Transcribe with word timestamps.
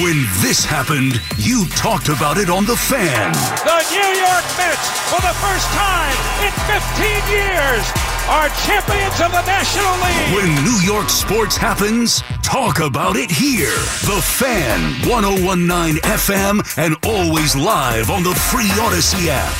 When 0.00 0.24
this 0.40 0.64
happened, 0.64 1.20
you 1.36 1.66
talked 1.76 2.08
about 2.08 2.38
it 2.38 2.48
on 2.48 2.64
The 2.64 2.76
Fan. 2.76 3.32
The 3.60 3.80
New 3.92 4.10
York 4.24 4.46
Mets, 4.56 4.88
for 5.12 5.20
the 5.20 5.36
first 5.36 5.68
time 5.76 6.16
in 6.40 6.52
15 6.64 7.04
years, 7.28 7.84
are 8.28 8.48
champions 8.64 9.20
of 9.20 9.32
the 9.36 9.44
National 9.44 9.92
League. 10.00 10.32
When 10.32 10.64
New 10.64 10.80
York 10.80 11.10
sports 11.10 11.58
happens, 11.58 12.22
talk 12.42 12.80
about 12.80 13.16
it 13.16 13.30
here. 13.30 13.76
The 14.08 14.20
Fan, 14.24 15.06
1019 15.08 16.00
FM, 16.02 16.78
and 16.78 16.96
always 17.04 17.54
live 17.54 18.10
on 18.10 18.22
the 18.22 18.34
free 18.34 18.68
Audacy 18.80 19.28
app. 19.28 19.52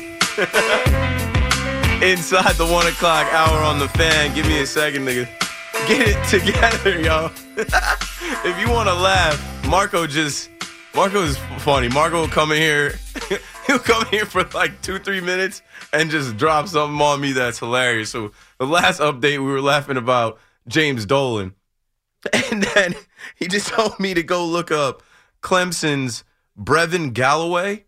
Yo. 0.00 0.09
Inside 2.02 2.54
the 2.54 2.66
one 2.66 2.86
o'clock 2.86 3.30
hour 3.32 3.62
on 3.62 3.78
the 3.78 3.88
fan. 3.88 4.34
Give 4.34 4.46
me 4.46 4.62
a 4.62 4.66
second, 4.66 5.04
nigga. 5.04 5.28
Get 5.86 6.08
it 6.08 6.28
together, 6.28 6.98
yo. 6.98 7.30
if 7.56 8.58
you 8.58 8.70
want 8.70 8.88
to 8.88 8.94
laugh, 8.94 9.66
Marco 9.68 10.06
just 10.06 10.48
Marco 10.94 11.22
is 11.22 11.36
funny. 11.58 11.88
Marco 11.88 12.22
will 12.22 12.28
come 12.28 12.52
in 12.52 12.56
here. 12.56 12.94
He'll 13.66 13.78
come 13.78 14.06
here 14.06 14.24
for 14.24 14.42
like 14.54 14.80
two, 14.80 14.98
three 14.98 15.20
minutes 15.20 15.60
and 15.92 16.10
just 16.10 16.38
drop 16.38 16.68
something 16.68 16.98
on 17.00 17.20
me 17.20 17.32
that's 17.32 17.58
hilarious. 17.58 18.08
So 18.08 18.32
the 18.58 18.66
last 18.66 19.00
update, 19.00 19.38
we 19.38 19.52
were 19.52 19.60
laughing 19.60 19.98
about 19.98 20.38
James 20.66 21.04
Dolan, 21.04 21.54
and 22.50 22.62
then 22.62 22.94
he 23.36 23.46
just 23.46 23.68
told 23.68 24.00
me 24.00 24.14
to 24.14 24.22
go 24.22 24.44
look 24.46 24.70
up 24.70 25.02
Clemson's 25.42 26.24
Brevin 26.58 27.12
Galloway. 27.12 27.84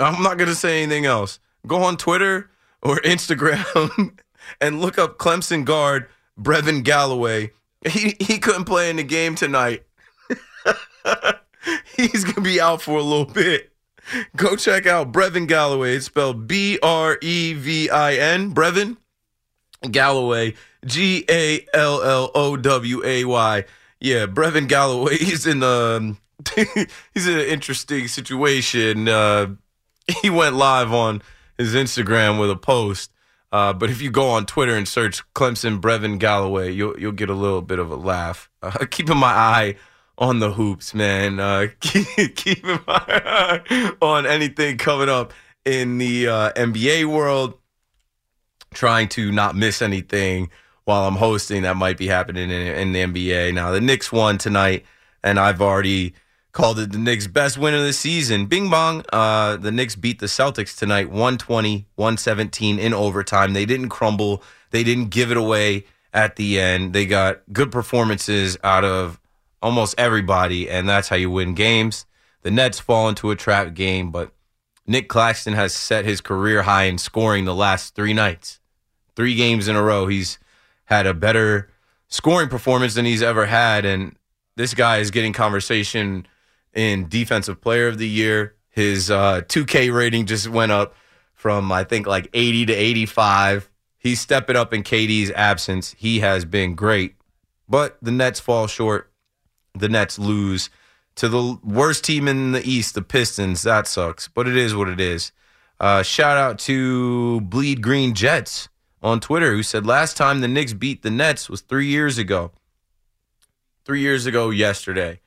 I'm 0.00 0.22
not 0.22 0.38
gonna 0.38 0.54
say 0.54 0.82
anything 0.82 1.06
else. 1.06 1.38
Go 1.66 1.82
on 1.82 1.96
Twitter 1.96 2.50
or 2.82 2.96
Instagram 3.04 4.18
and 4.60 4.80
look 4.80 4.98
up 4.98 5.18
Clemson 5.18 5.64
guard 5.64 6.06
Brevin 6.38 6.82
Galloway. 6.82 7.52
He 7.86 8.16
he 8.20 8.38
couldn't 8.38 8.64
play 8.64 8.90
in 8.90 8.96
the 8.96 9.02
game 9.02 9.34
tonight. 9.34 9.84
He's 11.96 12.24
gonna 12.24 12.40
be 12.40 12.60
out 12.60 12.82
for 12.82 12.98
a 12.98 13.02
little 13.02 13.26
bit. 13.26 13.72
Go 14.36 14.56
check 14.56 14.86
out 14.86 15.12
Brevin 15.12 15.46
Galloway. 15.46 15.96
It's 15.96 16.06
spelled 16.06 16.46
B 16.48 16.78
R 16.82 17.18
E 17.20 17.54
V 17.54 17.90
I 17.90 18.14
N. 18.14 18.52
Brevin 18.52 18.96
Galloway. 19.90 20.54
G 20.84 21.24
A 21.28 21.66
L 21.74 22.02
L 22.02 22.30
O 22.34 22.56
W 22.56 23.02
A 23.04 23.24
Y. 23.24 23.64
Yeah, 24.00 24.26
Brevin 24.26 24.66
Galloway. 24.66 25.16
He's 25.18 25.46
in 25.46 25.62
um 25.62 26.18
he's 27.14 27.26
in 27.26 27.38
an 27.38 27.46
interesting 27.46 28.08
situation. 28.08 29.08
Uh, 29.08 29.54
he 30.22 30.30
went 30.30 30.56
live 30.56 30.92
on 30.92 31.22
his 31.58 31.74
Instagram 31.74 32.40
with 32.40 32.50
a 32.50 32.56
post. 32.56 33.12
Uh, 33.52 33.72
but 33.72 33.90
if 33.90 34.00
you 34.00 34.10
go 34.10 34.30
on 34.30 34.46
Twitter 34.46 34.76
and 34.76 34.86
search 34.86 35.22
Clemson 35.34 35.80
Brevin 35.80 36.18
Galloway, 36.18 36.70
you'll 36.72 36.98
you'll 36.98 37.12
get 37.12 37.30
a 37.30 37.34
little 37.34 37.62
bit 37.62 37.78
of 37.78 37.90
a 37.90 37.96
laugh. 37.96 38.48
Uh, 38.62 38.70
keeping 38.90 39.16
my 39.16 39.32
eye 39.32 39.76
on 40.18 40.38
the 40.38 40.52
hoops, 40.52 40.94
man. 40.94 41.40
Uh, 41.40 41.66
keep, 41.80 42.36
keeping 42.36 42.78
my 42.86 43.02
eye 43.08 43.92
on 44.00 44.26
anything 44.26 44.78
coming 44.78 45.08
up 45.08 45.32
in 45.64 45.98
the 45.98 46.28
uh, 46.28 46.52
NBA 46.52 47.06
world. 47.06 47.54
Trying 48.72 49.08
to 49.10 49.32
not 49.32 49.56
miss 49.56 49.82
anything 49.82 50.48
while 50.84 51.08
I'm 51.08 51.16
hosting 51.16 51.62
that 51.62 51.76
might 51.76 51.98
be 51.98 52.06
happening 52.06 52.50
in, 52.50 52.92
in 52.92 52.92
the 52.92 53.00
NBA. 53.00 53.52
Now 53.52 53.72
the 53.72 53.80
Knicks 53.80 54.12
won 54.12 54.38
tonight, 54.38 54.84
and 55.24 55.40
I've 55.40 55.60
already 55.60 56.14
called 56.52 56.78
it 56.78 56.92
the 56.92 56.98
Knicks' 56.98 57.26
best 57.26 57.58
win 57.58 57.74
of 57.74 57.82
the 57.82 57.92
season. 57.92 58.46
Bing 58.46 58.70
bong. 58.70 59.04
Uh, 59.12 59.56
the 59.56 59.70
Knicks 59.70 59.96
beat 59.96 60.18
the 60.18 60.26
Celtics 60.26 60.76
tonight 60.76 61.10
120, 61.10 61.86
117 61.94 62.78
in 62.78 62.94
overtime. 62.94 63.52
They 63.52 63.66
didn't 63.66 63.88
crumble, 63.88 64.42
they 64.70 64.82
didn't 64.82 65.10
give 65.10 65.30
it 65.30 65.36
away 65.36 65.84
at 66.12 66.36
the 66.36 66.58
end. 66.58 66.92
They 66.92 67.06
got 67.06 67.40
good 67.52 67.70
performances 67.70 68.58
out 68.64 68.84
of 68.84 69.20
almost 69.62 69.94
everybody, 69.98 70.68
and 70.68 70.88
that's 70.88 71.08
how 71.08 71.16
you 71.16 71.30
win 71.30 71.54
games. 71.54 72.06
The 72.42 72.50
Nets 72.50 72.80
fall 72.80 73.08
into 73.08 73.30
a 73.30 73.36
trap 73.36 73.74
game, 73.74 74.10
but 74.10 74.32
Nic 74.86 75.08
Claxton 75.08 75.52
has 75.54 75.74
set 75.74 76.04
his 76.04 76.20
career 76.20 76.62
high 76.62 76.84
in 76.84 76.98
scoring 76.98 77.44
the 77.44 77.54
last 77.54 77.94
three 77.94 78.14
nights. 78.14 78.60
Three 79.14 79.34
games 79.34 79.68
in 79.68 79.76
a 79.76 79.82
row, 79.82 80.06
he's 80.06 80.38
had 80.86 81.06
a 81.06 81.14
better 81.14 81.70
scoring 82.08 82.48
performance 82.48 82.94
than 82.94 83.04
he's 83.04 83.22
ever 83.22 83.46
had, 83.46 83.84
and 83.84 84.16
this 84.56 84.74
guy 84.74 84.98
is 84.98 85.10
getting 85.10 85.32
conversation 85.32 86.26
in 86.74 87.08
Defensive 87.08 87.60
Player 87.60 87.88
of 87.88 87.98
the 87.98 88.08
Year. 88.08 88.54
His 88.68 89.10
uh, 89.10 89.42
2K 89.42 89.92
rating 89.94 90.26
just 90.26 90.48
went 90.48 90.72
up 90.72 90.94
from, 91.34 91.70
I 91.72 91.84
think, 91.84 92.06
like 92.06 92.28
80 92.32 92.66
to 92.66 92.72
85. 92.72 93.70
He's 93.98 94.20
stepping 94.20 94.56
up 94.56 94.72
in 94.72 94.82
KD's 94.82 95.30
absence. 95.32 95.94
He 95.98 96.20
has 96.20 96.44
been 96.44 96.74
great. 96.74 97.16
But 97.68 97.98
the 98.00 98.10
Nets 98.10 98.40
fall 98.40 98.66
short. 98.66 99.10
The 99.74 99.88
Nets 99.88 100.18
lose 100.18 100.70
to 101.16 101.28
the 101.28 101.58
worst 101.62 102.04
team 102.04 102.28
in 102.28 102.52
the 102.52 102.66
East, 102.66 102.94
the 102.94 103.02
Pistons. 103.02 103.62
That 103.62 103.86
sucks. 103.86 104.28
But 104.28 104.48
it 104.48 104.56
is 104.56 104.74
what 104.74 104.88
it 104.88 105.00
is. 105.00 105.32
Uh, 105.78 106.02
shout 106.02 106.36
out 106.36 106.58
to 106.60 107.40
Bleed 107.42 107.82
Green 107.82 108.14
Jets 108.14 108.68
on 109.02 109.20
Twitter 109.20 109.52
who 109.52 109.62
said 109.62 109.86
last 109.86 110.16
time 110.16 110.40
the 110.40 110.48
Knicks 110.48 110.72
beat 110.72 111.02
the 111.02 111.10
Nets 111.10 111.48
was 111.48 111.62
three 111.62 111.86
years 111.86 112.18
ago. 112.18 112.52
Three 113.84 114.00
years 114.00 114.26
ago 114.26 114.50
yesterday. 114.50 115.20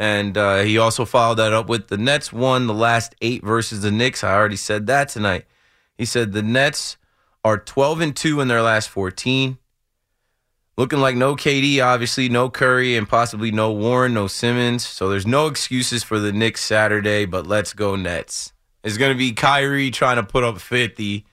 And 0.00 0.38
uh, 0.38 0.60
he 0.60 0.78
also 0.78 1.04
followed 1.04 1.34
that 1.34 1.52
up 1.52 1.68
with 1.68 1.88
the 1.88 1.98
Nets 1.98 2.32
won 2.32 2.66
the 2.66 2.72
last 2.72 3.14
eight 3.20 3.44
versus 3.44 3.82
the 3.82 3.90
Knicks. 3.90 4.24
I 4.24 4.32
already 4.34 4.56
said 4.56 4.86
that 4.86 5.10
tonight. 5.10 5.44
He 5.98 6.06
said 6.06 6.32
the 6.32 6.42
Nets 6.42 6.96
are 7.44 7.58
12 7.58 8.00
and 8.00 8.16
2 8.16 8.40
in 8.40 8.48
their 8.48 8.62
last 8.62 8.88
14. 8.88 9.58
Looking 10.78 11.00
like 11.00 11.16
no 11.16 11.36
KD, 11.36 11.84
obviously, 11.84 12.30
no 12.30 12.48
Curry, 12.48 12.96
and 12.96 13.06
possibly 13.06 13.50
no 13.50 13.72
Warren, 13.72 14.14
no 14.14 14.26
Simmons. 14.26 14.86
So 14.86 15.10
there's 15.10 15.26
no 15.26 15.48
excuses 15.48 16.02
for 16.02 16.18
the 16.18 16.32
Knicks 16.32 16.62
Saturday, 16.62 17.26
but 17.26 17.46
let's 17.46 17.74
go 17.74 17.94
Nets. 17.94 18.54
It's 18.82 18.96
going 18.96 19.12
to 19.12 19.18
be 19.18 19.32
Kyrie 19.32 19.90
trying 19.90 20.16
to 20.16 20.22
put 20.22 20.44
up 20.44 20.62
50 20.62 21.26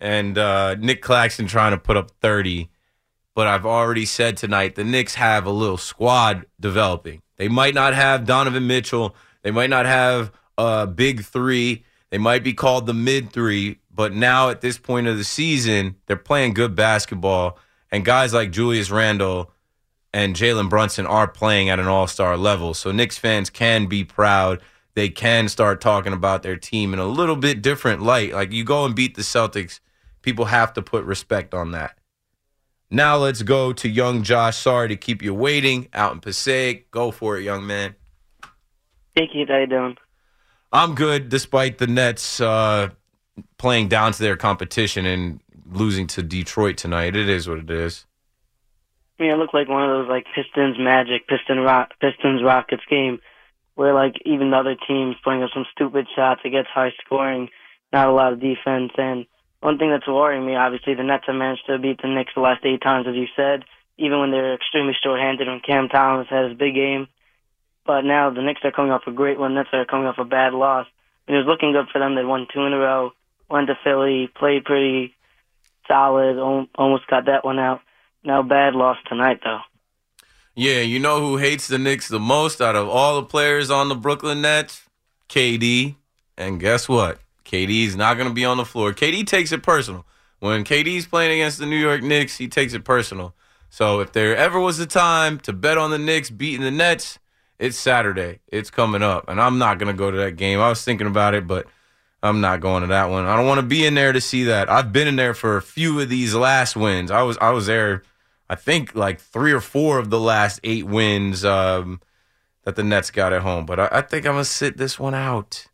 and 0.00 0.38
uh, 0.38 0.76
Nic 0.76 1.02
Claxton 1.02 1.46
trying 1.46 1.72
to 1.72 1.78
put 1.78 1.98
up 1.98 2.10
30. 2.22 2.70
But 3.34 3.48
I've 3.48 3.66
already 3.66 4.06
said 4.06 4.38
tonight 4.38 4.76
the 4.76 4.84
Knicks 4.84 5.16
have 5.16 5.44
a 5.44 5.50
little 5.50 5.76
squad 5.76 6.46
developing. 6.58 7.20
They 7.36 7.48
might 7.48 7.74
not 7.74 7.94
have 7.94 8.26
Donovan 8.26 8.66
Mitchell. 8.66 9.14
They 9.42 9.50
might 9.50 9.70
not 9.70 9.86
have 9.86 10.32
a 10.56 10.86
big 10.86 11.24
three. 11.24 11.84
They 12.10 12.18
might 12.18 12.44
be 12.44 12.52
called 12.54 12.86
the 12.86 12.94
mid 12.94 13.30
three. 13.30 13.78
But 13.92 14.12
now 14.12 14.50
at 14.50 14.60
this 14.60 14.78
point 14.78 15.06
of 15.06 15.16
the 15.16 15.24
season, 15.24 15.96
they're 16.06 16.16
playing 16.16 16.54
good 16.54 16.74
basketball. 16.74 17.58
And 17.90 18.04
guys 18.04 18.34
like 18.34 18.50
Julius 18.50 18.90
Randle 18.90 19.52
and 20.12 20.34
Jalen 20.34 20.68
Brunson 20.70 21.06
are 21.06 21.28
playing 21.28 21.68
at 21.68 21.80
an 21.80 21.86
all 21.86 22.06
star 22.06 22.36
level. 22.36 22.74
So 22.74 22.92
Knicks 22.92 23.18
fans 23.18 23.50
can 23.50 23.86
be 23.86 24.04
proud. 24.04 24.60
They 24.94 25.08
can 25.08 25.48
start 25.48 25.80
talking 25.80 26.12
about 26.12 26.42
their 26.42 26.56
team 26.56 26.92
in 26.92 27.00
a 27.00 27.06
little 27.06 27.36
bit 27.36 27.62
different 27.62 28.02
light. 28.02 28.32
Like 28.32 28.52
you 28.52 28.64
go 28.64 28.84
and 28.84 28.94
beat 28.94 29.16
the 29.16 29.22
Celtics, 29.22 29.80
people 30.22 30.46
have 30.46 30.72
to 30.74 30.82
put 30.82 31.04
respect 31.04 31.52
on 31.52 31.72
that. 31.72 31.98
Now 32.90 33.16
let's 33.16 33.42
go 33.42 33.72
to 33.72 33.88
young 33.88 34.22
Josh. 34.22 34.56
Sorry 34.58 34.88
to 34.88 34.96
keep 34.96 35.22
you 35.22 35.34
waiting 35.34 35.88
out 35.92 36.12
in 36.12 36.20
Passaic. 36.20 36.90
Go 36.90 37.10
for 37.10 37.38
it, 37.38 37.42
young 37.42 37.66
man. 37.66 37.94
Hey 39.14 39.28
Keith, 39.32 39.48
how 39.48 39.58
you 39.58 39.66
doing? 39.66 39.96
I'm 40.72 40.94
good, 40.94 41.28
despite 41.28 41.78
the 41.78 41.86
Nets 41.86 42.40
uh, 42.40 42.90
playing 43.58 43.88
down 43.88 44.12
to 44.12 44.22
their 44.22 44.36
competition 44.36 45.06
and 45.06 45.40
losing 45.70 46.06
to 46.08 46.22
Detroit 46.22 46.76
tonight. 46.76 47.16
It 47.16 47.28
is 47.28 47.48
what 47.48 47.58
it 47.58 47.70
is. 47.70 48.06
I 49.18 49.22
mean, 49.22 49.32
it 49.32 49.36
looked 49.36 49.54
like 49.54 49.68
one 49.68 49.88
of 49.88 49.90
those 49.90 50.08
like 50.08 50.26
Pistons 50.34 50.76
Magic, 50.78 51.28
Piston 51.28 51.60
Rock, 51.60 51.92
Pistons 52.00 52.42
Rockets 52.42 52.82
game 52.90 53.20
where 53.74 53.94
like 53.94 54.14
even 54.24 54.50
the 54.50 54.56
other 54.56 54.76
teams 54.86 55.16
putting 55.22 55.42
up 55.42 55.50
some 55.52 55.66
stupid 55.72 56.06
shots. 56.14 56.40
It 56.44 56.50
gets 56.50 56.68
high 56.68 56.92
scoring, 57.04 57.48
not 57.92 58.08
a 58.08 58.12
lot 58.12 58.32
of 58.32 58.40
defense. 58.40 58.92
And 58.96 59.26
one 59.64 59.78
thing 59.78 59.88
that's 59.88 60.06
worrying 60.06 60.44
me, 60.44 60.56
obviously, 60.56 60.92
the 60.92 61.02
Nets 61.02 61.24
have 61.26 61.34
managed 61.36 61.64
to 61.68 61.78
beat 61.78 62.02
the 62.02 62.08
Knicks 62.08 62.32
the 62.34 62.42
last 62.42 62.62
eight 62.66 62.82
times, 62.82 63.06
as 63.08 63.14
you 63.14 63.26
said, 63.34 63.64
even 63.96 64.20
when 64.20 64.30
they're 64.30 64.52
extremely 64.52 64.92
short-handed 65.02 65.48
when 65.48 65.60
Cam 65.60 65.88
Thomas 65.88 66.28
had 66.28 66.50
his 66.50 66.58
big 66.58 66.74
game. 66.74 67.08
But 67.86 68.02
now 68.02 68.28
the 68.28 68.42
Knicks 68.42 68.60
are 68.62 68.72
coming 68.72 68.92
off 68.92 69.06
a 69.06 69.10
great 69.10 69.38
one. 69.38 69.54
Nets 69.54 69.70
are 69.72 69.86
coming 69.86 70.06
off 70.06 70.18
a 70.18 70.24
bad 70.24 70.52
loss. 70.52 70.86
And 71.26 71.34
it 71.34 71.38
was 71.38 71.46
looking 71.46 71.72
good 71.72 71.88
for 71.90 71.98
them. 71.98 72.14
They 72.14 72.24
won 72.24 72.46
two 72.52 72.60
in 72.60 72.74
a 72.74 72.78
row, 72.78 73.12
went 73.48 73.68
to 73.68 73.78
Philly, 73.82 74.28
played 74.36 74.66
pretty 74.66 75.14
solid, 75.88 76.38
almost 76.74 77.06
got 77.06 77.24
that 77.24 77.42
one 77.42 77.58
out. 77.58 77.80
Now 78.22 78.42
bad 78.42 78.74
loss 78.74 78.98
tonight, 79.08 79.40
though. 79.42 79.60
Yeah, 80.54 80.80
you 80.80 80.98
know 80.98 81.20
who 81.20 81.38
hates 81.38 81.68
the 81.68 81.78
Knicks 81.78 82.08
the 82.08 82.20
most 82.20 82.60
out 82.60 82.76
of 82.76 82.86
all 82.90 83.16
the 83.16 83.26
players 83.26 83.70
on 83.70 83.88
the 83.88 83.94
Brooklyn 83.94 84.42
Nets? 84.42 84.82
KD. 85.30 85.94
And 86.36 86.60
guess 86.60 86.86
what? 86.86 87.18
KD's 87.44 87.96
not 87.96 88.14
going 88.14 88.28
to 88.28 88.34
be 88.34 88.44
on 88.44 88.56
the 88.56 88.64
floor. 88.64 88.92
KD 88.92 89.26
takes 89.26 89.52
it 89.52 89.62
personal. 89.62 90.06
When 90.40 90.64
KD's 90.64 91.06
playing 91.06 91.32
against 91.32 91.58
the 91.58 91.66
New 91.66 91.76
York 91.76 92.02
Knicks, 92.02 92.36
he 92.36 92.48
takes 92.48 92.74
it 92.74 92.84
personal. 92.84 93.34
So 93.70 94.00
if 94.00 94.12
there 94.12 94.36
ever 94.36 94.60
was 94.60 94.78
a 94.78 94.86
time 94.86 95.38
to 95.40 95.52
bet 95.52 95.78
on 95.78 95.90
the 95.90 95.98
Knicks 95.98 96.30
beating 96.30 96.62
the 96.62 96.70
Nets, 96.70 97.18
it's 97.58 97.78
Saturday. 97.78 98.40
It's 98.48 98.70
coming 98.70 99.02
up. 99.02 99.28
And 99.28 99.40
I'm 99.40 99.58
not 99.58 99.78
going 99.78 99.92
to 99.92 99.98
go 99.98 100.10
to 100.10 100.16
that 100.18 100.32
game. 100.32 100.60
I 100.60 100.68
was 100.68 100.84
thinking 100.84 101.06
about 101.06 101.34
it, 101.34 101.46
but 101.46 101.66
I'm 102.22 102.40
not 102.40 102.60
going 102.60 102.82
to 102.82 102.88
that 102.88 103.10
one. 103.10 103.24
I 103.26 103.36
don't 103.36 103.46
want 103.46 103.60
to 103.60 103.66
be 103.66 103.84
in 103.86 103.94
there 103.94 104.12
to 104.12 104.20
see 104.20 104.44
that. 104.44 104.68
I've 104.68 104.92
been 104.92 105.08
in 105.08 105.16
there 105.16 105.34
for 105.34 105.56
a 105.56 105.62
few 105.62 106.00
of 106.00 106.08
these 106.08 106.34
last 106.34 106.76
wins. 106.76 107.10
I 107.10 107.22
was 107.22 107.38
I 107.38 107.50
was 107.50 107.66
there 107.66 108.02
I 108.48 108.56
think 108.56 108.94
like 108.94 109.20
three 109.20 109.52
or 109.52 109.60
four 109.60 109.98
of 109.98 110.10
the 110.10 110.20
last 110.20 110.60
eight 110.64 110.86
wins 110.86 111.44
um, 111.44 112.00
that 112.64 112.76
the 112.76 112.84
Nets 112.84 113.10
got 113.10 113.32
at 113.32 113.42
home. 113.42 113.66
But 113.66 113.80
I, 113.80 113.88
I 113.92 114.00
think 114.02 114.26
I'm 114.26 114.34
gonna 114.34 114.44
sit 114.44 114.76
this 114.76 114.98
one 114.98 115.14
out. 115.14 115.66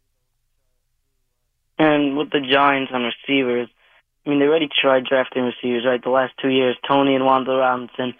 And 1.81 2.17
with 2.17 2.31
the 2.31 2.41
Giants 2.41 2.93
on 2.93 3.03
receivers, 3.03 3.69
I 4.25 4.31
mean 4.31 4.39
they 4.39 4.47
already 4.47 4.69
tried 4.69 5.07
drafting 5.07 5.45
receivers, 5.45 5.85
right? 5.87 6.03
The 6.03 6.11
last 6.11 6.35
two 6.41 6.51
years, 6.51 6.77
Toney 6.87 7.15
and 7.15 7.25
Wan'Dale 7.25 7.59
Robinson. 7.59 8.15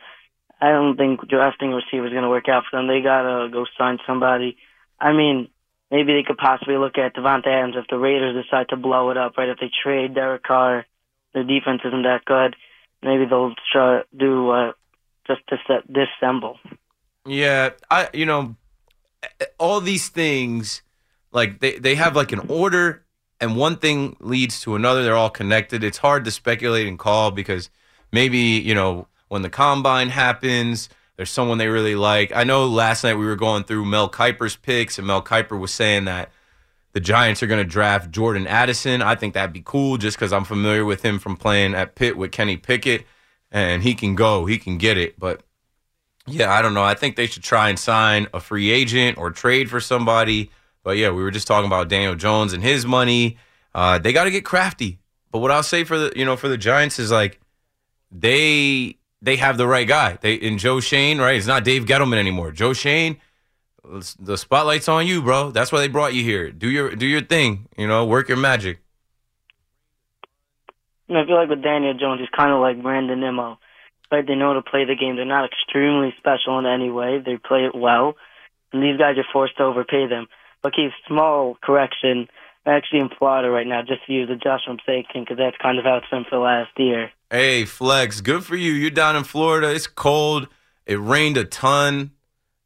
I 0.61 0.71
don't 0.71 0.97
think 0.97 1.27
drafting 1.29 1.71
receivers 1.71 2.11
is 2.11 2.15
gonna 2.15 2.29
work 2.29 2.49
out 2.49 2.65
for 2.69 2.77
them. 2.77 2.89
They 2.89 3.03
gotta 3.03 3.49
go 3.51 3.67
sign 3.79 3.99
somebody. 4.07 4.57
I 4.99 5.13
mean, 5.13 5.49
maybe 5.91 6.15
they 6.15 6.25
could 6.27 6.39
possibly 6.39 6.77
look 6.77 6.99
at 6.99 7.15
Davante 7.15 7.47
Adams 7.47 7.77
if 7.77 7.87
the 7.89 7.99
Raiders 7.99 8.43
decide 8.43 8.71
to 8.71 8.77
blow 8.77 9.11
it 9.11 9.17
up, 9.17 9.37
right? 9.37 9.49
If 9.49 9.59
they 9.61 9.71
trade 9.83 10.15
Derek 10.15 10.43
Carr, 10.43 10.87
their 11.35 11.45
defense 11.45 11.83
isn't 11.85 12.03
that 12.03 12.25
good 12.25 12.57
maybe 13.03 13.25
they'll 13.27 13.55
try 13.73 14.03
do 14.17 14.51
uh, 14.51 14.73
just 15.27 15.41
to 15.49 15.57
set 15.67 15.91
disassemble. 15.91 16.57
Yeah, 17.27 17.71
I 17.91 18.09
you 18.13 18.27
know 18.27 18.57
all 19.59 19.81
these 19.81 20.09
things 20.09 20.83
like 21.33 21.61
they 21.61 21.79
they 21.79 21.95
have 21.95 22.17
like 22.17 22.33
an 22.33 22.41
order 22.49 23.05
and 23.41 23.57
one 23.57 23.77
thing 23.77 24.17
leads 24.21 24.61
to 24.61 24.75
another 24.75 25.03
they're 25.03 25.17
all 25.17 25.31
connected 25.31 25.83
it's 25.85 25.99
hard 25.99 26.25
to 26.25 26.31
speculate 26.31 26.87
and 26.87 26.99
call 26.99 27.31
because 27.31 27.71
maybe 28.13 28.39
you 28.39 28.75
know 28.75 29.07
when 29.29 29.43
the 29.43 29.51
combine 29.51 30.09
happens 30.09 30.89
there's 31.17 31.31
someone 31.31 31.59
they 31.59 31.69
really 31.69 31.95
like 31.95 32.35
i 32.35 32.45
know 32.45 32.67
last 32.67 33.05
night 33.05 33.15
we 33.15 33.27
were 33.27 33.37
going 33.37 33.65
through 33.65 33.85
mel 33.85 34.09
kiper's 34.09 34.57
picks 34.57 34.99
and 34.99 35.07
mel 35.07 35.23
kiper 35.23 35.59
was 35.59 35.73
saying 35.73 36.05
that 36.05 36.31
the 36.93 37.01
giants 37.01 37.43
are 37.43 37.47
going 37.47 37.63
to 37.63 37.69
draft 37.69 38.11
jordan 38.11 38.47
addison 38.47 39.03
i 39.03 39.15
think 39.15 39.35
that'd 39.35 39.53
be 39.53 39.63
cool 39.65 39.97
just 39.97 40.17
because 40.17 40.33
i'm 40.33 40.45
familiar 40.45 40.85
with 40.85 41.03
him 41.03 41.19
from 41.19 41.37
playing 41.37 41.75
at 41.75 41.95
pitt 41.95 42.17
with 42.17 42.33
kenny 42.33 42.57
pickett 42.57 43.05
and 43.51 43.83
he 43.83 43.95
can 43.95 44.15
go 44.15 44.47
he 44.47 44.59
can 44.59 44.79
get 44.79 44.97
it 44.97 45.19
but 45.19 45.43
yeah, 46.27 46.53
I 46.53 46.63
don't 46.63 46.75
know. 46.75 46.83
I 46.83 46.95
think 46.95 47.17
they 47.17 47.27
should 47.27 47.43
try 47.43 47.69
and 47.69 47.79
sign 47.79 48.29
a 48.33 48.41
free 48.41 48.71
agent 48.71 49.19
or 49.19 49.31
trade 49.31 49.71
for 49.71 49.81
somebody. 49.81 50.51
But 50.83 50.97
yeah, 50.97 51.11
we 51.11 51.23
were 51.23 51.31
just 51.31 51.47
talking 51.47 51.67
about 51.67 51.89
Daniel 51.89 52.15
Jones 52.15 52.53
and 52.53 52.63
his 52.63 52.87
money. 52.87 53.39
Uh, 53.75 53.99
they 53.99 54.13
got 54.13 54.25
to 54.25 54.31
get 54.31 54.45
crafty. 54.45 54.99
But 55.31 55.39
what 55.41 55.51
I'll 55.51 55.63
say 55.63 55.85
for 55.85 55.99
the 55.99 56.13
you 56.17 56.25
know 56.25 56.37
for 56.37 56.49
the 56.49 56.59
Giants 56.59 56.99
is 56.99 57.11
like 57.11 57.41
they 58.11 58.97
they 59.23 59.37
have 59.37 59.59
the 59.59 59.67
right 59.67 59.87
guy. 59.87 60.19
They 60.21 60.35
in 60.35 60.59
Joe 60.59 60.81
Schoen, 60.81 61.19
right? 61.19 61.37
It's 61.37 61.47
not 61.47 61.65
Dave 61.65 61.85
Gettleman 61.85 62.17
anymore. 62.17 62.51
Joe 62.51 62.73
Schoen, 62.73 63.19
the 64.19 64.37
spotlight's 64.37 64.89
on 64.89 65.07
you, 65.07 65.23
bro. 65.23 65.51
That's 65.51 65.71
why 65.71 65.81
they 65.81 65.89
brought 65.89 66.15
you 66.15 66.25
here. 66.25 66.51
Do 66.51 66.69
your 66.69 66.97
do 66.97 67.07
your 67.07 67.23
thing. 67.23 67.69
You 67.77 67.87
know, 67.87 68.05
work 68.05 68.29
your 68.29 68.39
magic. 68.39 68.79
I 71.09 71.25
feel 71.27 71.37
like 71.37 71.49
with 71.49 71.63
Daniel 71.63 71.95
Jones, 71.95 72.21
he's 72.21 72.29
kind 72.31 72.53
of 72.53 72.61
like 72.61 72.83
Brandon 72.83 73.21
Nimmo 73.21 73.59
but 74.11 74.27
they 74.27 74.35
know 74.35 74.49
how 74.49 74.55
to 74.55 74.63
play 74.63 74.85
the 74.85 74.97
game. 74.97 75.17
They're 75.17 75.25
not 75.25 75.49
extremely 75.49 76.13
special 76.19 76.59
in 76.59 76.67
any 76.67 76.91
way. 76.91 77.23
They 77.25 77.37
play 77.37 77.65
it 77.65 77.75
well, 77.75 78.17
and 78.73 78.83
these 78.83 78.99
guys 78.99 79.17
are 79.17 79.33
forced 79.33 79.57
to 79.59 79.63
overpay 79.63 80.09
them. 80.09 80.27
Keith, 80.69 80.93
small 81.07 81.57
correction. 81.63 82.29
I'm 82.67 82.75
actually 82.75 83.01
in 83.01 83.09
Florida 83.09 83.49
right 83.49 83.67
now, 83.67 83.81
just 83.81 84.05
to 84.07 84.13
use 84.13 84.29
the 84.29 84.37
Joshua 84.37 84.77
thing, 84.85 85.05
because 85.15 85.39
that's 85.39 85.57
kind 85.57 85.79
of 85.79 85.85
how 85.85 85.97
it's 85.97 86.11
been 86.11 86.25
for 86.25 86.37
the 86.37 86.43
last 86.43 86.71
year. 86.77 87.11
Hey, 87.31 87.65
Flex, 87.65 88.21
good 88.21 88.45
for 88.45 88.57
you. 88.57 88.73
You're 88.73 88.91
down 88.91 89.17
in 89.17 89.25
Florida. 89.25 89.73
It's 89.73 89.87
cold. 89.87 90.49
It 90.85 91.01
rained 91.01 91.39
a 91.39 91.45
ton. 91.45 92.11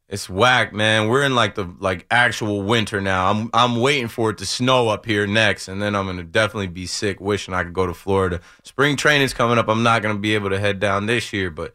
It's 0.07 0.29
whack, 0.29 0.73
man. 0.73 1.07
We're 1.07 1.23
in 1.23 1.33
like 1.33 1.55
the 1.55 1.73
like 1.79 2.05
actual 2.11 2.61
winter 2.61 3.01
now. 3.01 3.31
I'm 3.31 3.49
I'm 3.53 3.79
waiting 3.79 4.07
for 4.07 4.29
it 4.29 4.37
to 4.39 4.45
snow 4.45 4.89
up 4.89 5.05
here 5.05 5.25
next, 5.25 5.67
and 5.67 5.81
then 5.81 5.95
I'm 5.95 6.05
gonna 6.05 6.23
definitely 6.23 6.67
be 6.67 6.85
sick, 6.85 7.19
wishing 7.19 7.53
I 7.53 7.63
could 7.63 7.73
go 7.73 7.87
to 7.87 7.93
Florida. 7.93 8.39
Spring 8.63 8.97
training's 8.97 9.33
coming 9.33 9.57
up. 9.57 9.67
I'm 9.67 9.81
not 9.81 10.03
gonna 10.03 10.19
be 10.19 10.35
able 10.35 10.51
to 10.51 10.59
head 10.59 10.79
down 10.79 11.07
this 11.07 11.33
year, 11.33 11.49
but 11.49 11.73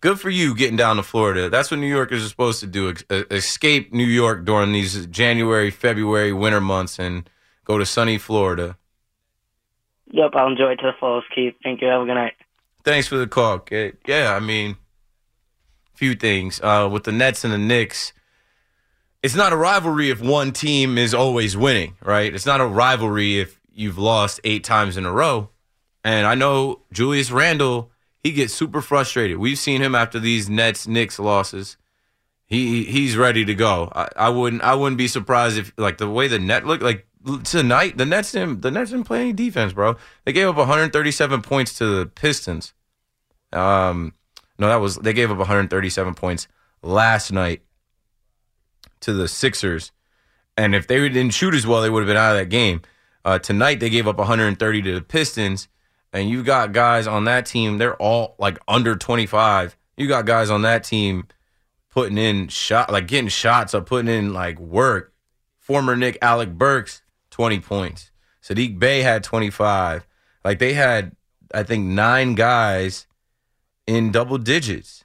good 0.00 0.20
for 0.20 0.30
you 0.30 0.54
getting 0.54 0.76
down 0.76 0.96
to 0.96 1.02
Florida. 1.02 1.50
That's 1.50 1.70
what 1.70 1.80
New 1.80 1.86
Yorkers 1.86 2.24
are 2.24 2.28
supposed 2.28 2.60
to 2.60 2.66
do: 2.66 2.94
escape 3.30 3.92
New 3.92 4.04
York 4.04 4.44
during 4.44 4.72
these 4.72 5.06
January, 5.06 5.70
February, 5.70 6.32
winter 6.32 6.60
months, 6.60 6.98
and 6.98 7.28
go 7.64 7.78
to 7.78 7.86
sunny 7.86 8.18
Florida. 8.18 8.76
Yep, 10.12 10.32
I'll 10.34 10.48
enjoy 10.48 10.72
it 10.72 10.76
to 10.76 10.86
the 10.86 10.92
fullest, 10.98 11.28
Keith. 11.34 11.54
Thank 11.62 11.80
you. 11.80 11.88
Have 11.88 12.02
a 12.02 12.04
good 12.04 12.14
night. 12.14 12.34
Thanks 12.82 13.06
for 13.06 13.16
the 13.16 13.26
call. 13.26 13.64
Yeah, 14.06 14.34
I 14.34 14.40
mean 14.40 14.76
few 16.00 16.14
things 16.14 16.62
uh, 16.62 16.88
with 16.90 17.04
the 17.04 17.12
Nets 17.12 17.44
and 17.44 17.52
the 17.52 17.58
Knicks. 17.58 18.14
It's 19.22 19.34
not 19.34 19.52
a 19.52 19.56
rivalry 19.56 20.08
if 20.08 20.18
one 20.22 20.50
team 20.50 20.96
is 20.96 21.12
always 21.12 21.58
winning, 21.58 21.94
right? 22.02 22.34
It's 22.34 22.46
not 22.46 22.62
a 22.62 22.64
rivalry 22.64 23.38
if 23.38 23.60
you've 23.70 23.98
lost 23.98 24.40
eight 24.42 24.64
times 24.64 24.96
in 24.96 25.04
a 25.04 25.12
row. 25.12 25.50
And 26.02 26.26
I 26.26 26.34
know 26.34 26.80
Julius 26.90 27.30
Randle, 27.30 27.92
he 28.22 28.32
gets 28.32 28.52
super 28.52 28.80
frustrated. 28.80 29.38
We've 29.38 29.58
seen 29.58 29.80
him 29.80 29.94
after 29.94 30.20
these 30.20 30.48
Nets 30.48 30.86
Knicks 30.86 31.18
losses. 31.18 31.76
He 32.46 32.84
he's 32.84 33.16
ready 33.16 33.44
to 33.44 33.54
go. 33.54 33.90
I, 33.94 34.08
I 34.16 34.28
wouldn't 34.28 34.62
I 34.62 34.74
wouldn't 34.74 34.98
be 34.98 35.08
surprised 35.08 35.56
if 35.58 35.72
like 35.76 35.98
the 35.98 36.10
way 36.10 36.28
the 36.28 36.38
net 36.38 36.66
looked 36.66 36.82
like 36.82 37.06
tonight 37.44 37.96
the 37.96 38.06
Nets 38.06 38.32
didn't 38.32 38.62
the 38.62 38.70
Nets 38.70 38.90
didn't 38.90 39.06
play 39.06 39.20
any 39.20 39.32
defense, 39.32 39.72
bro. 39.72 39.96
They 40.24 40.32
gave 40.32 40.48
up 40.48 40.56
137 40.56 41.42
points 41.42 41.78
to 41.78 41.86
the 41.86 42.06
Pistons. 42.06 42.74
Um, 43.52 44.14
no, 44.58 44.68
that 44.68 44.76
was 44.76 44.96
they 44.96 45.12
gave 45.12 45.30
up 45.30 45.38
137 45.38 46.14
points 46.14 46.48
last 46.82 47.32
night 47.32 47.62
to 49.00 49.12
the 49.12 49.28
Sixers, 49.28 49.92
and 50.56 50.74
if 50.74 50.86
they 50.86 50.98
didn't 51.08 51.34
shoot 51.34 51.54
as 51.54 51.66
well, 51.66 51.82
they 51.82 51.90
would 51.90 52.00
have 52.00 52.08
been 52.08 52.16
out 52.16 52.32
of 52.32 52.38
that 52.38 52.50
game. 52.50 52.82
Uh, 53.24 53.38
tonight 53.38 53.80
they 53.80 53.90
gave 53.90 54.08
up 54.08 54.18
130 54.18 54.82
to 54.82 54.94
the 54.94 55.00
Pistons, 55.00 55.68
and 56.12 56.28
you've 56.28 56.44
got 56.46 56.72
guys 56.72 57.06
on 57.06 57.24
that 57.24 57.46
team. 57.46 57.78
They're 57.78 57.96
all 57.96 58.34
like 58.38 58.58
under 58.66 58.96
25. 58.96 59.76
You 59.96 60.08
got 60.08 60.26
guys 60.26 60.50
on 60.50 60.62
that 60.62 60.84
team 60.84 61.28
putting 61.90 62.18
in 62.18 62.48
shot, 62.48 62.90
like 62.90 63.06
getting 63.06 63.28
shots 63.28 63.74
or 63.74 63.82
putting 63.82 64.12
in 64.12 64.32
like 64.32 64.58
work. 64.58 65.12
Former 65.58 65.94
Knick 65.94 66.18
Alec 66.20 66.52
Burks 66.52 67.02
20 67.30 67.60
points. 67.60 68.10
Saddiq 68.42 68.78
Bey 68.78 69.02
had 69.02 69.22
25. 69.22 70.06
Like 70.44 70.58
they 70.58 70.72
had, 70.72 71.14
I 71.52 71.62
think 71.62 71.84
nine 71.84 72.34
guys 72.34 73.06
in 73.86 74.10
double 74.10 74.38
digits. 74.38 75.04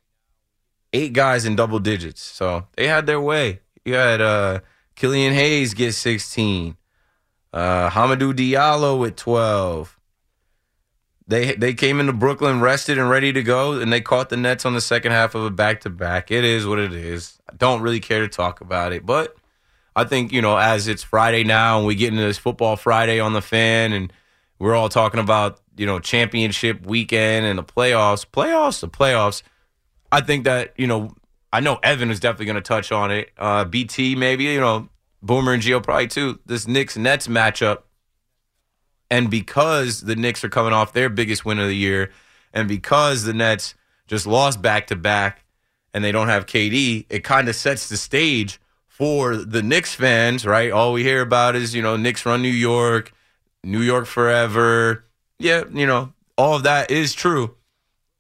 Eight 0.93 1.13
guys 1.13 1.45
in 1.45 1.55
double 1.55 1.79
digits. 1.79 2.21
So 2.21 2.67
they 2.77 2.87
had 2.87 3.05
their 3.05 3.19
way. 3.19 3.59
You 3.83 3.95
had 3.95 4.21
uh, 4.21 4.61
Killian 4.95 5.33
Hayes 5.33 5.73
get 5.73 5.93
16. 5.93 6.77
Uh, 7.51 7.89
Hamidou 7.89 8.33
Diallo 8.33 8.99
with 8.99 9.15
12. 9.17 9.99
They 11.27 11.55
they 11.55 11.73
came 11.73 11.99
into 11.99 12.13
Brooklyn 12.13 12.61
rested 12.61 12.97
and 12.97 13.09
ready 13.09 13.33
to 13.33 13.41
go, 13.41 13.73
and 13.73 13.91
they 13.91 14.01
caught 14.01 14.29
the 14.29 14.37
Nets 14.37 14.65
on 14.65 14.73
the 14.73 14.81
second 14.81 15.11
half 15.11 15.33
of 15.33 15.43
a 15.43 15.49
back 15.49 15.81
to 15.81 15.89
back. 15.89 16.29
It 16.29 16.43
is 16.43 16.67
what 16.67 16.79
it 16.79 16.93
is. 16.93 17.39
I 17.49 17.55
don't 17.55 17.81
really 17.81 17.99
care 17.99 18.21
to 18.21 18.27
talk 18.27 18.61
about 18.61 18.93
it, 18.93 19.05
but 19.05 19.35
I 19.95 20.03
think 20.03 20.31
you 20.31 20.41
know 20.41 20.57
as 20.57 20.87
it's 20.87 21.03
Friday 21.03 21.43
now 21.43 21.79
and 21.79 21.87
we 21.87 21.95
get 21.95 22.09
into 22.09 22.23
this 22.23 22.37
football 22.37 22.75
Friday 22.75 23.19
on 23.19 23.33
the 23.33 23.41
fan, 23.41 23.91
and 23.91 24.13
we're 24.59 24.75
all 24.75 24.89
talking 24.89 25.19
about 25.19 25.59
you 25.77 25.85
know, 25.85 25.99
championship 25.99 26.85
weekend 26.85 27.45
and 27.45 27.59
the 27.59 27.63
playoffs, 27.63 28.25
playoffs, 28.25 28.79
the 28.79 28.89
playoffs. 28.89 29.41
I 30.11 30.21
think 30.21 30.45
that, 30.45 30.73
you 30.77 30.87
know, 30.87 31.13
I 31.51 31.59
know 31.59 31.79
Evan 31.83 32.11
is 32.11 32.19
definitely 32.19 32.45
going 32.47 32.55
to 32.55 32.61
touch 32.61 32.91
on 32.91 33.11
it. 33.11 33.31
Uh, 33.37 33.65
BT, 33.65 34.15
maybe, 34.15 34.45
you 34.45 34.59
know, 34.59 34.89
Boomer 35.21 35.53
and 35.53 35.61
Gio 35.61 35.81
probably 35.81 36.07
too. 36.07 36.39
This 36.45 36.67
Knicks 36.67 36.97
Nets 36.97 37.27
matchup. 37.27 37.79
And 39.09 39.29
because 39.29 40.01
the 40.01 40.15
Knicks 40.15 40.43
are 40.43 40.49
coming 40.49 40.73
off 40.73 40.93
their 40.93 41.09
biggest 41.09 41.45
win 41.45 41.59
of 41.59 41.67
the 41.67 41.75
year, 41.75 42.11
and 42.53 42.67
because 42.67 43.23
the 43.23 43.33
Nets 43.33 43.75
just 44.07 44.25
lost 44.25 44.61
back 44.61 44.87
to 44.87 44.95
back 44.95 45.43
and 45.93 46.03
they 46.03 46.11
don't 46.11 46.27
have 46.27 46.45
KD, 46.45 47.05
it 47.09 47.23
kind 47.23 47.47
of 47.47 47.55
sets 47.55 47.89
the 47.89 47.97
stage 47.97 48.59
for 48.87 49.35
the 49.35 49.61
Knicks 49.61 49.93
fans, 49.93 50.45
right? 50.45 50.71
All 50.71 50.93
we 50.93 51.03
hear 51.03 51.21
about 51.21 51.55
is, 51.55 51.75
you 51.75 51.81
know, 51.81 51.97
Knicks 51.97 52.25
run 52.25 52.41
New 52.41 52.47
York, 52.47 53.13
New 53.63 53.81
York 53.81 54.05
forever. 54.05 55.05
Yeah, 55.37 55.65
you 55.71 55.85
know, 55.85 56.13
all 56.37 56.55
of 56.55 56.63
that 56.63 56.89
is 56.89 57.13
true. 57.13 57.55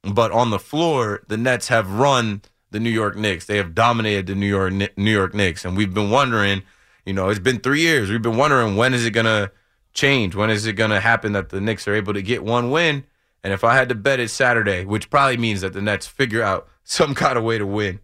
But 0.03 0.31
on 0.31 0.49
the 0.49 0.59
floor, 0.59 1.23
the 1.27 1.37
Nets 1.37 1.69
have 1.69 1.89
run 1.89 2.41
the 2.71 2.79
New 2.79 2.89
York 2.89 3.15
Knicks. 3.15 3.45
They 3.45 3.57
have 3.57 3.73
dominated 3.73 4.27
the 4.27 4.35
New 4.35 4.47
York 4.47 4.73
New 4.73 5.11
York 5.11 5.33
Knicks, 5.33 5.63
and 5.63 5.77
we've 5.77 5.93
been 5.93 6.09
wondering, 6.11 6.61
you 7.05 7.13
know, 7.13 7.29
it's 7.29 7.39
been 7.39 7.59
three 7.59 7.81
years. 7.81 8.09
We've 8.09 8.21
been 8.21 8.37
wondering 8.37 8.75
when 8.75 8.93
is 8.93 9.05
it 9.05 9.11
gonna 9.11 9.51
change? 9.95 10.35
When 10.35 10.51
is 10.51 10.67
it 10.67 10.73
gonna 10.73 10.99
happen 10.99 11.31
that 11.33 11.49
the 11.49 11.59
Knicks 11.59 11.87
are 11.87 11.95
able 11.95 12.13
to 12.13 12.21
get 12.21 12.43
one 12.43 12.69
win? 12.69 13.05
And 13.43 13.51
if 13.53 13.63
I 13.63 13.75
had 13.75 13.89
to 13.89 13.95
bet, 13.95 14.19
it's 14.19 14.33
Saturday, 14.33 14.85
which 14.85 15.09
probably 15.09 15.37
means 15.37 15.61
that 15.61 15.73
the 15.73 15.81
Nets 15.81 16.05
figure 16.05 16.43
out 16.43 16.67
some 16.83 17.15
kind 17.15 17.37
of 17.37 17.43
way 17.43 17.57
to 17.57 17.65
win. 17.65 17.99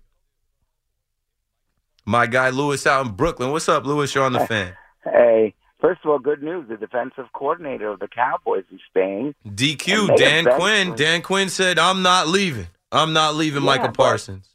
My 2.06 2.26
guy 2.26 2.50
Lewis 2.50 2.88
out 2.88 3.06
in 3.06 3.12
Brooklyn. 3.14 3.52
What's 3.52 3.70
up, 3.70 3.86
Lewis? 3.86 4.16
You're 4.16 4.24
on 4.24 4.34
the 4.34 4.46
fan. 4.48 4.74
Hey, 5.04 5.54
first 5.80 6.02
of 6.04 6.10
all, 6.10 6.20
good 6.20 6.42
news. 6.42 6.68
The 6.68 6.78
defensive 6.78 7.26
coordinator 7.34 7.90
of 7.90 8.00
the 8.00 8.08
Cowboys 8.08 8.64
is 8.74 8.80
staying. 8.90 9.36
DQ, 9.48 10.16
Dan 10.18 10.46
Quinn. 10.46 10.96
Dan 10.96 11.22
Quinn 11.22 11.50
said, 11.50 11.78
I'm 11.78 12.02
not 12.02 12.28
leaving. 12.28 12.68
I'm 12.92 13.14
not 13.14 13.36
leaving 13.36 13.62
Yeah, 13.62 13.78
Micah 13.78 13.92
Parsons. 13.92 14.50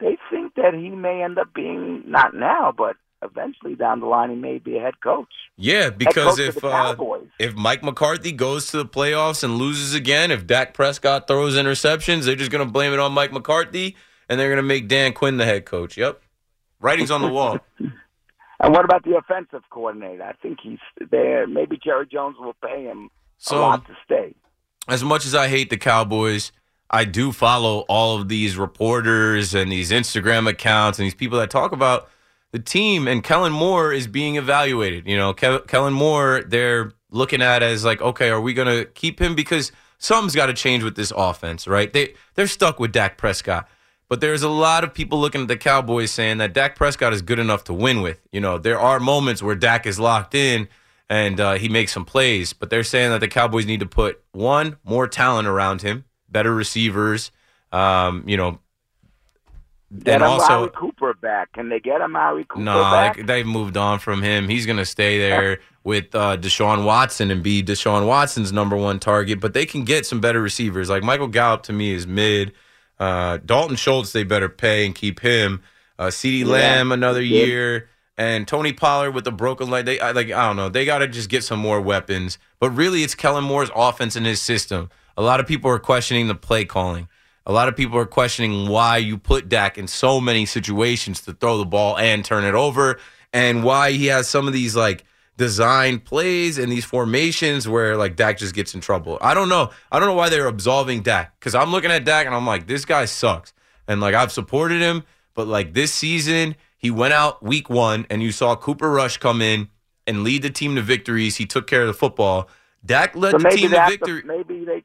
They 0.00 0.18
think 0.30 0.54
that 0.56 0.74
he 0.74 0.90
may 0.90 1.22
end 1.22 1.38
up 1.38 1.52
being, 1.54 2.04
not 2.06 2.34
now, 2.34 2.72
but 2.76 2.96
eventually 3.26 3.74
down 3.74 4.00
the 4.00 4.06
line, 4.06 4.30
he 4.30 4.36
may 4.36 4.58
be 4.58 4.78
a 4.78 4.80
head 4.80 5.00
coach. 5.02 5.28
Yeah, 5.56 5.90
because 5.90 6.36
coach 6.38 6.56
if 6.56 6.64
uh, 6.64 6.94
if 7.38 7.54
Mike 7.54 7.82
McCarthy 7.82 8.32
goes 8.32 8.70
to 8.70 8.78
the 8.78 8.86
playoffs 8.86 9.44
and 9.44 9.56
loses 9.56 9.94
again, 9.94 10.30
if 10.30 10.46
Dak 10.46 10.72
Prescott 10.74 11.26
throws 11.26 11.54
interceptions, 11.56 12.24
they're 12.24 12.36
just 12.36 12.50
going 12.50 12.66
to 12.66 12.70
blame 12.72 12.92
it 12.92 12.98
on 12.98 13.12
Mike 13.12 13.32
McCarthy 13.32 13.96
and 14.28 14.40
they're 14.40 14.48
going 14.48 14.56
to 14.56 14.62
make 14.62 14.88
Dan 14.88 15.12
Quinn 15.12 15.36
the 15.36 15.44
head 15.44 15.64
coach. 15.66 15.96
Yep. 15.96 16.20
Writing's 16.80 17.10
on 17.10 17.22
the 17.22 17.28
wall. 17.28 17.58
And 18.58 18.72
what 18.72 18.86
about 18.86 19.04
the 19.04 19.16
offensive 19.16 19.60
coordinator? 19.68 20.22
I 20.22 20.32
think 20.40 20.60
he's 20.62 20.78
there. 21.10 21.46
Maybe 21.46 21.78
Jerry 21.82 22.06
Jones 22.10 22.36
will 22.40 22.54
pay 22.64 22.84
him 22.84 23.10
So- 23.36 23.58
a 23.58 23.60
lot 23.60 23.86
to 23.86 23.94
stay. 24.04 24.34
as 24.88 25.04
much 25.04 25.26
as 25.26 25.34
I 25.34 25.48
hate 25.48 25.68
the 25.68 25.76
Cowboys, 25.76 26.52
I 26.90 27.04
do 27.04 27.32
follow 27.32 27.80
all 27.80 28.16
of 28.18 28.28
these 28.28 28.56
reporters 28.56 29.54
and 29.54 29.70
these 29.70 29.90
Instagram 29.90 30.48
accounts 30.48 30.98
and 30.98 31.04
these 31.04 31.14
people 31.14 31.38
that 31.38 31.50
talk 31.50 31.72
about 31.72 32.08
the 32.56 32.62
team. 32.62 33.06
And 33.06 33.22
Kellen 33.22 33.52
Moore 33.52 33.92
is 33.92 34.06
being 34.06 34.36
evaluated. 34.36 35.06
You 35.06 35.16
know, 35.16 35.34
Ke- 35.34 35.66
Kellen 35.68 35.92
Moore, 35.92 36.42
they're 36.46 36.92
looking 37.10 37.42
at 37.42 37.62
as 37.62 37.84
like, 37.84 38.00
okay, 38.00 38.30
are 38.30 38.40
we 38.40 38.54
going 38.54 38.68
to 38.68 38.86
keep 38.92 39.20
him 39.20 39.34
because 39.34 39.72
something's 39.98 40.34
got 40.34 40.46
to 40.46 40.54
change 40.54 40.82
with 40.82 40.96
this 40.96 41.12
offense, 41.16 41.66
right? 41.66 41.92
They 41.92 42.14
they're 42.34 42.46
stuck 42.46 42.80
with 42.80 42.92
Dak 42.92 43.18
Prescott. 43.18 43.68
But 44.08 44.20
there's 44.20 44.42
a 44.42 44.48
lot 44.48 44.84
of 44.84 44.94
people 44.94 45.20
looking 45.20 45.42
at 45.42 45.48
the 45.48 45.56
Cowboys 45.56 46.12
saying 46.12 46.38
that 46.38 46.52
Dak 46.52 46.76
Prescott 46.76 47.12
is 47.12 47.22
good 47.22 47.40
enough 47.40 47.64
to 47.64 47.74
win 47.74 48.02
with. 48.02 48.20
You 48.30 48.40
know, 48.40 48.56
there 48.56 48.78
are 48.78 49.00
moments 49.00 49.42
where 49.42 49.56
Dak 49.56 49.84
is 49.84 49.98
locked 49.98 50.34
in 50.34 50.68
and 51.10 51.40
uh, 51.40 51.54
he 51.54 51.68
makes 51.68 51.92
some 51.92 52.04
plays, 52.04 52.52
but 52.52 52.70
they're 52.70 52.84
saying 52.84 53.10
that 53.10 53.18
the 53.20 53.28
Cowboys 53.28 53.66
need 53.66 53.80
to 53.80 53.86
put 53.86 54.22
one 54.32 54.76
more 54.84 55.08
talent 55.08 55.48
around 55.48 55.82
him, 55.82 56.04
better 56.28 56.54
receivers. 56.54 57.32
Um, 57.72 58.22
you 58.26 58.36
know, 58.36 58.60
Get 60.02 60.14
and 60.14 60.24
also 60.24 60.68
Cooper 60.68 61.14
back. 61.14 61.52
Can 61.52 61.68
they 61.68 61.78
get 61.78 62.00
Amari 62.00 62.44
Cooper 62.44 62.60
no, 62.64 62.82
back? 62.82 63.16
like, 63.16 63.26
they've 63.26 63.46
moved 63.46 63.76
on 63.76 64.00
from 64.00 64.20
him. 64.20 64.48
He's 64.48 64.66
going 64.66 64.78
to 64.78 64.84
stay 64.84 65.18
there 65.18 65.60
with 65.84 66.12
uh, 66.14 66.36
Deshaun 66.36 66.84
Watson 66.84 67.30
and 67.30 67.40
be 67.42 67.62
Deshaun 67.62 68.06
Watson's 68.06 68.52
number 68.52 68.76
one 68.76 68.98
target. 68.98 69.40
But 69.40 69.54
they 69.54 69.64
can 69.64 69.84
get 69.84 70.04
some 70.04 70.20
better 70.20 70.42
receivers. 70.42 70.90
Like 70.90 71.04
Michael 71.04 71.28
Gallup 71.28 71.62
to 71.64 71.72
me 71.72 71.92
is 71.92 72.06
mid. 72.06 72.52
Uh, 72.98 73.38
Dalton 73.44 73.76
Schultz 73.76 74.12
they 74.12 74.24
better 74.24 74.48
pay 74.48 74.84
and 74.86 74.94
keep 74.94 75.20
him. 75.20 75.62
Uh, 75.98 76.06
Ceedee 76.06 76.44
Lamb 76.44 76.90
another 76.90 77.22
Yeah. 77.22 77.44
year. 77.44 77.88
And 78.18 78.48
Tony 78.48 78.72
Pollard 78.72 79.10
with 79.12 79.24
the 79.24 79.32
broken 79.32 79.68
leg, 79.70 79.84
they 79.84 80.00
I, 80.00 80.12
like 80.12 80.32
I 80.32 80.46
don't 80.46 80.56
know. 80.56 80.70
They 80.70 80.84
got 80.86 80.98
to 80.98 81.06
just 81.08 81.28
get 81.28 81.44
some 81.44 81.58
more 81.58 81.80
weapons. 81.80 82.38
But 82.58 82.70
really, 82.70 83.02
it's 83.04 83.14
Kellen 83.14 83.44
Moore's 83.44 83.70
offense 83.74 84.16
and 84.16 84.24
his 84.26 84.40
system. 84.40 84.90
A 85.18 85.22
lot 85.22 85.38
of 85.38 85.46
people 85.46 85.70
are 85.70 85.78
questioning 85.78 86.26
the 86.26 86.34
play 86.34 86.64
calling. 86.64 87.08
A 87.46 87.52
lot 87.52 87.68
of 87.68 87.76
people 87.76 87.96
are 87.98 88.06
questioning 88.06 88.68
why 88.68 88.96
you 88.96 89.16
put 89.18 89.48
Dak 89.48 89.78
in 89.78 89.86
so 89.86 90.20
many 90.20 90.46
situations 90.46 91.20
to 91.22 91.32
throw 91.32 91.58
the 91.58 91.64
ball 91.64 91.96
and 91.96 92.24
turn 92.24 92.44
it 92.44 92.54
over, 92.54 92.98
and 93.32 93.62
why 93.62 93.92
he 93.92 94.06
has 94.06 94.28
some 94.28 94.46
of 94.46 94.52
these 94.52 94.74
like 94.74 95.04
design 95.36 96.00
plays 96.00 96.58
and 96.58 96.72
these 96.72 96.84
formations 96.84 97.68
where 97.68 97.96
like 97.96 98.16
Dak 98.16 98.38
just 98.38 98.54
gets 98.54 98.74
in 98.74 98.80
trouble. 98.80 99.16
I 99.20 99.32
don't 99.32 99.48
know. 99.48 99.70
I 99.92 99.98
don't 99.98 100.08
know 100.08 100.14
why 100.14 100.28
they're 100.28 100.48
absolving 100.48 101.02
Dak 101.02 101.38
because 101.38 101.54
I'm 101.54 101.70
looking 101.70 101.90
at 101.90 102.04
Dak 102.04 102.26
and 102.26 102.34
I'm 102.34 102.46
like, 102.46 102.66
this 102.66 102.84
guy 102.84 103.04
sucks, 103.04 103.52
and 103.86 104.00
like 104.00 104.14
I've 104.14 104.32
supported 104.32 104.80
him, 104.82 105.04
but 105.34 105.46
like 105.46 105.72
this 105.72 105.92
season 105.92 106.56
he 106.76 106.90
went 106.90 107.14
out 107.14 107.42
week 107.42 107.70
one 107.70 108.06
and 108.10 108.22
you 108.22 108.32
saw 108.32 108.54
Cooper 108.54 108.90
Rush 108.90 109.16
come 109.16 109.40
in 109.40 109.68
and 110.06 110.22
lead 110.22 110.42
the 110.42 110.50
team 110.50 110.76
to 110.76 110.82
victories. 110.82 111.36
He 111.36 111.46
took 111.46 111.66
care 111.66 111.82
of 111.82 111.88
the 111.88 111.94
football. 111.94 112.48
Dak 112.84 113.16
led 113.16 113.32
so 113.32 113.38
the 113.38 113.48
team 113.50 113.70
to 113.70 113.86
victory. 113.88 114.22
Maybe 114.24 114.64
they. 114.64 114.84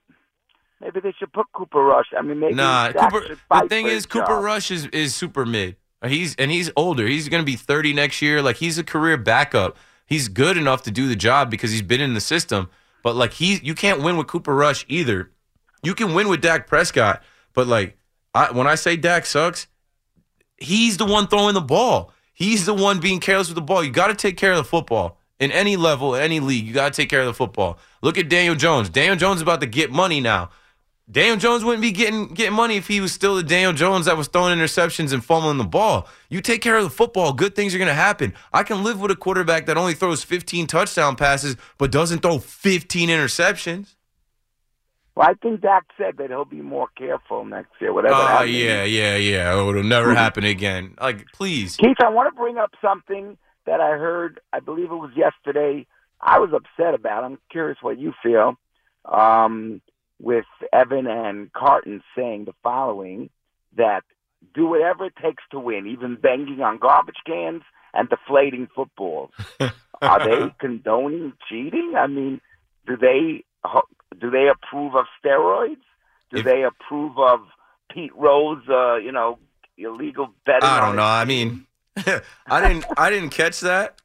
Maybe 0.81 0.99
they 0.99 1.13
should 1.17 1.31
put 1.31 1.45
Cooper 1.53 1.83
Rush. 1.83 2.07
I 2.17 2.21
mean, 2.21 2.39
maybe 2.39 2.55
Nah, 2.55 2.91
Cooper. 2.91 3.37
The 3.51 3.69
thing 3.69 3.87
is, 3.87 4.05
Cooper 4.05 4.25
job. 4.27 4.43
Rush 4.43 4.71
is 4.71 4.87
is 4.87 5.13
super 5.13 5.45
mid. 5.45 5.75
He's 6.03 6.35
and 6.35 6.49
he's 6.49 6.71
older. 6.75 7.05
He's 7.05 7.29
going 7.29 7.41
to 7.41 7.45
be 7.45 7.55
thirty 7.55 7.93
next 7.93 8.21
year. 8.21 8.41
Like 8.41 8.57
he's 8.57 8.77
a 8.79 8.83
career 8.83 9.17
backup. 9.17 9.77
He's 10.07 10.27
good 10.27 10.57
enough 10.57 10.81
to 10.83 10.91
do 10.91 11.07
the 11.07 11.15
job 11.15 11.51
because 11.51 11.71
he's 11.71 11.83
been 11.83 12.01
in 12.01 12.15
the 12.15 12.21
system. 12.21 12.69
But 13.03 13.15
like 13.15 13.33
he, 13.33 13.59
you 13.63 13.75
can't 13.75 14.01
win 14.01 14.17
with 14.17 14.27
Cooper 14.27 14.55
Rush 14.55 14.85
either. 14.89 15.31
You 15.83 15.93
can 15.93 16.13
win 16.13 16.27
with 16.27 16.41
Dak 16.41 16.67
Prescott, 16.67 17.23
but 17.53 17.67
like 17.67 17.97
I, 18.33 18.51
when 18.51 18.67
I 18.67 18.75
say 18.75 18.97
Dak 18.97 19.25
sucks, 19.25 19.67
he's 20.57 20.97
the 20.97 21.05
one 21.05 21.27
throwing 21.27 21.53
the 21.53 21.61
ball. 21.61 22.11
He's 22.33 22.65
the 22.65 22.73
one 22.73 22.99
being 22.99 23.19
careless 23.19 23.47
with 23.49 23.55
the 23.55 23.61
ball. 23.61 23.83
You 23.83 23.91
got 23.91 24.07
to 24.07 24.15
take 24.15 24.37
care 24.37 24.51
of 24.51 24.57
the 24.57 24.63
football 24.63 25.19
in 25.39 25.51
any 25.51 25.75
level, 25.75 26.15
any 26.15 26.39
league. 26.39 26.65
You 26.65 26.73
got 26.73 26.93
to 26.93 27.01
take 27.01 27.09
care 27.09 27.21
of 27.21 27.27
the 27.27 27.33
football. 27.33 27.77
Look 28.01 28.17
at 28.17 28.29
Daniel 28.29 28.55
Jones. 28.55 28.89
Daniel 28.89 29.15
Jones 29.15 29.37
is 29.37 29.41
about 29.43 29.61
to 29.61 29.67
get 29.67 29.91
money 29.91 30.19
now. 30.19 30.49
Daniel 31.09 31.35
Jones 31.37 31.63
wouldn't 31.63 31.81
be 31.81 31.91
getting 31.91 32.27
getting 32.27 32.55
money 32.55 32.77
if 32.77 32.87
he 32.87 33.01
was 33.01 33.11
still 33.11 33.35
the 33.35 33.43
Daniel 33.43 33.73
Jones 33.73 34.05
that 34.05 34.15
was 34.15 34.27
throwing 34.27 34.57
interceptions 34.57 35.11
and 35.11 35.23
fumbling 35.23 35.57
the 35.57 35.63
ball. 35.63 36.07
You 36.29 36.41
take 36.41 36.61
care 36.61 36.77
of 36.77 36.83
the 36.83 36.89
football, 36.89 37.33
good 37.33 37.55
things 37.55 37.75
are 37.75 37.77
going 37.77 37.87
to 37.87 37.93
happen. 37.93 38.33
I 38.53 38.63
can 38.63 38.83
live 38.83 39.01
with 39.01 39.11
a 39.11 39.15
quarterback 39.15 39.65
that 39.65 39.77
only 39.77 39.93
throws 39.93 40.23
15 40.23 40.67
touchdown 40.67 41.15
passes 41.15 41.57
but 41.77 41.91
doesn't 41.91 42.19
throw 42.19 42.39
15 42.39 43.09
interceptions. 43.09 43.95
Well, 45.15 45.27
I 45.29 45.33
think 45.33 45.61
Dak 45.61 45.83
said 45.97 46.17
that 46.17 46.29
he'll 46.29 46.45
be 46.45 46.61
more 46.61 46.87
careful 46.97 47.43
next 47.43 47.71
year. 47.81 47.91
Whatever. 47.93 48.15
Oh 48.15 48.19
that 48.19 48.49
yeah, 48.49 48.83
yeah, 48.83 49.17
yeah. 49.17 49.51
Oh, 49.51 49.69
it'll 49.71 49.83
never 49.83 50.15
happen 50.15 50.45
again. 50.45 50.95
Like, 51.01 51.25
please. 51.33 51.75
Keith, 51.75 51.97
I 51.99 52.09
want 52.09 52.33
to 52.33 52.39
bring 52.39 52.57
up 52.57 52.71
something 52.81 53.37
that 53.65 53.81
I 53.81 53.97
heard. 53.97 54.39
I 54.53 54.61
believe 54.61 54.91
it 54.91 54.95
was 54.95 55.11
yesterday. 55.15 55.85
I 56.21 56.39
was 56.39 56.51
upset 56.53 56.93
about. 56.93 57.23
I'm 57.25 57.39
curious 57.49 57.77
what 57.81 57.99
you 57.99 58.13
feel. 58.23 58.55
Um, 59.05 59.81
with 60.21 60.45
Evan 60.71 61.07
and 61.07 61.51
Carton 61.53 62.01
saying 62.15 62.45
the 62.45 62.53
following: 62.63 63.29
that 63.75 64.03
do 64.53 64.65
whatever 64.67 65.05
it 65.05 65.13
takes 65.21 65.43
to 65.51 65.59
win, 65.59 65.87
even 65.87 66.15
banging 66.15 66.61
on 66.61 66.77
garbage 66.77 67.21
cans 67.25 67.61
and 67.93 68.09
deflating 68.09 68.67
footballs. 68.75 69.31
Are 70.01 70.25
they 70.27 70.53
condoning 70.59 71.33
cheating? 71.47 71.93
I 71.95 72.07
mean, 72.07 72.41
do 72.87 72.97
they 72.97 73.43
do 74.19 74.31
they 74.31 74.47
approve 74.47 74.95
of 74.95 75.05
steroids? 75.23 75.77
Do 76.31 76.39
If- 76.39 76.45
they 76.45 76.63
approve 76.63 77.17
of 77.19 77.41
Pete 77.91 78.15
Rose? 78.15 78.63
Uh, 78.67 78.95
you 78.95 79.11
know, 79.11 79.37
illegal 79.77 80.29
betting. 80.45 80.63
I 80.63 80.79
don't 80.79 80.95
know. 80.95 81.03
I 81.03 81.25
mean, 81.25 81.67
I 82.47 82.67
didn't 82.67 82.85
I 82.97 83.09
didn't 83.11 83.29
catch 83.29 83.59
that. 83.61 84.00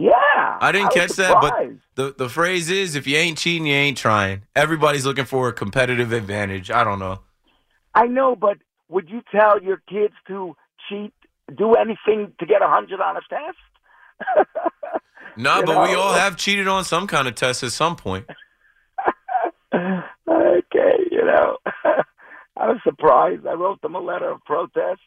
Yeah, 0.00 0.12
I 0.60 0.70
didn't 0.70 0.86
was 0.86 0.94
catch 0.94 1.16
that, 1.16 1.38
but 1.40 1.70
the 1.96 2.14
the 2.16 2.28
phrase 2.28 2.70
is 2.70 2.94
if 2.94 3.08
you 3.08 3.16
ain't 3.16 3.36
cheating, 3.36 3.66
you 3.66 3.74
ain't 3.74 3.98
trying. 3.98 4.42
Everybody's 4.54 5.04
looking 5.04 5.24
for 5.24 5.48
a 5.48 5.52
competitive 5.52 6.12
advantage. 6.12 6.70
I 6.70 6.84
don't 6.84 7.00
know. 7.00 7.22
I 7.96 8.06
know, 8.06 8.36
but 8.36 8.58
would 8.88 9.10
you 9.10 9.22
tell 9.32 9.60
your 9.60 9.82
kids 9.88 10.14
to 10.28 10.54
cheat, 10.88 11.12
do 11.56 11.74
anything 11.74 12.32
to 12.38 12.46
get 12.46 12.62
a 12.62 12.68
hundred 12.68 13.00
on 13.00 13.16
a 13.16 13.20
test? 13.28 14.46
No, 15.36 15.60
You 15.60 15.66
but 15.66 15.88
we 15.88 15.94
all 15.94 16.14
have 16.14 16.36
cheated 16.36 16.66
on 16.66 16.84
some 16.84 17.06
kind 17.06 17.28
of 17.28 17.36
test 17.36 17.62
at 17.62 17.70
some 17.70 17.94
point. 17.94 18.26
okay, 19.72 20.96
you 21.12 21.24
know. 21.24 21.58
I 22.56 22.66
was 22.70 22.80
surprised. 22.82 23.46
I 23.46 23.52
wrote 23.52 23.80
them 23.80 23.94
a 23.94 24.00
letter 24.00 24.30
of 24.32 24.44
protest. 24.44 25.00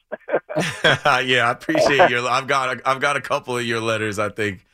yeah, 0.86 1.50
I 1.50 1.51
appreciate 1.51 2.10
your. 2.10 2.25
I've 2.29 2.48
got 2.48 2.77
a, 2.77 2.89
I've 2.89 3.01
got 3.01 3.17
a 3.17 3.21
couple 3.21 3.57
of 3.57 3.65
your 3.65 3.81
letters. 3.81 4.19
I 4.19 4.29
think 4.29 4.65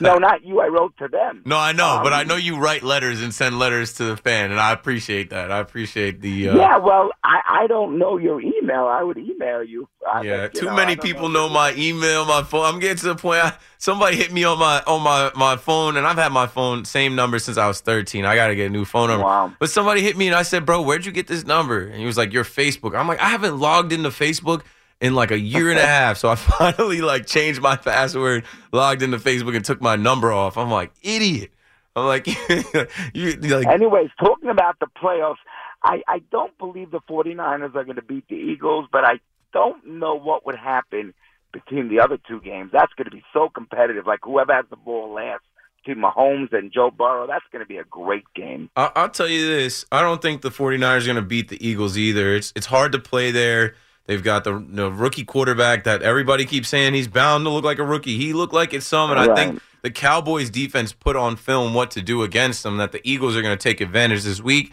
no, 0.00 0.16
not 0.16 0.44
you. 0.44 0.60
I 0.60 0.68
wrote 0.68 0.96
to 0.98 1.08
them. 1.08 1.42
No, 1.44 1.58
I 1.58 1.72
know, 1.72 1.96
Um, 1.96 2.02
but 2.04 2.12
I 2.12 2.22
know 2.22 2.36
you 2.36 2.56
write 2.56 2.82
letters 2.82 3.20
and 3.20 3.34
send 3.34 3.58
letters 3.58 3.94
to 3.94 4.04
the 4.04 4.16
fan, 4.16 4.50
and 4.50 4.60
I 4.60 4.72
appreciate 4.72 5.30
that. 5.30 5.50
I 5.50 5.58
appreciate 5.58 6.20
the. 6.20 6.50
Uh, 6.50 6.56
yeah, 6.56 6.76
well, 6.78 7.10
I, 7.24 7.40
I 7.46 7.66
don't 7.66 7.98
know 7.98 8.16
your 8.16 8.40
email. 8.40 8.86
I 8.86 9.02
would 9.02 9.18
email 9.18 9.64
you. 9.64 9.88
I, 10.10 10.22
Yeah, 10.22 10.42
you 10.44 10.48
too 10.50 10.66
know, 10.66 10.76
many 10.76 10.96
people 10.96 11.28
know 11.28 11.48
my 11.48 11.74
email, 11.74 12.24
my 12.24 12.42
phone. 12.42 12.64
I'm 12.64 12.80
getting 12.80 12.98
to 12.98 13.06
the 13.06 13.14
point. 13.16 13.44
I, 13.44 13.54
somebody 13.78 14.16
hit 14.16 14.32
me 14.32 14.44
on 14.44 14.58
my 14.58 14.82
on 14.86 15.02
my 15.02 15.30
my 15.34 15.56
phone, 15.56 15.96
and 15.96 16.06
I've 16.06 16.18
had 16.18 16.32
my 16.32 16.46
phone 16.46 16.84
same 16.84 17.14
number 17.14 17.38
since 17.38 17.58
I 17.58 17.66
was 17.66 17.80
13. 17.80 18.24
I 18.24 18.36
got 18.36 18.48
to 18.48 18.54
get 18.54 18.66
a 18.66 18.70
new 18.70 18.84
phone 18.84 19.08
number. 19.08 19.24
Wow. 19.24 19.52
But 19.58 19.70
somebody 19.70 20.02
hit 20.02 20.16
me, 20.16 20.28
and 20.28 20.36
I 20.36 20.42
said, 20.42 20.64
"Bro, 20.64 20.82
where'd 20.82 21.04
you 21.04 21.12
get 21.12 21.26
this 21.26 21.44
number?" 21.44 21.86
And 21.86 21.96
he 21.96 22.06
was 22.06 22.16
like, 22.16 22.32
"Your 22.32 22.44
Facebook." 22.44 22.96
I'm 22.96 23.08
like, 23.08 23.20
I 23.20 23.28
haven't 23.28 23.58
logged 23.58 23.92
into 23.92 24.10
Facebook 24.10 24.62
in 25.02 25.14
like 25.14 25.32
a 25.32 25.38
year 25.38 25.68
and 25.68 25.78
a 25.78 25.86
half, 25.86 26.16
so 26.16 26.30
I 26.30 26.34
finally 26.36 27.02
like 27.02 27.26
changed 27.26 27.60
my 27.60 27.76
password, 27.76 28.44
logged 28.72 29.02
into 29.02 29.18
Facebook, 29.18 29.54
and 29.54 29.64
took 29.64 29.82
my 29.82 29.96
number 29.96 30.32
off. 30.32 30.56
I'm 30.56 30.70
like, 30.70 30.92
idiot. 31.02 31.50
I'm 31.94 32.06
like, 32.06 32.26
you 33.12 33.32
like. 33.32 33.66
Anyways, 33.66 34.08
talking 34.18 34.48
about 34.48 34.78
the 34.80 34.86
playoffs, 34.86 35.36
I, 35.82 36.02
I 36.08 36.20
don't 36.30 36.56
believe 36.56 36.90
the 36.90 37.00
49ers 37.00 37.74
are 37.74 37.84
going 37.84 37.96
to 37.96 38.02
beat 38.02 38.26
the 38.28 38.36
Eagles, 38.36 38.86
but 38.90 39.04
I 39.04 39.20
don't 39.52 39.86
know 39.86 40.18
what 40.18 40.46
would 40.46 40.56
happen 40.56 41.12
between 41.52 41.90
the 41.90 42.00
other 42.00 42.18
two 42.26 42.40
games. 42.40 42.70
That's 42.72 42.92
going 42.94 43.04
to 43.04 43.10
be 43.10 43.22
so 43.34 43.50
competitive. 43.50 44.06
Like 44.06 44.20
whoever 44.22 44.54
has 44.54 44.64
the 44.70 44.76
ball 44.76 45.12
last 45.12 45.42
between 45.84 46.02
Mahomes 46.02 46.52
and 46.52 46.72
Joe 46.72 46.90
Burrow, 46.90 47.26
that's 47.26 47.44
going 47.52 47.60
to 47.60 47.66
be 47.66 47.76
a 47.76 47.84
great 47.84 48.24
game. 48.34 48.70
I'll 48.76 49.10
tell 49.10 49.28
you 49.28 49.46
this. 49.46 49.84
I 49.92 50.00
don't 50.00 50.22
think 50.22 50.40
the 50.40 50.50
49ers 50.50 51.02
are 51.02 51.04
going 51.04 51.16
to 51.16 51.22
beat 51.22 51.48
the 51.48 51.66
Eagles 51.66 51.98
either. 51.98 52.34
It's 52.34 52.54
it's 52.56 52.66
hard 52.66 52.92
to 52.92 52.98
play 52.98 53.30
there. 53.32 53.74
They've 54.06 54.22
got 54.22 54.44
the, 54.44 54.64
the 54.68 54.90
rookie 54.90 55.24
quarterback 55.24 55.84
that 55.84 56.02
everybody 56.02 56.44
keeps 56.44 56.68
saying 56.68 56.94
he's 56.94 57.08
bound 57.08 57.44
to 57.44 57.50
look 57.50 57.64
like 57.64 57.78
a 57.78 57.84
rookie. 57.84 58.18
He 58.18 58.32
looked 58.32 58.52
like 58.52 58.74
it 58.74 58.82
some, 58.82 59.10
and 59.10 59.20
I 59.20 59.34
think 59.34 59.60
the 59.82 59.90
Cowboys 59.90 60.50
defense 60.50 60.92
put 60.92 61.16
on 61.16 61.36
film 61.36 61.72
what 61.74 61.90
to 61.92 62.02
do 62.02 62.22
against 62.22 62.62
them, 62.62 62.78
that 62.78 62.92
the 62.92 63.00
Eagles 63.04 63.36
are 63.36 63.42
going 63.42 63.56
to 63.56 63.62
take 63.62 63.80
advantage 63.80 64.24
this 64.24 64.40
week. 64.40 64.72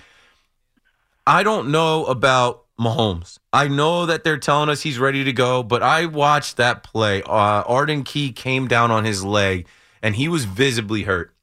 I 1.28 1.44
don't 1.44 1.70
know 1.70 2.06
about 2.06 2.66
Mahomes. 2.80 3.38
I 3.54 3.68
know 3.68 4.08
that 4.08 4.24
they're 4.24 4.38
telling 4.38 4.70
us 4.70 4.82
he's 4.82 4.98
ready 4.98 5.24
to 5.24 5.34
go, 5.34 5.62
but 5.62 5.84
I 5.84 6.06
watched 6.06 6.58
that 6.58 6.82
play. 6.82 7.22
Uh, 7.22 7.62
Arden 7.64 8.04
Key 8.04 8.32
came 8.32 8.68
down 8.68 8.90
on 8.90 9.06
his 9.06 9.24
leg, 9.24 9.68
and 10.02 10.16
he 10.16 10.28
was 10.28 10.46
visibly 10.46 11.04
hurt. 11.04 11.34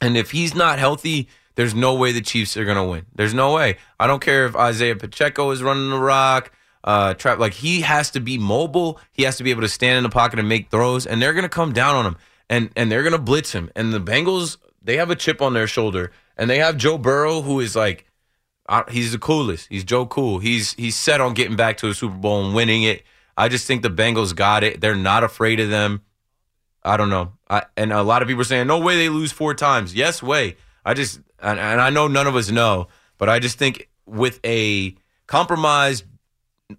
And 0.00 0.16
if 0.16 0.32
he's 0.32 0.54
not 0.54 0.78
healthy, 0.78 1.28
there's 1.54 1.74
no 1.74 1.94
way 1.94 2.10
the 2.10 2.20
Chiefs 2.20 2.56
are 2.56 2.64
going 2.64 2.76
to 2.76 2.84
win. 2.84 3.06
There's 3.14 3.34
no 3.34 3.54
way. 3.54 3.76
I 4.00 4.06
don't 4.06 4.20
care 4.20 4.46
if 4.46 4.56
Isaiah 4.56 4.96
Pacheco 4.96 5.50
is 5.50 5.62
running 5.62 5.90
the 5.90 5.98
rock. 6.00 6.50
Uh, 6.84 7.14
trap 7.14 7.38
like 7.38 7.54
he 7.54 7.80
has 7.80 8.10
to 8.10 8.20
be 8.20 8.36
mobile. 8.36 9.00
He 9.10 9.22
has 9.22 9.38
to 9.38 9.42
be 9.42 9.50
able 9.50 9.62
to 9.62 9.68
stand 9.68 9.96
in 9.96 10.02
the 10.02 10.10
pocket 10.10 10.38
and 10.38 10.48
make 10.48 10.70
throws, 10.70 11.06
and 11.06 11.20
they're 11.20 11.32
to 11.32 11.48
come 11.48 11.72
down 11.72 11.96
on 11.96 12.04
him 12.04 12.16
and 12.48 12.70
and 12.76 12.90
they're 12.90 13.08
to 13.08 13.18
blitz 13.18 13.52
him. 13.52 13.70
And 13.74 13.92
the 13.92 14.00
Bengals, 14.00 14.58
they 14.82 14.96
have 14.96 15.10
a 15.10 15.16
chip 15.16 15.40
on 15.40 15.54
their 15.54 15.66
shoulder, 15.66 16.12
and 16.36 16.48
they 16.48 16.58
have 16.58 16.76
Joe 16.76 16.98
Burrow, 16.98 17.42
who 17.42 17.60
is 17.60 17.74
like, 17.74 18.06
uh, 18.68 18.84
he's 18.90 19.12
the 19.12 19.18
coolest. 19.18 19.68
He's 19.68 19.84
Joe 19.84 20.06
Cool. 20.06 20.38
He's 20.38 20.74
he's 20.74 20.96
set 20.96 21.20
on 21.20 21.34
getting 21.34 21.56
back 21.56 21.78
to 21.78 21.88
a 21.88 21.94
Super 21.94 22.16
Bowl 22.16 22.44
and 22.44 22.54
winning 22.54 22.82
it. 22.82 23.02
I 23.36 23.48
just 23.48 23.66
think 23.66 23.82
the 23.82 23.90
Bengals 23.90 24.34
got 24.34 24.62
it. 24.62 24.80
They're 24.80 24.94
not 24.94 25.24
afraid 25.24 25.58
of 25.60 25.68
them. 25.68 26.02
I 26.84 26.96
don't 26.96 27.10
know. 27.10 27.32
I, 27.48 27.64
and 27.76 27.92
a 27.92 28.02
lot 28.02 28.22
of 28.22 28.28
people 28.28 28.42
are 28.42 28.44
saying, 28.44 28.66
no 28.66 28.78
way 28.78 28.96
they 28.96 29.08
lose 29.08 29.32
four 29.32 29.54
times. 29.54 29.94
Yes, 29.94 30.22
way. 30.22 30.56
I 30.84 30.94
just, 30.94 31.16
and, 31.40 31.58
and 31.58 31.80
I 31.80 31.90
know 31.90 32.06
none 32.06 32.28
of 32.28 32.36
us 32.36 32.50
know, 32.50 32.88
but 33.18 33.28
I 33.28 33.40
just 33.40 33.58
think 33.58 33.88
with 34.06 34.38
a 34.44 34.94
compromised 35.26 36.04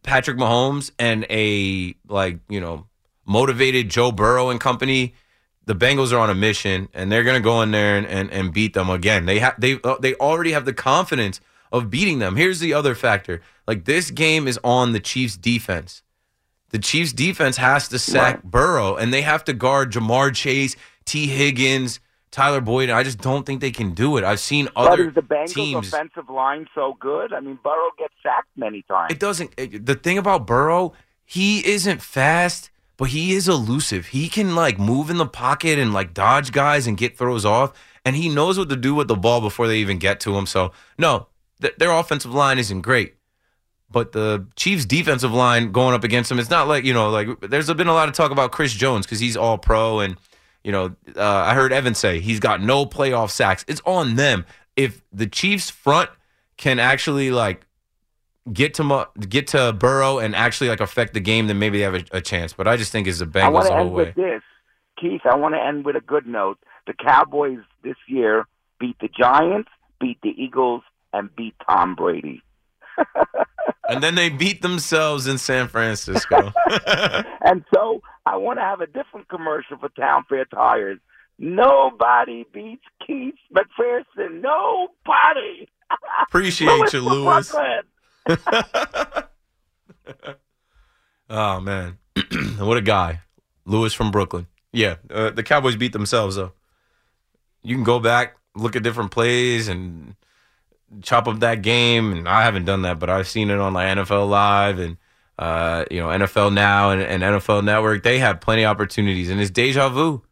Patrick 0.03 0.37
Mahomes 0.37 0.91
and 0.97 1.25
a, 1.29 1.95
like, 2.07 2.39
you 2.49 2.59
know, 2.59 2.87
motivated 3.25 3.89
Joe 3.89 4.11
Burrow 4.11 4.49
and 4.49 4.59
company, 4.59 5.13
the 5.65 5.75
Bengals 5.75 6.11
are 6.11 6.19
on 6.19 6.29
a 6.29 6.35
mission 6.35 6.89
and 6.93 7.11
they're 7.11 7.23
going 7.23 7.35
to 7.35 7.43
go 7.43 7.61
in 7.61 7.71
there 7.71 7.97
and, 7.97 8.05
and, 8.07 8.31
and 8.31 8.53
beat 8.53 8.73
them 8.73 8.89
again. 8.89 9.25
They 9.25 9.39
have, 9.39 9.59
they, 9.59 9.79
uh, 9.83 9.95
they 9.99 10.15
already 10.15 10.51
have 10.51 10.65
the 10.65 10.73
confidence 10.73 11.39
of 11.71 11.89
beating 11.89 12.19
them. 12.19 12.35
Here's 12.35 12.59
the 12.59 12.73
other 12.73 12.95
factor. 12.95 13.41
Like, 13.67 13.85
this 13.85 14.11
game 14.11 14.47
is 14.47 14.59
on 14.63 14.91
the 14.91 14.99
Chiefs 14.99 15.37
defense. 15.37 16.03
The 16.69 16.79
Chiefs 16.79 17.13
defense 17.13 17.57
has 17.57 17.87
to 17.89 17.99
sack 17.99 18.43
Burrow, 18.43 18.95
and 18.95 19.13
they 19.13 19.21
have 19.21 19.43
to 19.45 19.53
guard 19.53 19.91
Ja'Marr 19.91 20.35
Chase, 20.35 20.75
Tee 21.05 21.27
Higgins, 21.27 21.99
Tyler 22.35 22.59
Boyd. 22.59 22.89
I 22.89 23.01
just 23.03 23.19
don't 23.19 23.45
think 23.45 23.61
they 23.61 23.71
can 23.71 23.93
do 23.93 24.17
it. 24.17 24.25
I've 24.25 24.41
seen 24.41 24.67
But 24.75 24.91
other 24.91 25.07
is 25.07 25.15
the 25.15 25.21
Bengals 25.21 25.53
teams. 25.53 25.87
offensive 25.93 26.29
line 26.29 26.67
so 26.75 26.97
good? 26.99 27.31
I 27.31 27.39
mean, 27.39 27.57
Burrow 27.63 27.89
gets 27.97 28.13
sacked 28.21 28.49
many 28.57 28.81
times. 28.83 29.09
It 29.11 29.19
doesn't. 29.19 29.51
it- 29.57 29.85
the 29.85 29.95
thing 29.95 30.17
about 30.17 30.45
Burrow, 30.45 30.91
he 31.23 31.65
isn't 31.65 32.01
fast, 32.01 32.71
but 32.97 33.05
he 33.09 33.31
is 33.33 33.47
elusive. 33.47 34.07
He 34.07 34.27
can 34.27 34.53
like 34.53 34.77
move 34.77 35.09
in 35.09 35.17
the 35.17 35.25
pocket 35.25 35.79
and 35.79 35.93
like 35.93 36.13
dodge 36.13 36.51
guys 36.51 36.87
and 36.87 36.97
get 36.97 37.17
throws 37.17 37.45
off, 37.45 37.71
and 38.03 38.17
he 38.17 38.27
knows 38.27 38.57
what 38.57 38.67
to 38.69 38.75
do 38.75 38.93
with 38.93 39.07
the 39.07 39.15
ball 39.15 39.39
before 39.39 39.67
they 39.67 39.77
even 39.77 39.97
get 39.97 40.19
to 40.21 40.35
him. 40.37 40.45
So 40.45 40.73
no, 40.97 41.27
th- 41.61 41.75
their 41.77 41.91
offensive 41.91 42.33
line 42.33 42.59
isn't 42.59 42.81
great. 42.81 43.15
But 43.89 44.11
the 44.11 44.45
Chiefs' 44.57 44.83
defensive 44.83 45.31
line 45.31 45.71
going 45.71 45.93
up 45.95 46.03
against 46.03 46.29
him, 46.29 46.37
it's 46.39 46.49
not 46.49 46.67
like, 46.67 46.83
you 46.83 46.93
know, 46.93 47.09
like 47.09 47.39
there's 47.39 47.71
been 47.73 47.87
a 47.87 47.93
lot 47.93 48.09
of 48.09 48.13
talk 48.15 48.31
about 48.31 48.51
Chris 48.51 48.73
Jones 48.73 49.05
because 49.05 49.19
he's 49.21 49.37
all 49.37 49.57
pro. 49.57 49.99
And, 49.99 50.17
you 50.65 50.71
know, 50.71 50.95
uh, 51.15 51.21
I 51.23 51.53
heard 51.53 51.71
Evan 51.71 51.93
say 51.93 52.19
he's 52.19 52.39
got 52.39 52.59
no 52.59 52.87
playoff 52.87 53.29
sacks. 53.29 53.63
It's 53.67 53.81
on 53.85 54.15
them. 54.15 54.47
If 54.75 54.99
the 55.13 55.27
Chiefs' 55.27 55.69
front 55.69 56.09
can 56.57 56.79
actually, 56.79 57.29
like, 57.29 57.67
get 58.51 58.73
to 58.75 59.07
get 59.29 59.45
to 59.49 59.73
Burrow 59.73 60.17
and 60.17 60.35
actually, 60.35 60.69
like, 60.69 60.81
affect 60.81 61.13
the 61.13 61.19
game, 61.19 61.45
then 61.45 61.59
maybe 61.59 61.77
they 61.77 61.83
have 61.83 61.93
a, 61.93 62.03
a 62.13 62.21
chance. 62.21 62.51
But 62.51 62.67
I 62.67 62.77
just 62.77 62.91
think 62.91 63.05
it's 63.05 63.19
the 63.19 63.25
I 63.25 63.27
Bengals 63.27 63.53
want 63.53 63.67
to 63.67 63.73
the 63.73 63.79
end 63.79 63.93
way. 63.93 64.05
with 64.05 64.15
this, 64.15 64.41
Keith. 64.99 65.21
I 65.23 65.35
want 65.35 65.53
to 65.53 65.61
end 65.61 65.85
with 65.85 65.95
a 65.97 66.01
good 66.01 66.25
note. 66.25 66.57
The 66.87 66.93
Cowboys 66.93 67.59
this 67.83 67.97
year 68.07 68.47
beat 68.79 68.97
the 68.99 69.07
Giants, 69.07 69.69
beat 70.01 70.17
the 70.23 70.33
Eagles, 70.35 70.81
and 71.13 71.33
beat 71.35 71.53
Tom 71.69 71.93
Brady. 71.93 72.41
And 73.89 74.03
then 74.03 74.15
they 74.15 74.29
beat 74.29 74.61
themselves 74.61 75.27
in 75.27 75.37
San 75.37 75.67
Francisco. 75.67 76.51
And 77.47 77.63
so 77.71 78.01
I 78.25 78.37
want 78.37 78.57
to 78.57 78.63
have 78.63 78.81
a 78.81 78.87
different 78.87 79.29
commercial 79.29 79.77
for 79.77 79.89
Town 79.89 80.23
Fair 80.27 80.45
Tires. 80.45 80.97
Nobody 81.37 82.43
beats 82.51 82.83
Keith 83.05 83.35
McPherson. 83.53 84.41
Nobody. 84.41 85.69
Appreciate 86.27 86.91
you, 86.91 87.01
Lewis. 87.01 87.53
Oh 91.29 91.59
man, 91.59 91.97
what 92.59 92.77
a 92.77 92.81
guy, 92.81 93.21
Lewis 93.65 93.93
from 93.93 94.11
Brooklyn. 94.11 94.47
Yeah, 94.71 94.97
uh, 95.09 95.31
the 95.31 95.41
Cowboys 95.41 95.75
beat 95.75 95.93
themselves 95.93 96.35
though. 96.35 96.51
You 97.63 97.75
can 97.75 97.83
go 97.83 97.99
back, 97.99 98.35
look 98.55 98.75
at 98.75 98.83
different 98.83 99.11
plays, 99.11 99.67
and 99.67 100.15
chop 101.01 101.27
up 101.27 101.39
that 101.39 101.61
game. 101.61 102.11
And 102.11 102.27
I 102.27 102.43
haven't 102.43 102.65
done 102.65 102.83
that, 102.83 102.99
but 102.99 103.09
I've 103.09 103.27
seen 103.27 103.49
it 103.49 103.59
on 103.59 103.73
like 103.73 103.97
NFL 103.97 104.29
Live 104.29 104.79
and 104.79 104.97
uh, 105.37 105.85
you 105.91 105.99
know 105.99 106.07
NFL 106.07 106.53
Now 106.53 106.91
and, 106.91 107.01
and 107.01 107.23
NFL 107.23 107.63
Network. 107.63 108.03
They 108.03 108.19
have 108.19 108.41
plenty 108.41 108.63
of 108.63 108.71
opportunities, 108.71 109.29
and 109.29 109.39
it's 109.39 109.51
deja 109.51 109.89
vu. 109.89 110.23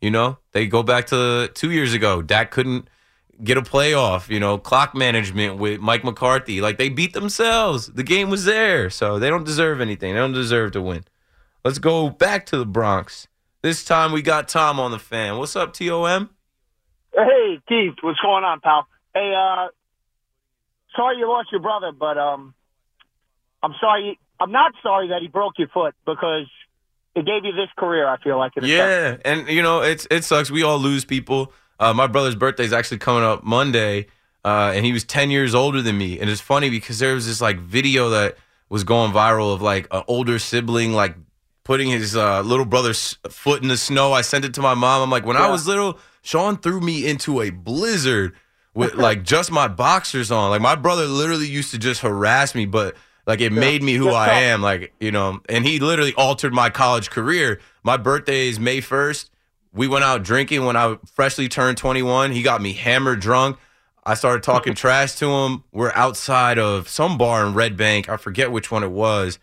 You 0.00 0.10
know, 0.10 0.38
they 0.52 0.66
go 0.66 0.82
back 0.82 1.06
to 1.08 1.50
two 1.54 1.70
years 1.70 1.92
ago. 1.92 2.22
Dak 2.22 2.50
couldn't 2.50 2.88
get 3.42 3.56
a 3.56 3.62
playoff, 3.62 4.28
you 4.28 4.40
know, 4.40 4.58
clock 4.58 4.94
management 4.94 5.58
with 5.58 5.80
Mike 5.80 6.04
McCarthy. 6.04 6.60
Like 6.60 6.78
they 6.78 6.88
beat 6.88 7.12
themselves. 7.12 7.86
The 7.88 8.02
game 8.02 8.30
was 8.30 8.44
there. 8.44 8.90
So 8.90 9.18
they 9.18 9.28
don't 9.28 9.44
deserve 9.44 9.80
anything. 9.80 10.14
They 10.14 10.20
don't 10.20 10.32
deserve 10.32 10.72
to 10.72 10.82
win. 10.82 11.04
Let's 11.64 11.78
go 11.78 12.10
back 12.10 12.46
to 12.46 12.56
the 12.56 12.66
Bronx. 12.66 13.28
This 13.62 13.84
time 13.84 14.12
we 14.12 14.22
got 14.22 14.48
Tom 14.48 14.80
on 14.80 14.90
the 14.90 14.98
fan. 14.98 15.36
What's 15.36 15.54
up, 15.54 15.74
TOM? 15.74 16.30
Hey, 17.12 17.60
Keith, 17.68 17.94
what's 18.00 18.20
going 18.20 18.44
on, 18.44 18.60
pal? 18.60 18.86
Hey, 19.14 19.34
uh, 19.36 19.68
sorry 20.96 21.18
you 21.18 21.28
lost 21.28 21.48
your 21.52 21.60
brother, 21.60 21.92
but 21.92 22.18
um, 22.18 22.54
I'm 23.62 23.74
sorry. 23.80 24.18
I'm 24.38 24.52
not 24.52 24.72
sorry 24.82 25.08
that 25.08 25.20
he 25.20 25.28
broke 25.28 25.58
your 25.58 25.68
foot 25.68 25.94
because 26.06 26.46
it 27.14 27.26
gave 27.26 27.44
you 27.44 27.52
this 27.52 27.68
career. 27.76 28.08
I 28.08 28.16
feel 28.18 28.38
like. 28.38 28.52
in 28.56 28.64
a 28.64 28.66
sense. 28.66 29.22
Yeah, 29.24 29.32
and 29.32 29.48
you 29.48 29.62
know 29.62 29.82
it's 29.82 30.06
it 30.10 30.24
sucks. 30.24 30.50
We 30.50 30.62
all 30.62 30.78
lose 30.78 31.04
people. 31.04 31.52
Uh, 31.78 31.94
my 31.94 32.06
brother's 32.06 32.34
birthday 32.34 32.64
is 32.64 32.72
actually 32.72 32.98
coming 32.98 33.24
up 33.24 33.42
Monday, 33.42 34.06
uh, 34.44 34.72
and 34.74 34.84
he 34.84 34.92
was 34.92 35.04
ten 35.04 35.30
years 35.30 35.54
older 35.54 35.82
than 35.82 35.98
me. 35.98 36.18
And 36.18 36.30
it's 36.30 36.40
funny 36.40 36.70
because 36.70 36.98
there 36.98 37.14
was 37.14 37.26
this 37.26 37.40
like 37.40 37.58
video 37.58 38.10
that 38.10 38.36
was 38.68 38.84
going 38.84 39.12
viral 39.12 39.52
of 39.52 39.60
like 39.60 39.88
an 39.90 40.02
older 40.06 40.38
sibling 40.38 40.92
like 40.92 41.16
putting 41.64 41.88
his 41.88 42.16
uh, 42.16 42.40
little 42.40 42.64
brother's 42.64 43.16
foot 43.28 43.62
in 43.62 43.68
the 43.68 43.76
snow. 43.76 44.12
I 44.12 44.22
sent 44.22 44.44
it 44.44 44.54
to 44.54 44.62
my 44.62 44.74
mom. 44.74 45.02
I'm 45.02 45.10
like, 45.10 45.24
when 45.26 45.36
I 45.36 45.48
was 45.50 45.66
little, 45.66 45.98
Sean 46.22 46.56
threw 46.56 46.80
me 46.80 47.06
into 47.06 47.40
a 47.42 47.50
blizzard 47.50 48.34
with 48.80 48.94
like 48.96 49.22
just 49.22 49.50
my 49.50 49.68
boxers 49.68 50.30
on. 50.30 50.50
Like 50.50 50.60
my 50.60 50.74
brother 50.74 51.06
literally 51.06 51.46
used 51.48 51.70
to 51.72 51.78
just 51.78 52.00
harass 52.00 52.54
me, 52.54 52.66
but 52.66 52.96
like 53.26 53.40
it 53.40 53.52
made 53.52 53.82
me 53.82 53.94
who 53.94 54.06
That's 54.06 54.16
I 54.16 54.26
tough. 54.26 54.34
am. 54.36 54.62
Like 54.62 54.92
you 55.00 55.12
know, 55.12 55.40
and 55.48 55.64
he 55.64 55.78
literally 55.78 56.14
altered 56.14 56.52
my 56.52 56.70
college 56.70 57.10
career. 57.10 57.60
My 57.82 57.96
birthday 57.96 58.48
is 58.48 58.58
May 58.58 58.80
first. 58.80 59.30
We 59.72 59.86
went 59.86 60.04
out 60.04 60.24
drinking 60.24 60.64
when 60.64 60.76
I 60.76 60.98
freshly 61.12 61.48
turned 61.48 61.78
21. 61.78 62.32
He 62.32 62.42
got 62.42 62.60
me 62.60 62.72
hammered 62.72 63.20
drunk. 63.20 63.56
I 64.04 64.14
started 64.14 64.42
talking 64.42 64.74
trash 64.74 65.14
to 65.16 65.30
him. 65.30 65.62
We're 65.72 65.92
outside 65.94 66.58
of 66.58 66.88
some 66.88 67.18
bar 67.18 67.46
in 67.46 67.54
Red 67.54 67.76
Bank. 67.76 68.08
I 68.08 68.16
forget 68.16 68.50
which 68.50 68.70
one 68.70 68.82
it 68.82 68.90
was. 68.90 69.38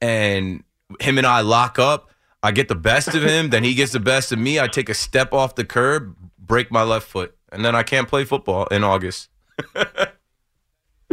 And 0.00 0.62
him 1.00 1.18
and 1.18 1.26
I 1.26 1.40
lock 1.40 1.78
up. 1.78 2.10
I 2.44 2.50
get 2.50 2.68
the 2.68 2.74
best 2.74 3.14
of 3.14 3.22
him, 3.22 3.50
then 3.50 3.62
he 3.62 3.72
gets 3.72 3.92
the 3.92 4.00
best 4.00 4.32
of 4.32 4.38
me. 4.38 4.58
I 4.58 4.66
take 4.66 4.88
a 4.88 4.94
step 4.94 5.32
off 5.32 5.54
the 5.54 5.64
curb, 5.64 6.16
break 6.40 6.72
my 6.72 6.82
left 6.82 7.06
foot, 7.06 7.36
and 7.52 7.64
then 7.64 7.76
I 7.76 7.82
can't 7.82 8.08
play 8.08 8.24
football 8.24 8.66
in 8.66 8.82
August. 8.84 9.28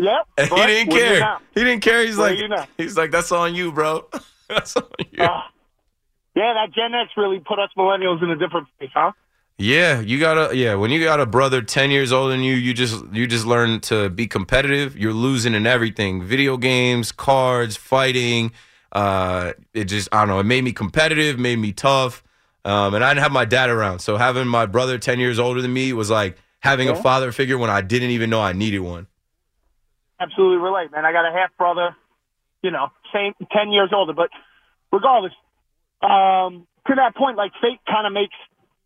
Yep. 0.01 0.49
He 0.49 0.55
didn't 0.65 0.91
care. 0.91 1.37
He 1.53 1.63
didn't 1.63 1.81
care. 1.81 2.05
He's 2.05 2.17
like, 2.17 2.37
he's 2.77 2.97
like, 2.97 3.11
that's 3.11 3.31
on 3.31 3.55
you, 3.55 3.71
bro. 3.71 4.05
that's 4.47 4.75
on 4.75 4.83
you. 5.11 5.23
Uh, 5.23 5.41
yeah, 6.35 6.53
that 6.53 6.71
Gen 6.73 6.93
X 6.93 7.11
really 7.17 7.39
put 7.39 7.59
us 7.59 7.69
millennials 7.77 8.23
in 8.23 8.29
a 8.29 8.35
different 8.35 8.67
place, 8.77 8.91
huh? 8.93 9.11
Yeah, 9.57 9.99
you 9.99 10.21
gotta. 10.21 10.55
Yeah, 10.55 10.75
when 10.75 10.89
you 10.89 11.03
got 11.03 11.19
a 11.19 11.25
brother 11.25 11.61
ten 11.61 11.91
years 11.91 12.13
older 12.13 12.31
than 12.31 12.43
you, 12.43 12.53
you 12.55 12.73
just 12.73 13.03
you 13.11 13.27
just 13.27 13.45
learn 13.45 13.81
to 13.81 14.09
be 14.09 14.25
competitive. 14.25 14.97
You're 14.97 15.11
losing 15.11 15.53
in 15.53 15.67
everything: 15.67 16.23
video 16.23 16.55
games, 16.55 17.11
cards, 17.11 17.75
fighting. 17.75 18.53
Uh, 18.93 19.51
it 19.73 19.85
just 19.85 20.07
I 20.13 20.19
don't 20.19 20.29
know. 20.29 20.39
It 20.39 20.45
made 20.45 20.63
me 20.63 20.71
competitive, 20.71 21.37
made 21.37 21.59
me 21.59 21.73
tough. 21.73 22.23
Um, 22.65 22.93
and 22.93 23.03
I 23.03 23.11
didn't 23.11 23.23
have 23.23 23.31
my 23.31 23.45
dad 23.45 23.69
around, 23.69 23.99
so 23.99 24.17
having 24.17 24.47
my 24.47 24.65
brother 24.65 24.97
ten 24.97 25.19
years 25.19 25.39
older 25.39 25.61
than 25.61 25.71
me 25.73 25.93
was 25.93 26.09
like 26.09 26.37
having 26.59 26.89
a 26.89 26.95
father 26.95 27.31
figure 27.31 27.57
when 27.57 27.69
I 27.69 27.81
didn't 27.81 28.09
even 28.09 28.29
know 28.29 28.41
I 28.41 28.51
needed 28.53 28.79
one. 28.79 29.07
Absolutely 30.19 30.57
relate, 30.57 30.91
man. 30.91 31.05
I 31.05 31.13
got 31.13 31.25
a 31.25 31.31
half 31.31 31.55
brother, 31.57 31.95
you 32.61 32.71
know, 32.71 32.89
same 33.13 33.33
ten 33.51 33.71
years 33.71 33.91
older, 33.93 34.11
but 34.13 34.29
regardless, 34.91 35.31
um, 36.01 36.67
to 36.87 36.95
that 36.95 37.15
point, 37.15 37.37
like 37.37 37.53
fate 37.61 37.79
kind 37.87 38.05
of 38.05 38.11
makes 38.13 38.35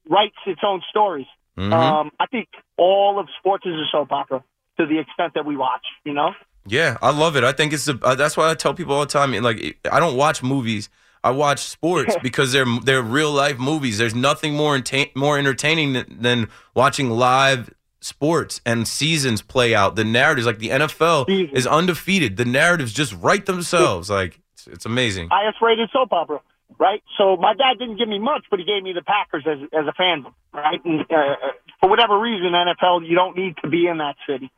writes 0.07 0.35
its 0.45 0.61
own 0.63 0.81
stories. 0.89 1.25
Mhm. 1.57 1.71
Um, 1.73 2.11
I 2.19 2.25
think 2.27 2.49
all 2.77 3.19
of 3.19 3.27
sports 3.39 3.65
is 3.65 3.73
a 3.73 3.85
soap 3.91 4.11
opera 4.11 4.43
to 4.79 4.85
the 4.85 4.99
extent 4.99 5.33
that 5.35 5.45
we 5.45 5.55
watch. 5.55 5.85
You 6.03 6.13
know, 6.13 6.35
Yeah, 6.65 6.97
I 7.01 7.11
love 7.11 7.35
it. 7.35 7.43
I 7.43 7.51
think 7.51 7.73
it's 7.73 7.85
the, 7.85 7.99
uh, 8.03 8.15
that's 8.15 8.37
why 8.37 8.49
I 8.49 8.53
tell 8.55 8.73
people 8.73 8.93
all 8.95 9.01
the 9.01 9.05
time. 9.07 9.31
Like, 9.41 9.77
I 9.91 9.99
don't 9.99 10.15
watch 10.15 10.41
movies. 10.43 10.89
I 11.23 11.31
watch 11.31 11.59
sports 11.59 12.15
because 12.23 12.51
they're 12.51 12.65
they're 12.83 13.01
real 13.01 13.31
life 13.31 13.57
movies. 13.59 13.97
There's 13.97 14.15
nothing 14.15 14.55
more 14.55 14.77
enta- 14.77 15.15
more 15.15 15.37
entertaining 15.37 15.93
than, 15.93 16.17
than 16.19 16.47
watching 16.75 17.09
live 17.09 17.73
sports 18.01 18.59
and 18.65 18.85
seasons 18.87 19.41
play 19.41 19.73
out. 19.73 19.95
The 19.95 20.03
narratives, 20.03 20.45
like 20.45 20.59
the 20.59 20.69
NFL, 20.69 21.53
is 21.53 21.65
undefeated. 21.65 22.35
The 22.37 22.45
narratives 22.45 22.91
just 22.91 23.13
write 23.21 23.45
themselves. 23.45 24.09
Like 24.09 24.39
it's, 24.53 24.67
it's 24.67 24.85
amazing. 24.85 25.29
highest 25.31 25.61
rated 25.61 25.89
soap 25.93 26.11
opera, 26.11 26.41
right? 26.77 27.01
So 27.17 27.37
my 27.37 27.53
dad 27.53 27.79
didn't 27.79 27.97
give 27.97 28.09
me 28.09 28.19
much, 28.19 28.43
but 28.49 28.59
he 28.59 28.65
gave 28.65 28.83
me 28.83 28.91
the 28.93 29.01
Packers 29.03 29.45
as 29.47 29.59
as 29.71 29.87
a 29.87 29.93
fan, 29.93 30.25
right? 30.53 30.83
And 30.83 31.01
uh, 31.09 31.35
for 31.79 31.89
whatever 31.89 32.19
reason, 32.19 32.51
NFL, 32.51 33.07
you 33.07 33.15
don't 33.15 33.37
need 33.37 33.55
to 33.63 33.69
be 33.69 33.87
in 33.87 33.99
that 33.99 34.15
city. 34.27 34.51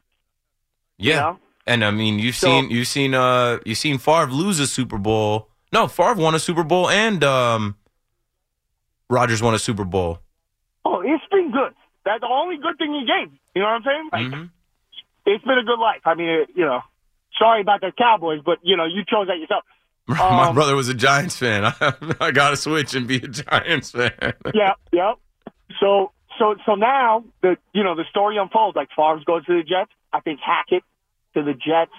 Yeah, 0.98 1.20
know? 1.20 1.40
and 1.68 1.84
I 1.84 1.92
mean, 1.92 2.20
you've 2.20 2.36
So- 2.36 2.48
seen 2.48 2.70
you've 2.72 2.88
seen 2.88 3.14
uh 3.14 3.60
you've 3.66 3.78
seen 3.78 3.98
Favre 4.00 4.32
lose 4.32 4.60
a 4.60 4.66
Super 4.68 4.98
Bowl. 4.98 5.50
No, 5.72 5.88
Favre 5.88 6.16
won 6.22 6.36
a 6.36 6.40
Super 6.40 6.64
Bowl, 6.64 6.90
and 6.90 7.24
um, 7.24 7.76
Rodgers 9.10 9.42
won 9.42 9.54
a 9.54 9.60
Super 9.60 9.84
Bowl. 9.86 10.20
Oh, 10.86 11.02
it's 11.02 11.24
been 11.32 11.52
good. 11.52 11.74
That's 12.06 12.22
the 12.22 12.28
only 12.28 12.58
good 12.58 12.78
thing 12.78 12.94
he 12.94 13.02
gave. 13.06 13.32
You 13.56 13.62
know 13.62 13.68
what 13.68 13.74
I'm 13.76 13.84
saying? 13.84 14.10
Like, 14.12 14.40
Mhm. 14.40 14.50
it's 15.26 15.44
been 15.44 15.58
a 15.58 15.64
good 15.64 15.80
life. 15.80 16.02
I 16.06 16.14
mean, 16.14 16.30
it, 16.30 16.50
you 16.56 16.66
know, 16.66 16.82
sorry 17.38 17.62
about 17.62 17.82
the 17.82 17.92
Cowboys, 17.98 18.42
but 18.46 18.60
you 18.64 18.78
know, 18.78 18.86
you 18.86 19.04
chose 19.06 19.28
that 19.28 19.38
yourself. 19.40 19.64
My 20.08 20.48
Um, 20.50 20.56
brother 20.56 20.76
was 20.76 20.88
a 20.88 20.94
Giants 20.94 21.38
fan. 21.38 21.66
I, 22.22 22.32
got 22.32 22.52
to 22.52 22.58
switch 22.58 22.94
and 22.94 23.08
be 23.08 23.16
a 23.18 23.28
Giants 23.28 23.92
fan. 23.92 24.34
yeah, 24.54 24.74
yeah. 24.92 25.14
So, 25.80 26.12
so, 26.38 26.56
so 26.66 26.76
now 26.76 27.24
the 27.42 27.58
you 27.74 27.84
know 27.84 27.96
the 27.96 28.06
story 28.10 28.38
unfolds. 28.38 28.76
Like 28.76 28.90
Favre 28.96 29.20
goes 29.26 29.46
to 29.46 29.54
the 29.58 29.64
Jets. 29.64 29.92
I 30.14 30.20
think 30.20 30.40
Hackett 30.42 30.84
to 31.34 31.42
the 31.44 31.54
Jets 31.54 31.92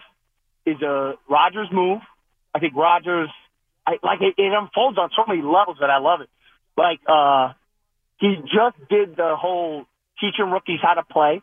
is 0.65 0.81
a 0.83 1.15
Rodgers 1.29 1.69
move. 1.73 2.01
I 2.55 2.59
think 2.61 2.75
Rodgers, 2.77 3.29
I 3.87 3.99
like 4.03 4.21
it, 4.21 4.35
it 4.37 4.53
unfolds 4.53 4.99
on 4.99 5.11
so 5.17 5.23
many 5.29 5.43
levels 5.43 5.79
that 5.81 5.91
I 5.91 5.99
love 5.99 6.21
it. 6.21 6.29
Like, 6.77 7.01
uh, 7.07 7.53
he 8.19 8.37
just 8.43 8.77
did 8.89 9.17
the 9.17 9.37
whole 9.37 9.85
teaching 10.21 10.51
rookies 10.51 10.81
how 10.83 10.95
to 10.95 11.03
play 11.05 11.43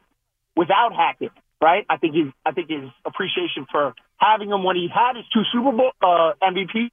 without 0.55 0.93
Hackett, 0.93 1.31
right? 1.61 1.85
I 1.89 1.97
think 1.97 2.15
his, 2.15 2.33
I 2.45 2.51
think 2.51 2.69
his 2.69 2.89
appreciation 3.05 3.65
for 3.71 3.93
having 4.17 4.49
him 4.49 4.63
when 4.63 4.75
he 4.75 4.87
had 4.93 5.15
his 5.15 5.25
two 5.33 5.43
Super 5.51 5.71
Bowl 5.71 5.91
uh, 6.01 6.33
MVPs 6.41 6.91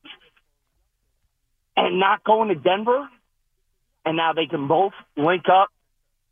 and 1.77 1.99
not 1.99 2.25
going 2.25 2.49
to 2.49 2.55
Denver, 2.55 3.09
and 4.05 4.17
now 4.17 4.33
they 4.33 4.47
can 4.47 4.69
both 4.69 4.93
link 5.17 5.45
up 5.51 5.69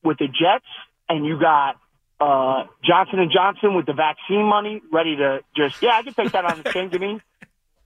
with 0.03 0.19
the 0.19 0.27
Jets, 0.27 0.67
and 1.09 1.25
you 1.25 1.41
got 1.41 1.77
uh, 2.21 2.65
Johnson 2.85 3.21
and 3.21 3.31
Johnson 3.31 3.75
with 3.75 3.87
the 3.87 3.93
vaccine 3.93 4.45
money 4.45 4.83
ready 4.93 5.17
to 5.17 5.41
just 5.57 5.83
yeah, 5.83 5.97
I 5.97 6.03
can 6.03 6.15
take 6.15 6.33
that 6.33 6.45
on 6.45 6.63
the 6.63 6.73
chin. 6.73 6.89
Give 6.89 7.01
me, 7.01 7.21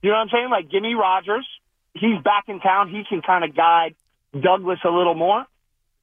you 0.02 0.10
know 0.10 0.16
what 0.16 0.22
I'm 0.22 0.28
saying? 0.30 0.50
Like 0.50 0.70
give 0.70 0.82
me 0.82 0.94
Rodgers. 0.94 1.46
He's 1.94 2.22
back 2.22 2.44
in 2.48 2.60
town. 2.60 2.88
He 2.90 3.02
can 3.08 3.22
kind 3.22 3.44
of 3.44 3.54
guide 3.54 3.94
Douglas 4.32 4.78
a 4.84 4.90
little 4.90 5.14
more. 5.14 5.44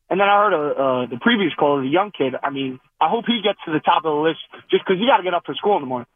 And 0.09 0.19
then 0.19 0.27
I 0.27 0.37
heard 0.37 0.53
uh, 0.53 0.57
uh, 0.57 1.05
the 1.07 1.17
previous 1.21 1.53
call, 1.53 1.81
the 1.81 1.87
young 1.87 2.11
kid. 2.11 2.33
I 2.41 2.49
mean, 2.49 2.79
I 2.99 3.09
hope 3.09 3.25
he 3.27 3.41
gets 3.43 3.59
to 3.65 3.71
the 3.71 3.79
top 3.79 3.97
of 4.05 4.15
the 4.15 4.21
list 4.21 4.39
just 4.71 4.83
because 4.85 4.99
he 4.99 5.05
got 5.05 5.17
to 5.17 5.23
get 5.23 5.33
up 5.33 5.45
for 5.45 5.53
school 5.55 5.75
in 5.75 5.83
the 5.83 5.87
morning. 5.87 6.07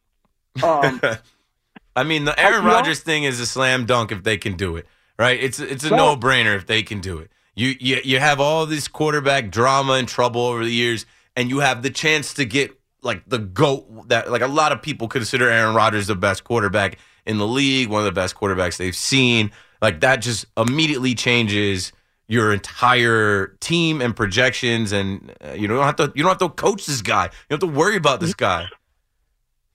Um, 0.63 1.01
I 1.95 2.03
mean, 2.03 2.25
the 2.25 2.39
Aaron 2.39 2.63
you 2.63 2.69
know- 2.69 2.75
Rodgers 2.75 3.01
thing 3.01 3.23
is 3.23 3.39
a 3.39 3.45
slam 3.45 3.85
dunk 3.85 4.11
if 4.11 4.23
they 4.23 4.37
can 4.37 4.57
do 4.57 4.75
it, 4.77 4.87
right? 5.19 5.41
It's 5.41 5.59
it's 5.59 5.83
a 5.83 5.91
no 5.91 6.15
brainer 6.15 6.55
if 6.55 6.65
they 6.65 6.81
can 6.81 7.01
do 7.01 7.19
it. 7.19 7.31
You, 7.55 7.75
you 7.79 8.01
you 8.03 8.19
have 8.19 8.39
all 8.39 8.65
this 8.65 8.87
quarterback 8.87 9.51
drama 9.51 9.93
and 9.93 10.07
trouble 10.07 10.41
over 10.41 10.63
the 10.63 10.71
years, 10.71 11.05
and 11.35 11.49
you 11.49 11.59
have 11.59 11.83
the 11.83 11.91
chance 11.91 12.33
to 12.35 12.45
get 12.45 12.71
like 13.03 13.23
the 13.27 13.37
goat 13.37 14.09
that 14.09 14.31
like 14.31 14.41
a 14.41 14.47
lot 14.47 14.71
of 14.71 14.81
people 14.81 15.07
consider 15.07 15.49
Aaron 15.49 15.75
Rodgers 15.75 16.07
the 16.07 16.15
best 16.15 16.43
quarterback 16.43 16.97
in 17.25 17.37
the 17.37 17.47
league, 17.47 17.89
one 17.89 17.99
of 17.99 18.05
the 18.05 18.11
best 18.11 18.35
quarterbacks 18.35 18.77
they've 18.77 18.95
seen. 18.95 19.51
Like 19.81 19.99
that 20.01 20.17
just 20.17 20.45
immediately 20.57 21.13
changes 21.15 21.91
your 22.27 22.53
entire 22.53 23.47
team 23.59 24.01
and 24.01 24.15
projections, 24.15 24.91
and 24.91 25.33
uh, 25.43 25.51
you 25.51 25.67
don't 25.67 25.83
have 25.83 25.97
to 25.97 26.11
you 26.15 26.23
don't 26.23 26.29
have 26.29 26.37
to 26.39 26.49
coach 26.49 26.85
this 26.85 27.01
guy. 27.01 27.25
You 27.25 27.57
don't 27.57 27.61
have 27.61 27.69
to 27.71 27.77
worry 27.77 27.97
about 27.97 28.19
this 28.19 28.33
guy. 28.33 28.67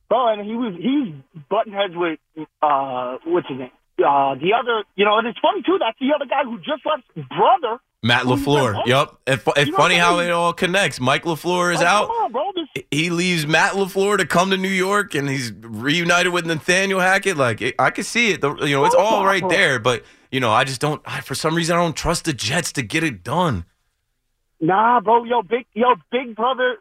Bro, 0.09 0.29
and 0.29 0.47
he 0.47 0.55
was 0.55 0.75
he's 0.81 1.15
button 1.51 1.73
heads 1.73 1.95
with 1.95 2.19
uh 2.63 3.19
what's 3.25 3.49
his 3.49 3.59
name? 3.59 3.71
Uh 3.99 4.35
the 4.37 4.55
other 4.59 4.85
you 4.97 5.05
know, 5.05 5.19
and 5.19 5.29
it's 5.29 5.39
funny 5.41 5.63
too, 5.63 5.77
that's 5.79 5.99
the 6.01 6.15
other 6.15 6.25
guy 6.25 6.45
who 6.45 6.57
just 6.59 6.87
left 6.87 7.29
brother. 7.29 7.79
Matt 8.03 8.25
Lafleur. 8.25 8.87
Yep. 8.87 9.11
It's, 9.27 9.43
it's 9.57 9.77
funny 9.77 9.97
how 9.97 10.21
it 10.21 10.31
all 10.31 10.53
connects. 10.53 11.01
Mike 11.01 11.25
Lafleur 11.25 11.75
is 11.75 11.83
out. 11.83 12.07
Come 12.07 12.17
on, 12.17 12.33
bro. 12.33 12.53
This, 12.55 12.68
He 12.91 13.11
leaves 13.11 13.47
Matt 13.47 13.73
Lafleur 13.75 14.17
to 14.17 14.27
come 14.27 14.51
to 14.51 14.57
New 14.57 14.69
York, 14.69 15.15
and 15.15 15.29
he's 15.29 15.53
reunited 15.53 16.33
with 16.33 16.47
Nathaniel 16.47 17.01
Hackett. 17.01 17.37
Like 17.37 17.61
it, 17.61 17.75
I 17.79 17.91
can 17.91 18.05
see 18.05 18.33
it. 18.33 18.41
The, 18.41 18.55
you 18.57 18.75
know, 18.75 18.85
it's 18.87 18.95
all 18.95 19.27
right 19.27 19.47
there. 19.49 19.79
But 19.79 20.05
you 20.31 20.41
know, 20.41 20.51
I 20.51 20.65
just 20.65 20.81
don't. 20.81 21.03
I, 21.05 21.21
for 21.21 21.35
some 21.35 21.55
reason, 21.55 21.77
I 21.77 21.81
don't 21.81 21.97
trust 21.97 22.25
the 22.25 22.33
Jets 22.33 22.73
to 22.73 22.83
get 22.83 23.05
it 23.05 23.23
done. 23.23 23.67
nah, 24.61 25.01
bro, 25.01 25.25
yo, 25.25 25.43
big 25.43 25.67
yo, 25.75 25.95
big 26.11 26.35
brother 26.35 26.79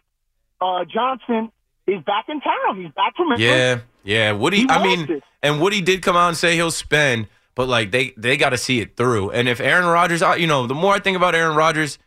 uh 0.62 0.86
Johnson 0.86 1.52
is 1.88 2.04
back 2.04 2.26
in 2.30 2.42
town. 2.42 2.82
He's 2.82 2.92
back 2.94 3.16
from. 3.16 3.34
Yeah, 3.38 3.80
yeah. 4.04 4.32
Woody. 4.32 4.60
He 4.60 4.70
I 4.70 4.82
mean, 4.82 5.12
it. 5.12 5.24
and 5.44 5.62
Woody 5.62 5.82
did 5.82 6.02
come 6.02 6.16
out 6.16 6.30
and 6.30 6.38
say 6.38 6.56
he'll 6.56 6.72
spend, 6.72 7.28
but 7.56 7.68
like 7.68 7.92
they 7.92 8.14
they 8.18 8.38
got 8.38 8.50
to 8.50 8.58
see 8.58 8.80
it 8.80 8.96
through. 8.96 9.32
And 9.32 9.48
if 9.50 9.60
Aaron 9.60 9.86
Rodgers, 9.86 10.22
you 10.40 10.48
know, 10.48 10.68
the 10.68 10.76
more 10.76 10.94
I 10.94 11.00
think 11.00 11.18
about 11.18 11.36
Aaron 11.36 11.56
Rodgers, 11.56 12.00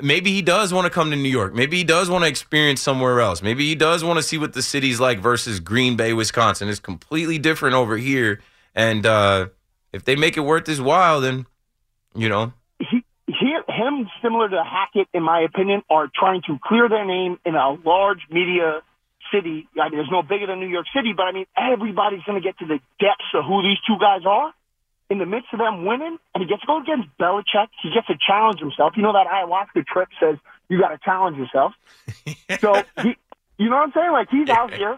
maybe 0.00 0.32
he 0.32 0.42
does 0.42 0.72
want 0.72 0.84
to 0.84 0.90
come 0.90 1.10
to 1.10 1.16
New 1.16 1.28
York. 1.28 1.54
Maybe 1.54 1.76
he 1.76 1.84
does 1.84 2.08
want 2.08 2.24
to 2.24 2.28
experience 2.28 2.80
somewhere 2.80 3.20
else. 3.20 3.42
Maybe 3.42 3.66
he 3.66 3.74
does 3.74 4.04
want 4.04 4.18
to 4.18 4.22
see 4.22 4.38
what 4.38 4.52
the 4.52 4.62
city's 4.62 5.00
like 5.00 5.18
versus 5.18 5.60
Green 5.60 5.96
Bay, 5.96 6.12
Wisconsin. 6.12 6.68
It's 6.68 6.80
completely 6.80 7.38
different 7.38 7.74
over 7.74 7.96
here. 7.96 8.40
And 8.74 9.04
uh, 9.04 9.48
if 9.92 10.04
they 10.04 10.16
make 10.16 10.36
it 10.36 10.40
worth 10.40 10.66
his 10.66 10.80
while, 10.80 11.20
then 11.20 11.46
you 12.14 12.28
know, 12.28 12.52
he, 12.78 13.04
he, 13.26 13.56
him, 13.68 14.08
similar 14.22 14.48
to 14.48 14.62
Hackett, 14.62 15.08
in 15.14 15.22
my 15.22 15.40
opinion, 15.40 15.82
are 15.88 16.10
trying 16.14 16.42
to 16.46 16.58
clear 16.62 16.88
their 16.88 17.04
name 17.04 17.38
in 17.44 17.54
a 17.54 17.72
large 17.72 18.20
media 18.30 18.82
city. 19.32 19.68
I 19.80 19.88
mean, 19.88 19.98
there's 19.98 20.10
no 20.10 20.22
bigger 20.22 20.46
than 20.46 20.60
New 20.60 20.68
York 20.68 20.86
City, 20.94 21.12
but 21.16 21.24
I 21.24 21.32
mean, 21.32 21.46
everybody's 21.56 22.22
going 22.24 22.40
to 22.40 22.46
get 22.46 22.58
to 22.58 22.66
the 22.66 22.80
depths 23.00 23.32
of 23.34 23.44
who 23.44 23.62
these 23.62 23.78
two 23.86 23.96
guys 23.98 24.22
are 24.26 24.52
in 25.12 25.18
the 25.18 25.26
midst 25.26 25.48
of 25.52 25.58
them 25.58 25.84
winning. 25.84 26.16
And 26.34 26.42
he 26.42 26.48
gets 26.48 26.62
to 26.62 26.66
go 26.66 26.80
against 26.80 27.08
Belichick. 27.20 27.68
He 27.82 27.90
gets 27.92 28.06
to 28.06 28.14
challenge 28.26 28.58
himself. 28.60 28.94
You 28.96 29.02
know 29.02 29.12
that 29.12 29.26
ayahuasca 29.26 29.84
trip 29.86 30.08
says 30.18 30.36
you 30.68 30.80
got 30.80 30.88
to 30.88 30.98
challenge 31.04 31.36
yourself. 31.36 31.72
so 32.60 32.82
he, 33.02 33.14
you 33.58 33.68
know 33.68 33.76
what 33.76 33.84
I'm 33.88 33.92
saying? 33.94 34.12
Like 34.12 34.28
he's 34.30 34.48
out 34.48 34.72
here 34.72 34.96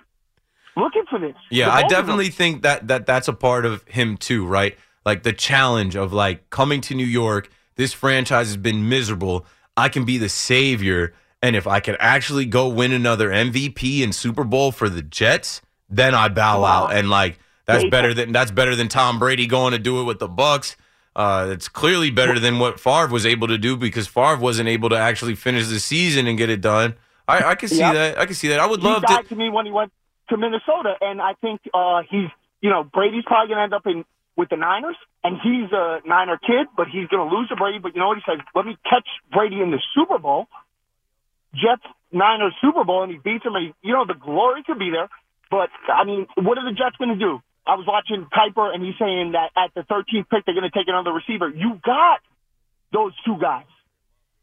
looking 0.77 1.05
for 1.11 1.19
this. 1.19 1.35
Yeah, 1.51 1.71
I 1.71 1.83
both 1.83 1.85
of 1.85 1.89
them. 1.91 1.99
definitely 1.99 2.31
think 2.31 2.63
that 2.63 2.87
that 2.89 3.07
that's 3.07 3.27
a 3.29 3.33
part 3.33 3.67
of 3.67 3.87
him 3.89 4.17
too, 4.17 4.47
right? 4.47 4.77
Like 5.05 5.23
the 5.25 5.33
challenge 5.33 5.97
of 5.97 6.13
like 6.13 6.49
coming 6.51 6.81
to 6.83 6.95
New 6.95 7.05
York. 7.07 7.51
This 7.77 7.93
franchise 7.93 8.47
has 8.47 8.57
been 8.57 8.89
miserable. 8.89 9.47
I 9.77 9.89
can 9.89 10.05
be 10.05 10.17
the 10.17 10.29
savior, 10.29 11.13
and 11.43 11.57
if 11.57 11.67
I 11.67 11.81
can 11.81 11.97
actually 11.99 12.47
go 12.47 12.69
win 12.69 12.93
another 12.93 13.31
MVP 13.31 14.05
and 14.05 14.15
Super 14.15 14.45
Bowl 14.45 14.71
for 14.71 14.89
the 14.89 15.03
Jets, 15.03 15.61
then 15.91 16.15
I 16.15 16.29
bow 16.29 16.63
Wow. 16.63 16.85
out. 16.85 16.95
And 16.95 17.11
like 17.11 17.41
that's 17.67 17.85
better 17.91 18.13
than 18.15 18.33
that's 18.33 18.51
better 18.51 18.75
than 18.77 18.89
Tom 18.89 19.19
Brady 19.19 19.47
going 19.47 19.73
to 19.73 19.79
do 19.79 20.01
it 20.01 20.05
with 20.05 20.19
the 20.19 20.29
Bucs. 20.29 20.77
Uh, 21.17 21.49
it's 21.53 21.69
clearly 21.69 22.11
better 22.11 22.39
than 22.41 22.59
what 22.59 22.81
Favre 22.81 23.07
was 23.09 23.25
able 23.25 23.47
to 23.49 23.57
do 23.57 23.77
because 23.77 24.09
Favre 24.09 24.37
wasn't 24.39 24.69
able 24.69 24.89
to 24.89 24.97
actually 24.97 25.37
finish 25.37 25.69
the 25.69 25.79
season 25.79 26.27
and 26.27 26.37
get 26.37 26.51
it 26.51 26.61
done. 26.61 26.95
I, 27.29 27.51
I 27.51 27.55
can 27.55 27.69
see 27.69 27.79
Yep. 27.79 27.95
that. 27.95 28.19
I 28.19 28.27
can 28.27 28.35
see 28.35 28.49
that. 28.49 28.59
I 28.61 28.67
would 28.67 28.81
he 28.81 28.87
love 28.87 29.03
died 29.03 29.23
to. 29.23 29.29
to 29.31 29.37
me 29.37 29.49
when 29.49 29.65
he 29.65 29.71
went 29.73 29.93
to 30.31 30.37
Minnesota, 30.37 30.95
and 31.01 31.23
I 31.23 31.35
think 31.41 31.61
uh, 31.73 32.03
he's, 32.11 32.29
you 32.61 32.69
know, 32.71 32.83
Brady's 32.83 33.25
probably 33.27 33.55
going 33.55 33.59
to 33.59 33.63
end 33.63 33.75
up 33.75 33.87
in 33.87 34.05
with 34.37 34.49
the 34.49 34.57
Niners, 34.57 34.97
and 35.23 35.37
he's 35.41 35.71
a 35.71 36.01
Niner 36.05 36.37
kid, 36.37 36.67
but 36.77 36.89
he's 36.89 37.07
going 37.07 37.29
to 37.31 37.35
lose 37.35 37.49
to 37.51 37.57
Brady. 37.57 37.79
But 37.79 37.95
you 37.95 38.01
know 38.01 38.09
what 38.09 38.19
he 38.19 38.25
says? 38.29 38.41
Let 38.55 38.67
me 38.67 38.77
catch 38.83 39.07
Brady 39.33 39.61
in 39.61 39.71
the 39.71 39.79
Super 39.95 40.19
Bowl. 40.19 40.49
Jets 41.55 41.87
Niners 42.13 42.53
Super 42.61 42.83
Bowl, 42.85 43.05
and 43.05 43.13
he 43.13 43.19
beats 43.19 43.45
him. 43.45 43.55
And 43.55 43.67
he, 43.67 43.89
you 43.89 43.95
know 43.95 44.05
the 44.05 44.15
glory 44.19 44.63
could 44.67 44.79
be 44.79 44.91
there, 44.91 45.09
but 45.51 45.71
I 45.87 46.05
mean, 46.05 46.27
what 46.37 46.59
are 46.59 46.65
the 46.65 46.75
Jets 46.77 46.97
going 46.99 47.17
to 47.17 47.19
do? 47.19 47.41
I 47.67 47.77
was 47.77 47.87
watching 47.87 48.27
Kiper, 48.27 48.75
and 48.75 48.85
he's 48.85 48.95
saying 48.99 49.33
that 49.33 49.51
at 49.57 49.73
the 49.75 49.83
13th 49.83 50.29
pick 50.29 50.45
they're 50.45 50.55
going 50.55 50.71
to 50.71 50.71
take 50.71 50.89
another 50.89 51.13
receiver. 51.13 51.49
You 51.49 51.81
got 51.83 52.21
those 52.93 53.13
two 53.25 53.39
guys. 53.41 53.65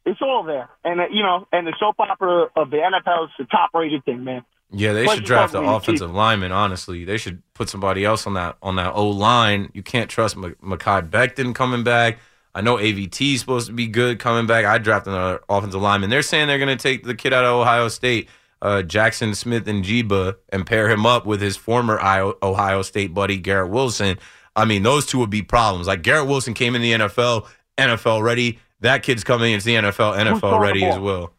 It's 0.06 0.22
all 0.22 0.44
there, 0.44 0.70
and 0.84 1.00
uh, 1.00 1.06
you 1.12 1.22
know, 1.22 1.48
and 1.52 1.68
the 1.68 1.76
soap 1.80 2.00
opera 2.00 2.48
of 2.56 2.72
the 2.72 2.78
NFL 2.78 3.26
is 3.26 3.30
the 3.38 3.46
top-rated 3.46 4.04
thing, 4.04 4.24
man. 4.24 4.44
Yeah, 4.72 4.94
they 4.94 5.04
Plus, 5.04 5.18
should 5.18 5.26
draft 5.26 5.54
an 5.54 5.66
offensive 5.66 6.12
lineman. 6.12 6.52
Honestly, 6.52 7.04
they 7.06 7.18
should 7.18 7.44
put 7.54 7.70
somebody 7.70 8.06
else 8.06 8.26
on 8.26 8.34
that 8.36 8.58
on 8.64 8.78
that 8.78 8.94
O 8.94 9.10
line. 9.10 9.70
You 9.74 9.84
can't 9.84 10.10
trust 10.10 10.38
M- 10.38 10.56
Mekhi 10.64 11.10
Becton 11.10 11.54
coming 11.54 11.84
back. 11.84 12.18
I 12.56 12.62
know 12.62 12.78
AVT 12.78 13.36
is 13.36 13.40
supposed 13.42 13.68
to 13.68 13.74
be 13.74 13.88
good 13.88 14.20
coming 14.20 14.48
back. 14.48 14.66
I 14.66 14.78
drafted 14.78 15.14
another 15.14 15.42
offensive 15.50 15.82
lineman. 15.82 16.10
They're 16.10 16.22
saying 16.22 16.48
they're 16.48 16.58
going 16.58 16.76
to 16.76 16.82
take 16.82 17.04
the 17.04 17.16
kid 17.16 17.34
out 17.34 17.46
of 17.46 17.52
Ohio 17.52 17.88
State, 17.90 18.28
uh, 18.62 18.84
Jaxon 18.86 19.36
Smith-Njigba, 19.36 20.36
and 20.50 20.65
pair 20.65 20.89
him 20.89 21.06
up 21.06 21.26
with 21.26 21.41
his 21.41 21.58
former 21.58 22.00
Ohio 22.43 22.82
State 22.82 23.13
buddy 23.13 23.38
Garrett 23.38 23.71
Wilson. 23.71 24.17
I 24.56 24.65
mean, 24.65 24.84
those 24.84 25.06
two 25.06 25.17
would 25.19 25.30
be 25.30 25.41
problems. 25.41 25.88
Like 25.88 26.04
Garrett 26.04 26.28
Wilson 26.28 26.54
came 26.54 26.76
in 26.76 26.82
the 26.82 26.93
NFL, 26.93 27.47
NFL 27.78 28.21
ready. 28.21 28.60
That 28.82 29.04
kid's 29.04 29.24
coming 29.24 29.54
into 29.54 29.65
the 29.65 29.76
NFL, 29.76 30.17
NFL 30.17 30.60
ready 30.60 30.84
as 30.84 31.00
well. 31.00 31.34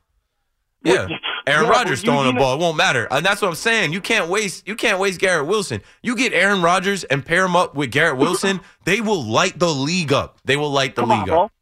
Yeah, 0.84 1.06
Aaron 1.46 1.66
Yeah, 1.66 1.70
Rodgers 1.70 2.02
throwing 2.02 2.32
the 2.34 2.38
ball. 2.38 2.54
It 2.54 2.60
won't 2.60 2.76
matter. 2.76 3.06
And 3.10 3.24
that's 3.24 3.40
what 3.40 3.48
I'm 3.48 3.54
saying. 3.54 3.92
You 3.92 4.00
can't 4.00 4.28
waste. 4.28 4.66
You 4.66 4.74
can't 4.74 4.98
waste 4.98 5.20
Garrett 5.20 5.46
Wilson. 5.46 5.80
You 6.02 6.16
get 6.16 6.32
Aaron 6.32 6.62
Rodgers 6.62 7.04
and 7.04 7.24
pair 7.24 7.44
him 7.44 7.54
up 7.54 7.74
with 7.74 7.90
Garrett 7.90 8.16
Wilson. 8.16 8.60
they 8.84 9.00
will 9.00 9.22
light 9.22 9.58
the 9.58 9.68
league 9.72 10.12
up. 10.12 10.38
They 10.44 10.56
will 10.56 10.70
light 10.70 10.96
the 10.96 11.02
Come 11.02 11.10
league 11.10 11.30
on, 11.30 11.44
up. 11.46 11.52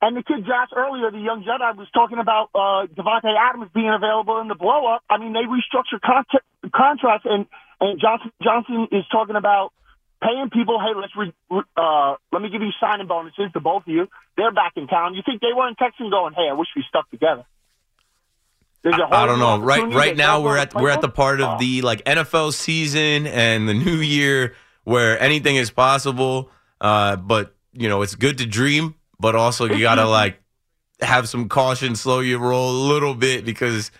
And 0.00 0.16
the 0.16 0.22
kid 0.22 0.46
Josh 0.46 0.70
earlier, 0.76 1.10
the 1.10 1.18
young 1.18 1.42
Jedi, 1.42 1.76
was 1.76 1.88
talking 1.90 2.18
about 2.18 2.50
uh, 2.54 2.86
Davante 2.86 3.34
Adams 3.34 3.70
being 3.74 3.90
available 3.90 4.40
in 4.40 4.46
the 4.46 4.54
blow 4.54 4.86
up. 4.86 5.02
I 5.10 5.18
mean, 5.18 5.32
they 5.32 5.42
restructured 5.42 6.00
contra- 6.00 6.46
contracts, 6.72 7.26
and 7.28 7.46
and 7.80 8.00
Johnson 8.00 8.30
Johnson 8.42 8.88
is 8.92 9.04
talking 9.10 9.34
about 9.34 9.72
paying 10.22 10.50
people. 10.50 10.78
Hey, 10.78 10.94
let's 10.94 11.16
re- 11.16 11.64
uh, 11.76 12.14
let 12.32 12.42
me 12.42 12.48
give 12.48 12.62
you 12.62 12.70
signing 12.80 13.08
bonuses 13.08 13.50
to 13.54 13.60
both 13.60 13.82
of 13.82 13.88
you. 13.88 14.08
They're 14.36 14.52
back 14.52 14.74
in 14.76 14.86
town. 14.86 15.14
You 15.14 15.22
think 15.26 15.40
they 15.40 15.52
weren't 15.54 15.78
texting, 15.78 16.10
going, 16.10 16.34
"Hey, 16.34 16.48
I 16.48 16.52
wish 16.54 16.68
we 16.76 16.84
stuck 16.88 17.10
together." 17.10 17.44
Whole 18.84 19.12
I 19.12 19.26
don't 19.26 19.38
know. 19.38 19.58
Right, 19.58 19.92
right 19.92 20.16
now 20.16 20.40
we're 20.40 20.56
at 20.56 20.74
we're 20.74 20.90
at 20.90 21.00
the 21.00 21.08
part 21.08 21.40
of 21.40 21.58
the 21.58 21.82
like 21.82 22.04
NFL 22.04 22.52
season 22.52 23.26
and 23.26 23.68
the 23.68 23.74
new 23.74 23.96
year 23.96 24.54
where 24.84 25.20
anything 25.20 25.56
is 25.56 25.70
possible. 25.70 26.50
Uh, 26.80 27.16
but 27.16 27.54
you 27.72 27.88
know, 27.88 28.02
it's 28.02 28.14
good 28.14 28.38
to 28.38 28.46
dream, 28.46 28.94
but 29.20 29.34
also 29.34 29.66
you 29.66 29.80
gotta 29.80 30.06
like 30.06 30.40
have 31.00 31.28
some 31.28 31.48
caution, 31.48 31.94
slow 31.94 32.20
your 32.20 32.40
roll 32.40 32.70
a 32.70 32.80
little 32.88 33.14
bit 33.14 33.44
because 33.44 33.90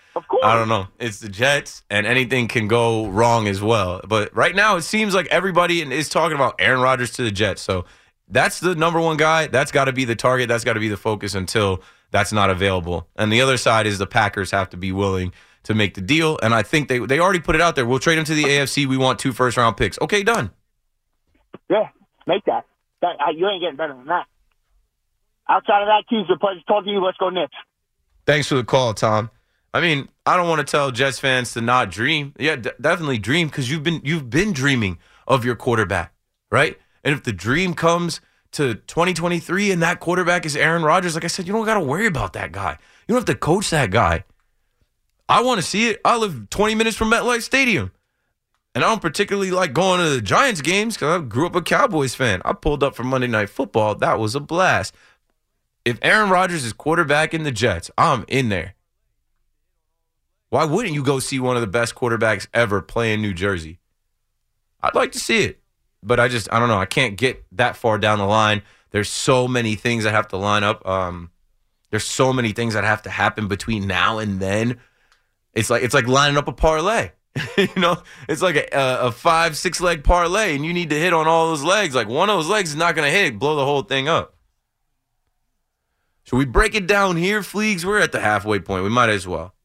I 0.43 0.55
don't 0.55 0.69
know. 0.69 0.87
It's 0.99 1.19
the 1.19 1.29
Jets, 1.29 1.83
and 1.89 2.05
anything 2.05 2.47
can 2.47 2.67
go 2.67 3.07
wrong 3.07 3.47
as 3.47 3.61
well. 3.61 4.01
But 4.07 4.35
right 4.35 4.55
now, 4.55 4.75
it 4.75 4.81
seems 4.81 5.13
like 5.13 5.27
everybody 5.27 5.81
is 5.81 6.09
talking 6.09 6.35
about 6.35 6.55
Aaron 6.59 6.81
Rodgers 6.81 7.11
to 7.11 7.23
the 7.23 7.31
Jets. 7.31 7.61
So 7.61 7.85
that's 8.27 8.59
the 8.59 8.75
number 8.75 8.99
one 8.99 9.17
guy. 9.17 9.47
That's 9.47 9.71
got 9.71 9.85
to 9.85 9.93
be 9.93 10.05
the 10.05 10.15
target. 10.15 10.49
That's 10.49 10.63
got 10.63 10.73
to 10.73 10.79
be 10.79 10.89
the 10.89 10.97
focus 10.97 11.35
until 11.35 11.81
that's 12.11 12.31
not 12.33 12.49
available. 12.49 13.07
And 13.15 13.31
the 13.31 13.41
other 13.41 13.57
side 13.57 13.87
is 13.87 13.97
the 13.97 14.07
Packers 14.07 14.51
have 14.51 14.69
to 14.71 14.77
be 14.77 14.91
willing 14.91 15.31
to 15.63 15.73
make 15.73 15.93
the 15.93 16.01
deal. 16.01 16.37
And 16.41 16.53
I 16.53 16.63
think 16.63 16.89
they 16.89 16.99
they 16.99 17.19
already 17.19 17.39
put 17.39 17.55
it 17.55 17.61
out 17.61 17.75
there. 17.75 17.85
We'll 17.85 17.99
trade 17.99 18.17
him 18.17 18.25
to 18.25 18.33
the 18.33 18.43
AFC. 18.43 18.85
We 18.85 18.97
want 18.97 19.19
two 19.19 19.31
first 19.31 19.57
round 19.57 19.77
picks. 19.77 19.99
Okay, 20.01 20.23
done. 20.23 20.51
Yeah, 21.69 21.89
make 22.27 22.45
that. 22.45 22.65
That 23.01 23.15
uh, 23.19 23.31
you 23.31 23.47
ain't 23.47 23.61
getting 23.61 23.77
better 23.77 23.93
than 23.93 24.05
that. 24.07 24.25
Outside 25.49 25.81
of 25.81 25.87
that, 25.87 26.03
Keys, 26.07 26.27
a 26.33 26.37
pleasure 26.37 26.59
talking 26.67 26.85
to 26.85 26.91
you. 26.91 27.03
Let's 27.03 27.17
go 27.17 27.29
Knicks. 27.29 27.55
Thanks 28.25 28.47
for 28.47 28.55
the 28.55 28.63
call, 28.63 28.93
Tom. 28.93 29.31
I 29.73 29.81
mean, 29.81 30.07
I 30.25 30.37
don't 30.37 30.47
want 30.47 30.65
to 30.65 30.71
tell 30.71 30.91
Jets 30.91 31.19
fans 31.19 31.53
to 31.53 31.61
not 31.61 31.89
dream. 31.89 32.33
Yeah, 32.39 32.55
d- 32.55 32.71
definitely 32.79 33.17
dream 33.17 33.47
because 33.47 33.69
you've 33.69 33.83
been 33.83 34.01
you've 34.03 34.29
been 34.29 34.53
dreaming 34.53 34.99
of 35.27 35.43
your 35.43 35.55
quarterback, 35.55 36.13
right? 36.51 36.77
And 37.03 37.13
if 37.13 37.23
the 37.23 37.33
dream 37.33 37.73
comes 37.73 38.21
to 38.51 38.75
2023 38.75 39.71
and 39.71 39.81
that 39.81 39.99
quarterback 39.99 40.45
is 40.45 40.55
Aaron 40.55 40.83
Rodgers, 40.83 41.15
like 41.15 41.23
I 41.23 41.27
said, 41.27 41.47
you 41.47 41.53
don't 41.53 41.65
got 41.65 41.75
to 41.75 41.79
worry 41.79 42.07
about 42.07 42.33
that 42.33 42.51
guy. 42.51 42.77
You 43.07 43.13
don't 43.13 43.17
have 43.17 43.25
to 43.25 43.35
coach 43.35 43.69
that 43.69 43.91
guy. 43.91 44.23
I 45.27 45.41
want 45.41 45.61
to 45.61 45.65
see 45.65 45.89
it. 45.89 46.01
I 46.03 46.17
live 46.17 46.49
20 46.49 46.75
minutes 46.75 46.97
from 46.97 47.11
MetLife 47.11 47.43
Stadium. 47.43 47.91
And 48.75 48.83
I 48.83 48.89
don't 48.89 49.01
particularly 49.01 49.51
like 49.51 49.73
going 49.73 49.99
to 49.99 50.09
the 50.09 50.21
Giants 50.21 50.61
games 50.61 50.95
because 50.95 51.21
I 51.21 51.23
grew 51.23 51.45
up 51.45 51.55
a 51.55 51.61
Cowboys 51.61 52.15
fan. 52.15 52.41
I 52.45 52.53
pulled 52.53 52.83
up 52.83 52.95
for 52.95 53.03
Monday 53.03 53.27
Night 53.27 53.49
Football. 53.49 53.95
That 53.95 54.19
was 54.19 54.35
a 54.35 54.39
blast. 54.39 54.95
If 55.89 55.97
Aaron 56.03 56.29
Rodgers 56.29 56.63
is 56.65 56.71
quarterback 56.71 57.33
in 57.33 57.41
the 57.41 57.51
Jets, 57.51 57.89
I'm 57.97 58.23
in 58.27 58.49
there. 58.49 58.75
Why 60.49 60.63
wouldn't 60.63 60.93
you 60.93 61.03
go 61.03 61.17
see 61.17 61.39
one 61.39 61.55
of 61.55 61.61
the 61.61 61.67
best 61.67 61.95
quarterbacks 61.95 62.47
ever 62.53 62.79
play 62.79 63.11
in 63.11 63.23
New 63.23 63.33
Jersey? 63.33 63.79
I'd 64.81 64.93
like 64.93 65.11
to 65.13 65.19
see 65.19 65.43
it, 65.45 65.61
but 66.03 66.19
I 66.19 66.27
just 66.27 66.47
I 66.53 66.59
don't 66.59 66.69
know. 66.69 66.77
I 66.77 66.85
can't 66.85 67.17
get 67.17 67.43
that 67.53 67.75
far 67.75 67.97
down 67.97 68.19
the 68.19 68.25
line. 68.25 68.61
There's 68.91 69.09
so 69.09 69.47
many 69.47 69.73
things 69.73 70.03
that 70.03 70.11
have 70.11 70.27
to 70.27 70.37
line 70.37 70.63
up. 70.63 70.87
Um, 70.87 71.31
there's 71.89 72.05
so 72.05 72.31
many 72.31 72.51
things 72.51 72.75
that 72.75 72.83
have 72.83 73.01
to 73.03 73.09
happen 73.09 73.47
between 73.47 73.87
now 73.87 74.19
and 74.19 74.39
then. 74.39 74.79
It's 75.53 75.71
like 75.71 75.81
it's 75.81 75.95
like 75.95 76.07
lining 76.07 76.37
up 76.37 76.47
a 76.47 76.53
parlay. 76.53 77.13
you 77.57 77.67
know, 77.77 78.01
it's 78.27 78.43
like 78.43 78.55
a, 78.55 78.67
a, 78.77 79.07
a 79.07 79.11
five 79.11 79.57
six 79.57 79.81
leg 79.81 80.03
parlay, 80.03 80.55
and 80.55 80.63
you 80.63 80.71
need 80.71 80.91
to 80.91 80.99
hit 80.99 81.13
on 81.13 81.27
all 81.27 81.47
those 81.47 81.63
legs. 81.63 81.95
Like 81.95 82.07
one 82.07 82.29
of 82.29 82.37
those 82.37 82.47
legs 82.47 82.69
is 82.69 82.75
not 82.75 82.93
going 82.93 83.11
to 83.11 83.17
hit, 83.17 83.39
blow 83.39 83.55
the 83.55 83.65
whole 83.65 83.81
thing 83.81 84.07
up. 84.07 84.35
Should 86.29 86.37
we 86.37 86.45
break 86.45 86.75
it 86.75 86.85
down 86.85 87.17
here, 87.17 87.41
Fleegs? 87.41 87.83
We're 87.83 87.97
at 87.97 88.11
the 88.11 88.19
halfway 88.19 88.59
point. 88.59 88.83
We 88.83 88.89
might 88.89 89.09
as 89.09 89.27
well. 89.27 89.55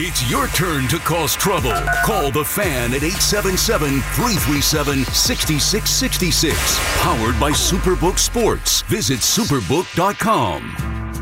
It's 0.00 0.28
your 0.28 0.48
turn 0.48 0.88
to 0.88 0.98
cause 0.98 1.36
trouble. 1.36 1.74
Call 2.04 2.30
the 2.30 2.44
fan 2.44 2.92
at 2.94 3.02
877 3.02 4.00
337 4.00 5.04
6666. 5.04 6.78
Powered 7.00 7.38
by 7.38 7.52
Superbook 7.52 8.18
Sports. 8.18 8.82
Visit 8.82 9.20
superbook.com. 9.20 11.13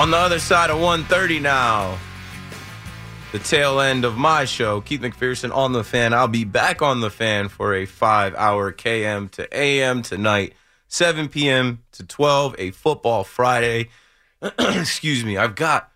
On 0.00 0.10
the 0.10 0.16
other 0.16 0.38
side 0.38 0.70
of 0.70 0.80
130 0.80 1.40
now, 1.40 1.98
the 3.32 3.38
tail 3.38 3.80
end 3.80 4.06
of 4.06 4.16
my 4.16 4.46
show, 4.46 4.80
Keith 4.80 5.02
McPherson 5.02 5.54
on 5.54 5.74
the 5.74 5.84
fan. 5.84 6.14
I'll 6.14 6.26
be 6.26 6.44
back 6.44 6.80
on 6.80 7.02
the 7.02 7.10
fan 7.10 7.50
for 7.50 7.74
a 7.74 7.84
five 7.84 8.34
hour 8.34 8.72
KM 8.72 9.30
to 9.32 9.46
AM 9.54 10.00
tonight, 10.00 10.54
7 10.88 11.28
p.m. 11.28 11.82
to 11.92 12.06
12, 12.06 12.54
a 12.56 12.70
football 12.70 13.24
Friday. 13.24 13.90
Excuse 14.58 15.22
me. 15.22 15.36
I've 15.36 15.54
got 15.54 15.92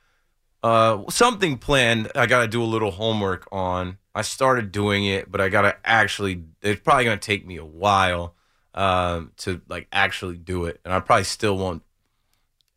uh, 0.62 1.04
something 1.08 1.56
planned. 1.56 2.12
I 2.14 2.26
got 2.26 2.42
to 2.42 2.48
do 2.48 2.62
a 2.62 2.66
little 2.66 2.90
homework 2.90 3.48
on. 3.50 3.96
I 4.14 4.20
started 4.20 4.70
doing 4.70 5.06
it, 5.06 5.32
but 5.32 5.40
I 5.40 5.48
got 5.48 5.62
to 5.62 5.76
actually, 5.82 6.44
it's 6.60 6.82
probably 6.82 7.04
going 7.06 7.18
to 7.18 7.26
take 7.26 7.46
me 7.46 7.56
a 7.56 7.64
while 7.64 8.34
um, 8.74 9.32
to 9.38 9.62
like 9.66 9.88
actually 9.90 10.36
do 10.36 10.66
it. 10.66 10.78
And 10.84 10.92
I 10.92 11.00
probably 11.00 11.24
still 11.24 11.56
won't 11.56 11.82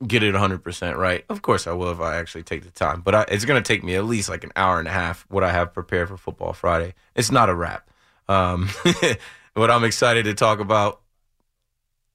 get 0.06 0.22
it 0.22 0.36
100% 0.36 0.96
right. 0.96 1.26
Of 1.30 1.42
course 1.42 1.66
I 1.66 1.72
will 1.72 1.92
if 1.92 2.00
I 2.00 2.18
actually 2.18 2.44
take 2.44 2.64
the 2.64 2.72
time, 2.72 3.02
but 3.02 3.16
I, 3.16 3.26
it's 3.30 3.46
going 3.46 3.62
to 3.62 3.68
take 3.68 3.84
me 3.84 3.96
at 3.96 4.06
least 4.06 4.30
like 4.30 4.44
an 4.44 4.52
hour 4.56 4.80
and 4.80 4.88
a 4.88 4.92
half 4.92 5.26
what 5.30 5.44
I 5.44 5.52
have 5.52 5.74
prepared 5.74 6.10
for 6.10 6.18
Football 6.18 6.54
Friday. 6.54 6.94
It's 7.16 7.32
not 7.32 7.50
a 7.50 7.56
wrap. 7.56 7.90
Um, 8.28 8.70
but 9.54 9.72
I'm 9.72 9.84
excited 9.84 10.26
to 10.26 10.34
talk 10.34 10.60
about 10.60 11.02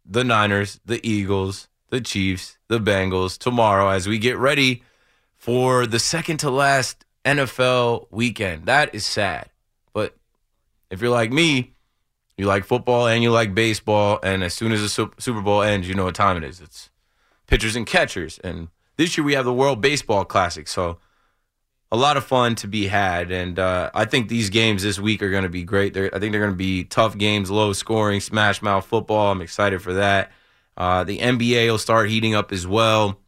the 0.07 0.23
Niners, 0.23 0.81
the 0.85 1.05
Eagles, 1.07 1.69
the 1.91 2.01
Chiefs, 2.01 2.59
the 2.69 2.79
Bengals 2.79 3.37
tomorrow 3.37 3.89
as 3.89 4.07
we 4.07 4.19
get 4.19 4.37
ready 4.37 4.83
for 5.37 5.87
the 5.87 5.99
second 5.99 6.39
to 6.39 6.51
last 6.51 7.05
NFL 7.25 8.07
weekend. 8.11 8.67
That 8.67 8.95
is 8.95 9.05
sad. 9.05 9.51
But 9.93 10.17
if 10.91 11.01
you're 11.01 11.11
like 11.11 11.33
me, 11.33 11.73
you 12.37 12.47
like 12.47 12.65
football 12.65 13.09
and 13.09 13.23
you 13.23 13.31
like 13.31 13.55
baseball, 13.55 14.19
and 14.23 14.43
as 14.43 14.55
soon 14.55 14.73
as 14.73 14.81
the 14.81 14.89
Super 15.19 15.41
Bowl 15.41 15.63
ends, 15.63 15.89
you 15.89 15.95
know 15.95 16.05
what 16.05 16.15
time 16.15 16.37
it 16.37 16.45
is. 16.45 16.61
It's 16.61 16.91
pitchers 17.53 17.77
and 17.77 17.87
catchers. 17.87 18.39
And 18.39 18.69
this 18.97 19.19
year 19.19 19.27
we 19.27 19.35
have 19.35 19.45
the 19.45 19.53
World 19.53 19.83
Baseball 19.83 20.25
Classic. 20.25 20.67
So 20.67 20.97
a 21.91 21.99
lot 21.99 22.17
of 22.17 22.25
fun 22.25 22.55
to 22.55 22.67
be 22.67 22.87
had. 22.87 23.31
And 23.31 23.59
uh, 23.59 23.91
I 23.93 24.07
think 24.07 24.31
these 24.31 24.49
games 24.49 24.83
this 24.83 24.99
week 24.99 25.23
are 25.23 25.31
going 25.31 25.43
to 25.43 25.51
be 25.51 25.63
great. 25.63 25.93
They're, 25.93 26.07
I 26.15 26.19
think 26.19 26.33
they're 26.33 26.41
going 26.41 26.55
to 26.55 26.57
be 26.57 26.85
tough 26.85 27.19
games, 27.19 27.51
low 27.51 27.75
scoring, 27.75 28.21
smash 28.21 28.63
mouth 28.63 28.87
football. 28.87 29.31
I'm 29.31 29.43
excited 29.43 29.83
for 29.83 29.93
that. 29.93 30.33
Uh, 30.79 31.05
the 31.05 31.19
NBA 31.19 31.71
will 31.71 31.77
start 31.77 32.09
heating 32.09 32.35
up 32.35 32.53
as 32.53 32.67
well. 32.67 33.21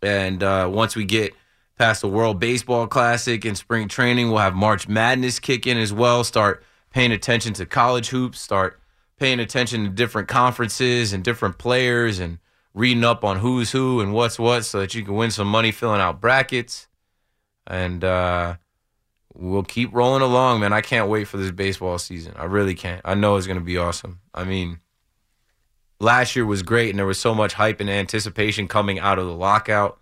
And 0.00 0.42
uh, 0.42 0.70
once 0.72 0.96
we 0.96 1.04
get 1.04 1.34
past 1.76 2.00
the 2.00 2.08
World 2.08 2.40
Baseball 2.40 2.86
Classic 2.86 3.44
and 3.44 3.54
spring 3.54 3.86
training, 3.86 4.30
we'll 4.30 4.38
have 4.38 4.54
March 4.54 4.88
Madness 4.88 5.38
kick 5.38 5.66
in 5.66 5.76
as 5.76 5.92
well. 5.92 6.24
Start 6.24 6.64
paying 6.88 7.12
attention 7.12 7.52
to 7.52 7.66
college 7.66 8.08
hoops, 8.08 8.40
start 8.40 8.80
paying 9.18 9.40
attention 9.40 9.84
to 9.84 9.90
different 9.90 10.26
conferences 10.26 11.12
and 11.12 11.22
different 11.22 11.58
players 11.58 12.18
and 12.18 12.38
reading 12.74 13.04
up 13.04 13.24
on 13.24 13.38
who's 13.38 13.70
who 13.70 14.00
and 14.00 14.12
what's 14.12 14.38
what 14.38 14.64
so 14.64 14.80
that 14.80 14.94
you 14.94 15.04
can 15.04 15.14
win 15.14 15.30
some 15.30 15.48
money 15.48 15.72
filling 15.72 16.00
out 16.00 16.20
brackets. 16.20 16.88
And 17.66 18.02
uh, 18.02 18.56
we'll 19.34 19.62
keep 19.62 19.92
rolling 19.92 20.22
along, 20.22 20.60
man. 20.60 20.72
I 20.72 20.80
can't 20.80 21.08
wait 21.08 21.28
for 21.28 21.36
this 21.36 21.50
baseball 21.50 21.98
season. 21.98 22.34
I 22.36 22.44
really 22.44 22.74
can't. 22.74 23.02
I 23.04 23.14
know 23.14 23.36
it's 23.36 23.46
going 23.46 23.58
to 23.58 23.64
be 23.64 23.76
awesome. 23.76 24.20
I 24.34 24.44
mean, 24.44 24.80
last 26.00 26.36
year 26.36 26.46
was 26.46 26.62
great, 26.62 26.90
and 26.90 26.98
there 26.98 27.06
was 27.06 27.18
so 27.18 27.34
much 27.34 27.54
hype 27.54 27.80
and 27.80 27.90
anticipation 27.90 28.68
coming 28.68 28.98
out 28.98 29.18
of 29.18 29.26
the 29.26 29.34
lockout. 29.34 29.98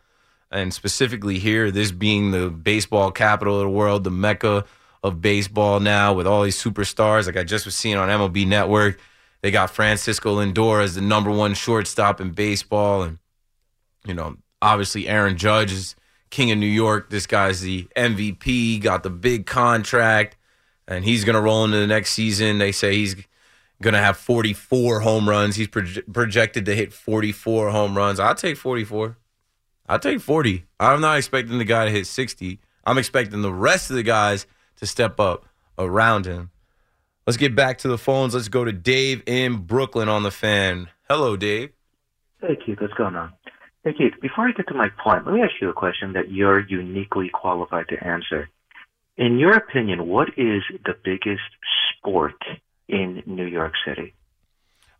And 0.51 0.73
specifically 0.73 1.39
here, 1.39 1.71
this 1.71 1.91
being 1.91 2.31
the 2.31 2.51
baseball 2.51 3.11
capital 3.11 3.57
of 3.57 3.63
the 3.63 3.69
world, 3.69 4.05
the 4.05 4.11
mecca 4.11 4.65
of 5.03 5.21
baseball 5.21 5.81
now, 5.81 6.13
with 6.13 6.27
all 6.27 6.43
these 6.43 6.63
superstars. 6.63 7.27
Like 7.27 7.37
I 7.37 7.43
just 7.43 7.65
was 7.65 7.75
seeing 7.75 7.97
on 7.97 8.09
MLB 8.09 8.47
Network 8.47 8.99
they 9.47 9.53
got 9.53 9.71
Francisco 9.71 10.41
Lindor 10.41 10.83
as 10.83 10.97
the 10.97 11.01
number 11.01 11.31
one 11.31 11.55
shortstop 11.55 12.21
in 12.21 12.33
baseball. 12.33 13.05
And, 13.05 13.19
you 14.05 14.13
know, 14.13 14.39
obviously 14.61 15.07
Aaron 15.07 15.37
Judge 15.37 15.71
is 15.71 15.95
king 16.31 16.51
of 16.51 16.59
New 16.59 16.67
York. 16.67 17.11
This 17.11 17.29
guy's 17.29 17.61
the 17.61 17.87
MVP, 17.95 18.83
got 18.83 19.05
the 19.05 19.11
big 19.11 19.47
contract, 19.47 20.37
and 20.89 21.05
he's 21.05 21.23
to 21.37 21.41
roll 21.41 21.65
into 21.65 21.77
the 21.77 21.87
next 21.87 22.11
season. 22.11 22.59
They 22.59 22.73
say 22.73 22.97
he's 22.97 23.15
to 23.95 24.01
have 24.01 24.17
44 24.17 24.99
home 24.99 25.29
runs. 25.29 25.55
He's 25.55 25.69
projected 25.69 26.65
to 26.65 26.75
hit 26.75 26.93
44 26.93 27.71
home 27.71 27.97
runs. 27.97 28.19
I'll 28.19 28.35
take 28.35 28.57
44. 28.57 29.17
I'll 29.89 30.01
take 30.01 30.21
40. 30.21 30.65
I'm 30.81 31.01
not 31.01 31.19
expecting 31.19 31.59
the 31.59 31.65
guy 31.65 31.85
to 31.85 31.93
hit 31.93 32.09
60. 32.09 32.59
I'm 32.85 32.99
expecting 32.99 33.43
the 33.43 33.55
rest 33.55 33.91
of 33.91 33.97
the 33.97 34.03
guys 34.03 34.45
to 34.79 34.87
step 34.87 35.21
up 35.21 35.47
around 35.79 36.27
him. 36.27 36.51
Let's 37.27 37.39
get 37.39 37.57
back 37.57 37.79
to 37.79 37.89
the 37.89 37.99
phones. 37.99 38.35
Let's 38.35 38.47
go 38.47 38.65
to 38.65 38.71
Dave 38.71 39.21
in 39.27 39.57
Brooklyn 39.57 40.09
on 40.09 40.23
the 40.23 40.31
fan. 40.31 40.89
Hello, 41.09 41.37
Dave. 41.37 41.71
Hey, 42.41 42.57
Keith. 42.65 42.81
What's 42.81 42.95
going 42.95 43.17
on? 43.17 43.33
Hey, 43.83 43.95
Keith. 43.95 44.13
Before 44.23 44.47
I 44.47 44.53
get 44.53 44.69
to 44.69 44.75
my 44.75 44.91
point, 45.03 45.27
let 45.27 45.35
me 45.35 45.43
ask 45.43 45.55
you 45.61 45.69
a 45.69 45.73
question 45.73 46.13
that 46.13 46.31
you're 46.31 46.61
uniquely 46.61 47.29
qualified 47.35 47.89
to 47.89 48.07
answer. 48.07 48.49
In 49.17 49.41
your 49.41 49.57
opinion, 49.57 50.07
what 50.07 50.29
is 50.37 50.63
the 50.85 50.95
biggest 51.03 51.43
sport 51.99 52.41
in 52.89 53.25
New 53.27 53.47
York 53.47 53.73
City? 53.85 54.15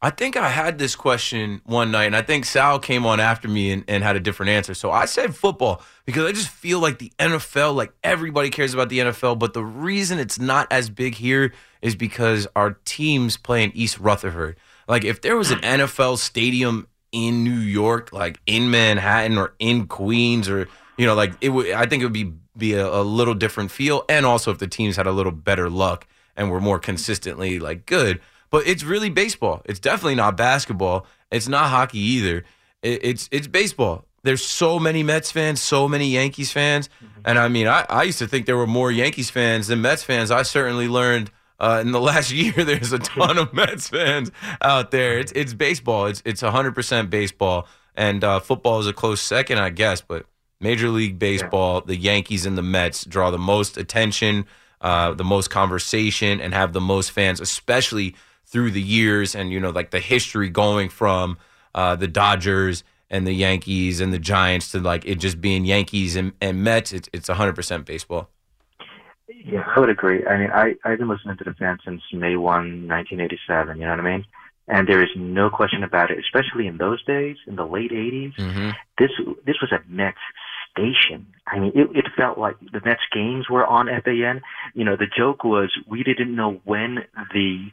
I 0.03 0.11
think 0.11 0.37
I 0.37 0.51
had 0.51 0.79
this 0.79 0.95
question 0.95 1.63
one 1.65 1.91
night, 1.91 2.05
and 2.05 2.17
I 2.17 2.23
think 2.23 2.45
Sal 2.45 2.79
came 2.79 3.07
on 3.07 3.19
after 3.19 3.49
me 3.49 3.73
and, 3.73 3.85
and, 3.89 4.05
had 4.05 4.15
a 4.15 4.21
different 4.21 4.51
answer. 4.51 4.75
So 4.75 4.91
I 4.91 5.07
said 5.07 5.35
football 5.35 5.83
because 6.05 6.27
I 6.27 6.33
just 6.33 6.49
feel 6.49 6.81
like 6.81 6.99
the 6.99 7.11
NFL, 7.19 7.75
like 7.75 7.93
everybody 8.05 8.51
cares 8.51 8.75
about 8.75 8.91
the 8.91 8.99
NFL, 8.99 9.39
but 9.39 9.55
the 9.55 9.65
reason 9.65 10.19
it's 10.19 10.39
not 10.39 10.67
as 10.71 10.91
big 10.91 11.15
here 11.15 11.53
is 11.81 11.97
because 11.97 12.47
our 12.55 12.73
teams 12.85 13.37
play 13.37 13.65
in 13.65 13.73
East 13.75 13.99
Rutherford. 13.99 14.57
Like 14.87 15.05
if 15.05 15.23
there 15.23 15.37
was 15.37 15.51
an 15.51 15.61
NFL 15.61 16.19
stadium 16.19 16.89
in 17.11 17.43
New 17.43 17.59
York, 17.59 18.13
like 18.13 18.39
in 18.47 18.71
Manhattan 18.71 19.39
or 19.39 19.55
in 19.59 19.87
Queens, 19.87 20.49
or 20.49 20.69
you 20.99 21.07
know, 21.07 21.15
like 21.15 21.33
it 21.41 21.49
would, 21.49 21.71
I 21.73 21.87
think 21.87 22.03
it 22.03 22.07
would 22.07 22.13
be 22.13 22.33
be 22.57 22.75
a, 22.75 22.87
a 22.87 23.03
little 23.03 23.35
different 23.35 23.71
feel, 23.71 24.05
and 24.09 24.27
also 24.27 24.51
if 24.51 24.59
the 24.59 24.69
teams 24.69 24.97
had 24.97 25.07
a 25.07 25.13
little 25.13 25.33
better 25.33 25.71
luck 25.71 26.07
and 26.37 26.51
were 26.51 26.61
more 26.61 26.79
consistently 26.79 27.59
like 27.59 27.87
good 27.87 28.21
but 28.51 28.67
it's 28.67 28.83
really 28.85 29.11
baseball. 29.11 29.63
It's 29.65 29.81
definitely 29.81 30.15
not 30.15 30.37
basketball. 30.37 31.07
It's 31.31 31.49
not 31.49 31.71
hockey 31.71 31.99
either. 31.99 32.45
It, 32.83 33.05
it's 33.05 33.29
it's 33.33 33.47
baseball. 33.47 34.05
There's 34.23 34.45
so 34.45 34.79
many 34.81 35.03
Mets 35.03 35.31
fans, 35.31 35.61
so 35.61 35.87
many 35.89 36.09
Yankees 36.09 36.51
fans, 36.51 36.89
mm-hmm. 36.89 37.21
and 37.25 37.39
I 37.39 37.49
mean, 37.49 37.69
I, 37.69 37.87
I 37.89 38.03
used 38.03 38.19
to 38.19 38.27
think 38.27 38.47
there 38.47 38.57
were 38.57 38.67
more 38.67 38.91
Yankees 38.91 39.31
fans 39.31 39.69
than 39.69 39.83
Mets 39.83 40.03
fans. 40.03 40.31
I 40.31 40.43
certainly 40.43 40.89
learned 40.89 41.31
uh, 41.61 41.81
in 41.85 41.93
the 41.93 42.01
last 42.13 42.33
year 42.33 42.53
there's 42.53 42.93
a 42.93 42.99
ton 42.99 43.39
of 43.39 43.53
Mets 43.53 43.89
fans 43.89 44.31
out 44.61 44.91
there. 44.91 45.19
It's 45.19 45.33
it's 45.33 45.55
baseball. 45.55 46.07
It's 46.07 46.23
it's 46.25 46.43
100 46.43 46.75
percent 46.75 47.11
baseball, 47.11 47.69
and 47.95 48.23
uh, 48.25 48.41
football 48.41 48.81
is 48.81 48.87
a 48.87 48.93
close 48.93 49.21
second, 49.21 49.59
I 49.59 49.71
guess. 49.71 50.01
But 50.01 50.27
Major 50.61 50.89
League 50.89 51.19
Baseball, 51.19 51.83
the 51.83 51.97
Yankees 51.97 52.47
and 52.47 52.57
the 52.57 52.63
Mets 52.63 53.05
draw 53.05 53.31
the 53.31 53.39
most 53.39 53.77
attention, 53.77 54.47
uh, 54.81 55.13
the 55.13 55.25
most 55.25 55.51
conversation, 55.51 56.41
and 56.41 56.55
have 56.55 56.73
the 56.73 56.81
most 56.81 57.11
fans, 57.11 57.41
especially 57.41 58.15
through 58.47 58.71
the 58.71 58.83
years 58.83 59.35
and 59.35 59.51
you 59.51 59.61
know 59.61 59.71
like 59.71 59.91
the 59.91 60.01
history 60.01 60.49
going 60.49 60.89
from 60.89 61.39
uh, 61.75 61.97
the 61.97 62.09
Dodgers 62.09 62.85
and 63.11 63.27
the 63.27 63.33
Yankees 63.33 64.01
and 64.01 64.13
the 64.13 64.19
Giants 64.19 64.73
to 64.73 64.81
like 64.81 65.05
it 65.05 65.17
just 65.17 65.41
being 65.41 65.65
Yankees 65.65 66.17
and, 66.17 66.33
and 66.41 66.63
Mets. 66.65 66.93
It's 66.93 67.09
it's 67.13 67.29
100% 67.29 67.85
baseball. 67.85 68.31
Yeah, 69.29 69.65
I 69.75 69.81
would 69.81 69.91
agree. 69.91 70.27
I 70.27 70.39
mean, 70.39 70.51
I 70.51 70.75
I've 70.85 70.99
been 70.99 71.09
listening 71.09 71.37
to 71.39 71.45
the 71.45 71.55
fans 71.55 71.81
since 71.85 72.03
May 72.13 72.37
1, 72.37 72.89
1987. 72.89 73.79
You 73.79 73.85
know 73.85 73.91
what 73.91 74.01
I 74.01 74.03
mean? 74.03 74.25
And 74.69 74.89
there 74.89 75.03
is 75.03 75.11
no 75.15 75.49
question 75.49 75.85
about 75.85 76.11
it, 76.11 76.19
especially 76.19 76.67
in 76.67 76.79
those 76.79 77.05
days, 77.05 77.37
in 77.47 77.55
the 77.55 77.65
late 77.65 77.93
80s. 77.93 78.35
Mm-hmm. 78.37 78.71
This 78.99 79.11
this 79.45 79.57
was 79.61 79.71
a 79.71 79.81
Mets 79.89 80.19
station. 80.73 81.27
I 81.47 81.61
mean, 81.61 81.73
it, 81.75 81.89
it 81.97 82.07
felt 82.17 82.39
like 82.39 82.57
the 82.61 82.81
Mets 82.85 83.03
games 83.13 83.49
were 83.49 83.65
on 83.65 83.87
FAN. 83.87 84.43
You 84.75 84.85
know, 84.85 84.97
the 84.97 85.07
joke 85.07 85.45
was 85.45 85.71
we 85.87 86.03
didn't 86.03 86.35
know 86.35 86.61
when 86.65 87.05
the 87.33 87.71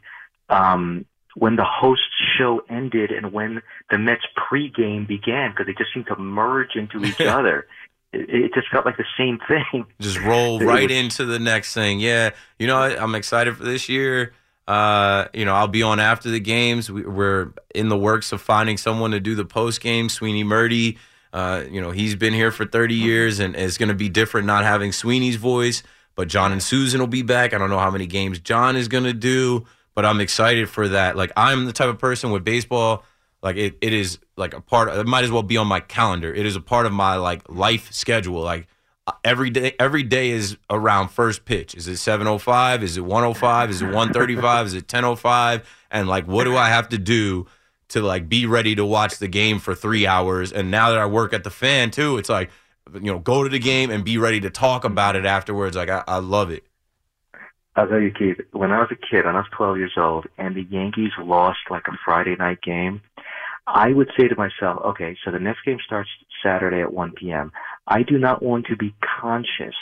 um, 0.48 1.04
when 1.36 1.56
the 1.56 1.64
host 1.64 2.02
show 2.38 2.62
ended 2.68 3.10
and 3.10 3.32
when 3.32 3.62
the 3.90 3.98
Mets 3.98 4.22
pregame 4.36 5.06
began 5.06 5.50
because 5.50 5.66
they 5.66 5.74
just 5.74 5.92
seemed 5.92 6.06
to 6.06 6.16
merge 6.16 6.76
into 6.76 7.04
each 7.04 7.20
other. 7.20 7.66
it, 8.12 8.28
it 8.30 8.54
just 8.54 8.68
felt 8.68 8.86
like 8.86 8.96
the 8.96 9.04
same 9.18 9.38
thing. 9.48 9.86
Just 10.00 10.20
roll 10.20 10.60
right 10.60 10.88
was- 10.88 10.96
into 10.96 11.24
the 11.24 11.38
next 11.38 11.74
thing. 11.74 11.98
Yeah, 12.00 12.30
you 12.58 12.66
know, 12.66 12.76
I, 12.76 12.96
I'm 13.02 13.14
excited 13.14 13.56
for 13.56 13.64
this 13.64 13.88
year. 13.88 14.32
Uh, 14.66 15.26
you 15.34 15.44
know, 15.44 15.52
I'll 15.54 15.68
be 15.68 15.82
on 15.82 16.00
after 16.00 16.30
the 16.30 16.40
games. 16.40 16.90
We, 16.90 17.02
we're 17.02 17.52
in 17.74 17.88
the 17.88 17.98
works 17.98 18.32
of 18.32 18.40
finding 18.40 18.76
someone 18.78 19.10
to 19.10 19.20
do 19.20 19.34
the 19.34 19.44
post 19.44 19.80
game. 19.80 20.08
Sweeny 20.08 20.42
Murti, 20.42 20.96
uh, 21.34 21.64
you 21.70 21.82
know, 21.82 21.90
he's 21.90 22.14
been 22.14 22.32
here 22.32 22.50
for 22.50 22.64
30 22.64 22.94
years, 22.94 23.40
and 23.40 23.54
it's 23.56 23.76
going 23.76 23.90
to 23.90 23.94
be 23.94 24.08
different 24.08 24.46
not 24.46 24.64
having 24.64 24.90
Sweeny's 24.92 25.36
voice. 25.36 25.82
But 26.14 26.28
John 26.28 26.52
and 26.52 26.60
Suzyn 26.60 27.00
will 27.00 27.08
be 27.08 27.22
back. 27.22 27.52
I 27.52 27.58
don't 27.58 27.68
know 27.70 27.78
how 27.80 27.90
many 27.90 28.06
games 28.06 28.38
John 28.38 28.76
is 28.76 28.86
going 28.86 29.02
to 29.04 29.12
do, 29.12 29.66
but 29.94 30.04
I'm 30.04 30.20
excited 30.20 30.68
for 30.68 30.88
that. 30.88 31.16
Like, 31.16 31.32
I'm 31.36 31.64
the 31.64 31.72
type 31.72 31.88
of 31.88 31.98
person 31.98 32.30
with 32.30 32.44
baseball. 32.44 33.04
Like 33.44 33.56
it, 33.56 33.76
it 33.82 33.92
is 33.92 34.18
like 34.38 34.54
a 34.54 34.60
part. 34.62 34.88
It 34.88 35.06
might 35.06 35.22
as 35.22 35.30
well 35.30 35.42
be 35.42 35.58
on 35.58 35.66
my 35.66 35.80
calendar. 35.80 36.32
It 36.32 36.46
is 36.46 36.56
a 36.56 36.62
part 36.62 36.86
of 36.86 36.92
my 36.92 37.16
like 37.16 37.46
life 37.46 37.92
schedule. 37.92 38.40
Like 38.40 38.66
uh, 39.06 39.12
every 39.22 39.50
day, 39.50 39.74
every 39.78 40.02
day 40.02 40.30
is 40.30 40.56
around 40.70 41.08
first 41.08 41.44
pitch. 41.44 41.74
Is 41.74 41.86
it 41.86 41.98
seven 41.98 42.26
oh 42.26 42.38
five? 42.38 42.82
Is 42.82 42.96
it 42.96 43.04
one 43.04 43.22
oh 43.22 43.34
five? 43.34 43.68
Is 43.68 43.82
it 43.82 43.92
one 43.92 44.14
thirty 44.14 44.34
five? 44.34 44.66
Is 44.66 44.72
it 44.72 44.88
ten 44.88 45.04
oh 45.04 45.14
five? 45.14 45.68
And 45.90 46.08
like, 46.08 46.26
what 46.26 46.44
do 46.44 46.56
I 46.56 46.70
have 46.70 46.88
to 46.88 46.98
do 46.98 47.46
to 47.88 48.00
like 48.00 48.30
be 48.30 48.46
ready 48.46 48.74
to 48.76 48.84
watch 48.86 49.18
the 49.18 49.28
game 49.28 49.58
for 49.58 49.74
three 49.74 50.06
hours? 50.06 50.50
And 50.50 50.70
now 50.70 50.88
that 50.88 50.98
I 50.98 51.04
work 51.04 51.34
at 51.34 51.44
the 51.44 51.50
fan 51.50 51.90
too, 51.90 52.16
it's 52.16 52.30
like, 52.30 52.50
you 52.94 53.12
know, 53.12 53.18
go 53.18 53.42
to 53.42 53.50
the 53.50 53.58
game 53.58 53.90
and 53.90 54.06
be 54.06 54.16
ready 54.16 54.40
to 54.40 54.48
talk 54.48 54.84
about 54.84 55.16
it 55.16 55.26
afterwards. 55.26 55.76
Like 55.76 55.90
I, 55.90 56.02
I 56.08 56.16
love 56.16 56.50
it. 56.50 56.64
I'll 57.76 57.88
tell 57.88 58.00
you, 58.00 58.12
Keith, 58.12 58.40
when 58.52 58.70
I 58.70 58.78
was 58.78 58.88
a 58.92 58.94
kid, 58.94 59.24
when 59.24 59.34
I 59.34 59.40
was 59.40 59.48
12 59.56 59.78
years 59.78 59.92
old, 59.96 60.26
and 60.38 60.54
the 60.54 60.62
Yankees 60.62 61.10
lost 61.18 61.58
like 61.70 61.88
a 61.88 61.96
Friday 62.04 62.36
night 62.36 62.62
game, 62.62 63.02
I 63.66 63.92
would 63.92 64.10
say 64.16 64.28
to 64.28 64.36
myself, 64.36 64.80
okay, 64.84 65.16
so 65.24 65.30
the 65.30 65.40
next 65.40 65.64
game 65.64 65.78
starts 65.84 66.10
Saturday 66.42 66.82
at 66.82 66.92
1 66.92 67.12
p.m. 67.12 67.50
I 67.86 68.02
do 68.02 68.18
not 68.18 68.42
want 68.42 68.66
to 68.66 68.76
be 68.76 68.94
conscious. 69.20 69.74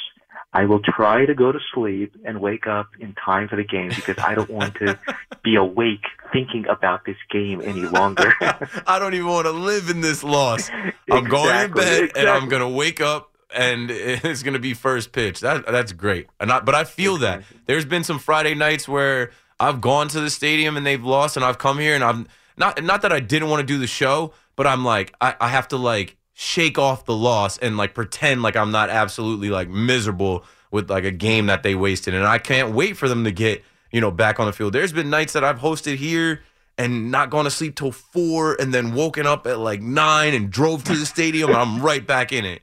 I 0.55 0.67
will 0.67 0.81
try 0.81 1.25
to 1.25 1.35
go 1.35 1.51
to 1.51 1.59
sleep 1.75 2.15
and 2.25 2.41
wake 2.41 2.67
up 2.67 2.89
in 3.01 3.15
time 3.15 3.49
for 3.49 3.57
the 3.57 3.65
game 3.65 3.89
because 3.89 4.17
I 4.19 4.35
don't 4.35 4.51
want 4.51 4.75
to 4.77 4.99
be 5.43 5.57
awake 5.57 6.05
thinking 6.33 6.67
about 6.69 7.05
this 7.07 7.17
game 7.31 7.63
any 7.63 7.87
longer. 7.87 8.35
I 8.41 8.99
don't 8.99 9.15
even 9.15 9.27
want 9.27 9.47
to 9.47 9.53
live 9.53 9.89
in 9.89 10.01
this 10.03 10.23
loss. 10.23 10.71
I'm 11.11 11.25
going 11.25 11.49
to 11.49 11.65
Exactly, 11.65 11.85
bed 11.85 12.11
and 12.17 12.29
I'm 12.29 12.49
going 12.49 12.61
to 12.61 12.69
wake 12.69 13.01
up 13.01 13.32
and 13.55 13.91
it's 13.93 14.43
going 14.43 14.55
to 14.55 14.61
be 14.61 14.75
first 14.75 15.13
pitch. 15.13 15.41
That 15.41 15.67
that's 15.67 15.93
great. 15.93 16.29
And 16.41 16.51
I, 16.53 16.61
but 16.61 16.75
I 16.75 16.85
feel 16.85 17.19
that 17.19 17.43
there's 17.67 17.85
been 17.85 18.05
some 18.05 18.19
Friday 18.19 18.55
nights 18.55 18.89
where 18.89 19.31
I've 19.61 19.81
gone 19.81 20.09
to 20.09 20.21
the 20.21 20.31
stadium 20.31 20.77
and 20.77 20.85
they've 20.85 21.03
lost, 21.03 21.37
and 21.37 21.45
I've 21.45 21.59
come 21.59 21.79
here 21.79 21.95
and 21.95 22.05
I'm 22.05 22.27
not 22.57 22.83
not 22.83 23.03
that 23.03 23.13
I 23.13 23.21
didn't 23.21 23.49
want 23.49 23.61
to 23.61 23.67
do 23.67 23.79
the 23.79 23.87
show, 23.87 24.33
but 24.57 24.67
I'm 24.67 24.85
like 24.85 25.15
I, 25.21 25.35
I 25.41 25.49
have 25.49 25.69
to 25.69 25.77
like 25.77 26.17
shake 26.35 26.79
off 26.79 27.05
the 27.05 27.15
loss 27.15 27.59
and 27.59 27.77
like 27.77 27.95
pretend 27.95 28.43
like 28.43 28.57
I'm 28.57 28.71
not 28.71 28.91
absolutely 28.91 29.51
like 29.51 29.69
miserable 29.69 30.45
with 30.71 30.91
like 30.91 31.05
a 31.05 31.11
game 31.11 31.47
that 31.47 31.63
they 31.63 31.75
wasted, 31.75 32.15
and 32.15 32.27
I 32.27 32.39
can't 32.39 32.75
wait 32.75 32.97
for 32.97 33.09
them 33.09 33.25
to 33.25 33.33
get 33.33 33.63
you 33.91 34.01
know 34.01 34.11
back 34.11 34.41
on 34.41 34.47
the 34.47 34.53
field. 34.53 34.73
There's 34.73 34.93
been 34.93 35.11
nights 35.11 35.35
that 35.35 35.45
I've 35.45 35.59
hosted 35.59 35.97
here 35.97 36.43
and 36.79 37.11
not 37.11 37.31
gone 37.31 37.45
to 37.45 37.51
sleep 37.51 37.77
till 37.77 37.93
four, 37.93 38.57
and 38.61 38.73
then 38.73 38.95
woken 38.95 39.27
up 39.27 39.47
at 39.47 39.59
like 39.59 39.81
nine 39.81 40.35
and 40.35 40.51
drove 40.51 40.85
to 40.85 40.97
the 40.97 41.07
stadium, 41.07 41.51
and 41.51 41.59
I'm 41.59 41.83
right 41.83 42.05
back 42.05 42.33
in 42.33 42.45
it. 42.45 42.63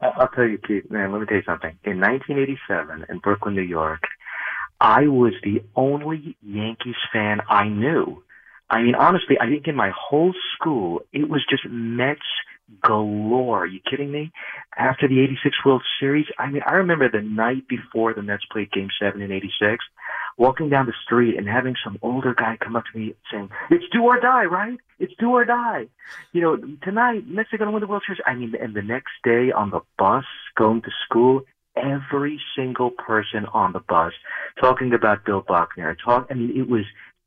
I'll 0.00 0.28
tell 0.28 0.46
you, 0.46 0.58
Keith, 0.58 0.90
man, 0.90 1.12
let 1.12 1.20
me 1.20 1.26
tell 1.26 1.36
you 1.36 1.42
something. 1.44 1.76
In 1.84 2.00
1987 2.00 3.06
in 3.08 3.18
Brooklyn, 3.18 3.54
New 3.54 3.62
York, 3.62 4.02
I 4.80 5.08
was 5.08 5.34
the 5.42 5.62
only 5.76 6.36
Yankees 6.42 6.94
fan 7.12 7.40
I 7.48 7.68
knew. 7.68 8.22
I 8.70 8.82
mean, 8.82 8.94
honestly, 8.94 9.36
I 9.40 9.48
think 9.48 9.66
in 9.66 9.74
my 9.74 9.90
whole 9.94 10.32
school, 10.54 11.02
it 11.12 11.28
was 11.28 11.44
just 11.50 11.64
Mets 11.68 12.20
galore. 12.82 13.64
Are 13.64 13.66
you 13.66 13.80
kidding 13.88 14.10
me? 14.10 14.32
After 14.78 15.08
the 15.08 15.20
86 15.20 15.56
World 15.66 15.82
Series, 15.98 16.26
I 16.38 16.50
mean, 16.50 16.62
I 16.66 16.74
remember 16.74 17.10
the 17.10 17.20
night 17.20 17.68
before 17.68 18.14
the 18.14 18.22
Mets 18.22 18.44
played 18.50 18.70
game 18.72 18.88
seven 19.00 19.20
in 19.20 19.32
86, 19.32 19.84
walking 20.40 20.70
down 20.70 20.86
the 20.86 20.94
street 21.04 21.36
and 21.36 21.46
having 21.46 21.76
some 21.84 21.98
older 22.00 22.34
guy 22.34 22.56
come 22.58 22.74
up 22.74 22.84
to 22.90 22.98
me 22.98 23.14
saying, 23.30 23.50
it's 23.70 23.84
do 23.92 24.02
or 24.02 24.18
die, 24.18 24.44
right? 24.44 24.78
It's 24.98 25.12
do 25.18 25.30
or 25.32 25.44
die. 25.44 25.86
You 26.32 26.40
know, 26.40 26.56
tonight, 26.82 27.28
Mets 27.28 27.52
are 27.52 27.58
going 27.58 27.68
to 27.68 27.72
win 27.72 27.82
the 27.82 27.86
World 27.86 28.02
Series. 28.06 28.22
I 28.26 28.34
mean, 28.34 28.54
and 28.58 28.74
the 28.74 28.80
next 28.80 29.12
day 29.22 29.52
on 29.52 29.68
the 29.68 29.80
bus 29.98 30.24
going 30.56 30.80
to 30.80 30.90
school, 31.04 31.42
every 31.76 32.40
single 32.56 32.90
person 32.90 33.44
on 33.52 33.74
the 33.74 33.80
bus 33.80 34.14
talking 34.58 34.94
about 34.94 35.26
Bill 35.26 35.44
Buckner. 35.46 35.94
Talk, 36.02 36.28
I 36.30 36.34
mean, 36.34 36.58
it 36.58 36.70
was 36.70 36.86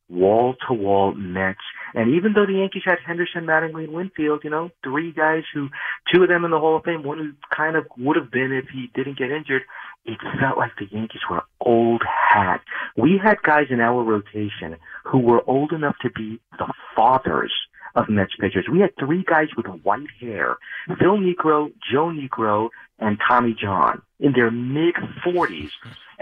wall 0.09 0.55
to 0.67 0.73
wall 0.73 1.13
Mets. 1.13 1.59
And 1.93 2.15
even 2.15 2.33
though 2.33 2.45
the 2.45 2.53
Yankees 2.53 2.83
had 2.85 2.97
Henderson, 3.05 3.45
Mattingly, 3.45 3.85
and 3.85 3.93
Winfield, 3.93 4.41
you 4.43 4.49
know, 4.49 4.71
three 4.83 5.11
guys 5.11 5.43
who, 5.53 5.69
two 6.11 6.23
of 6.23 6.29
them 6.29 6.45
in 6.45 6.51
the 6.51 6.59
Hall 6.59 6.77
of 6.77 6.83
Fame, 6.83 7.03
one 7.03 7.19
who 7.19 7.31
kind 7.55 7.75
of 7.75 7.85
would 7.97 8.15
have 8.15 8.31
been 8.31 8.51
if 8.51 8.65
he 8.69 8.89
didn't 8.95 9.17
get 9.17 9.31
injured, 9.31 9.63
it 10.05 10.17
felt 10.39 10.57
like 10.57 10.71
the 10.77 10.87
Yankees 10.91 11.21
were 11.29 11.43
old 11.61 12.03
hat. 12.05 12.61
We 12.97 13.19
had 13.23 13.41
guys 13.41 13.67
in 13.69 13.79
our 13.79 14.03
rotation 14.03 14.77
who 15.03 15.19
were 15.19 15.47
old 15.47 15.71
enough 15.71 15.95
to 16.01 16.09
be 16.09 16.39
the 16.57 16.71
fathers 16.95 17.53
of 17.95 18.09
Mets 18.09 18.33
pitchers. 18.39 18.65
We 18.71 18.79
had 18.79 18.91
three 18.99 19.23
guys 19.23 19.49
with 19.55 19.67
white 19.83 20.09
hair, 20.19 20.57
Phil 20.87 21.17
Niekro, 21.17 21.71
Joe 21.91 22.07
Niekro, 22.07 22.69
and 22.99 23.17
Tommy 23.27 23.55
John 23.59 24.01
in 24.19 24.33
their 24.33 24.51
mid 24.51 24.95
40s. 25.25 25.71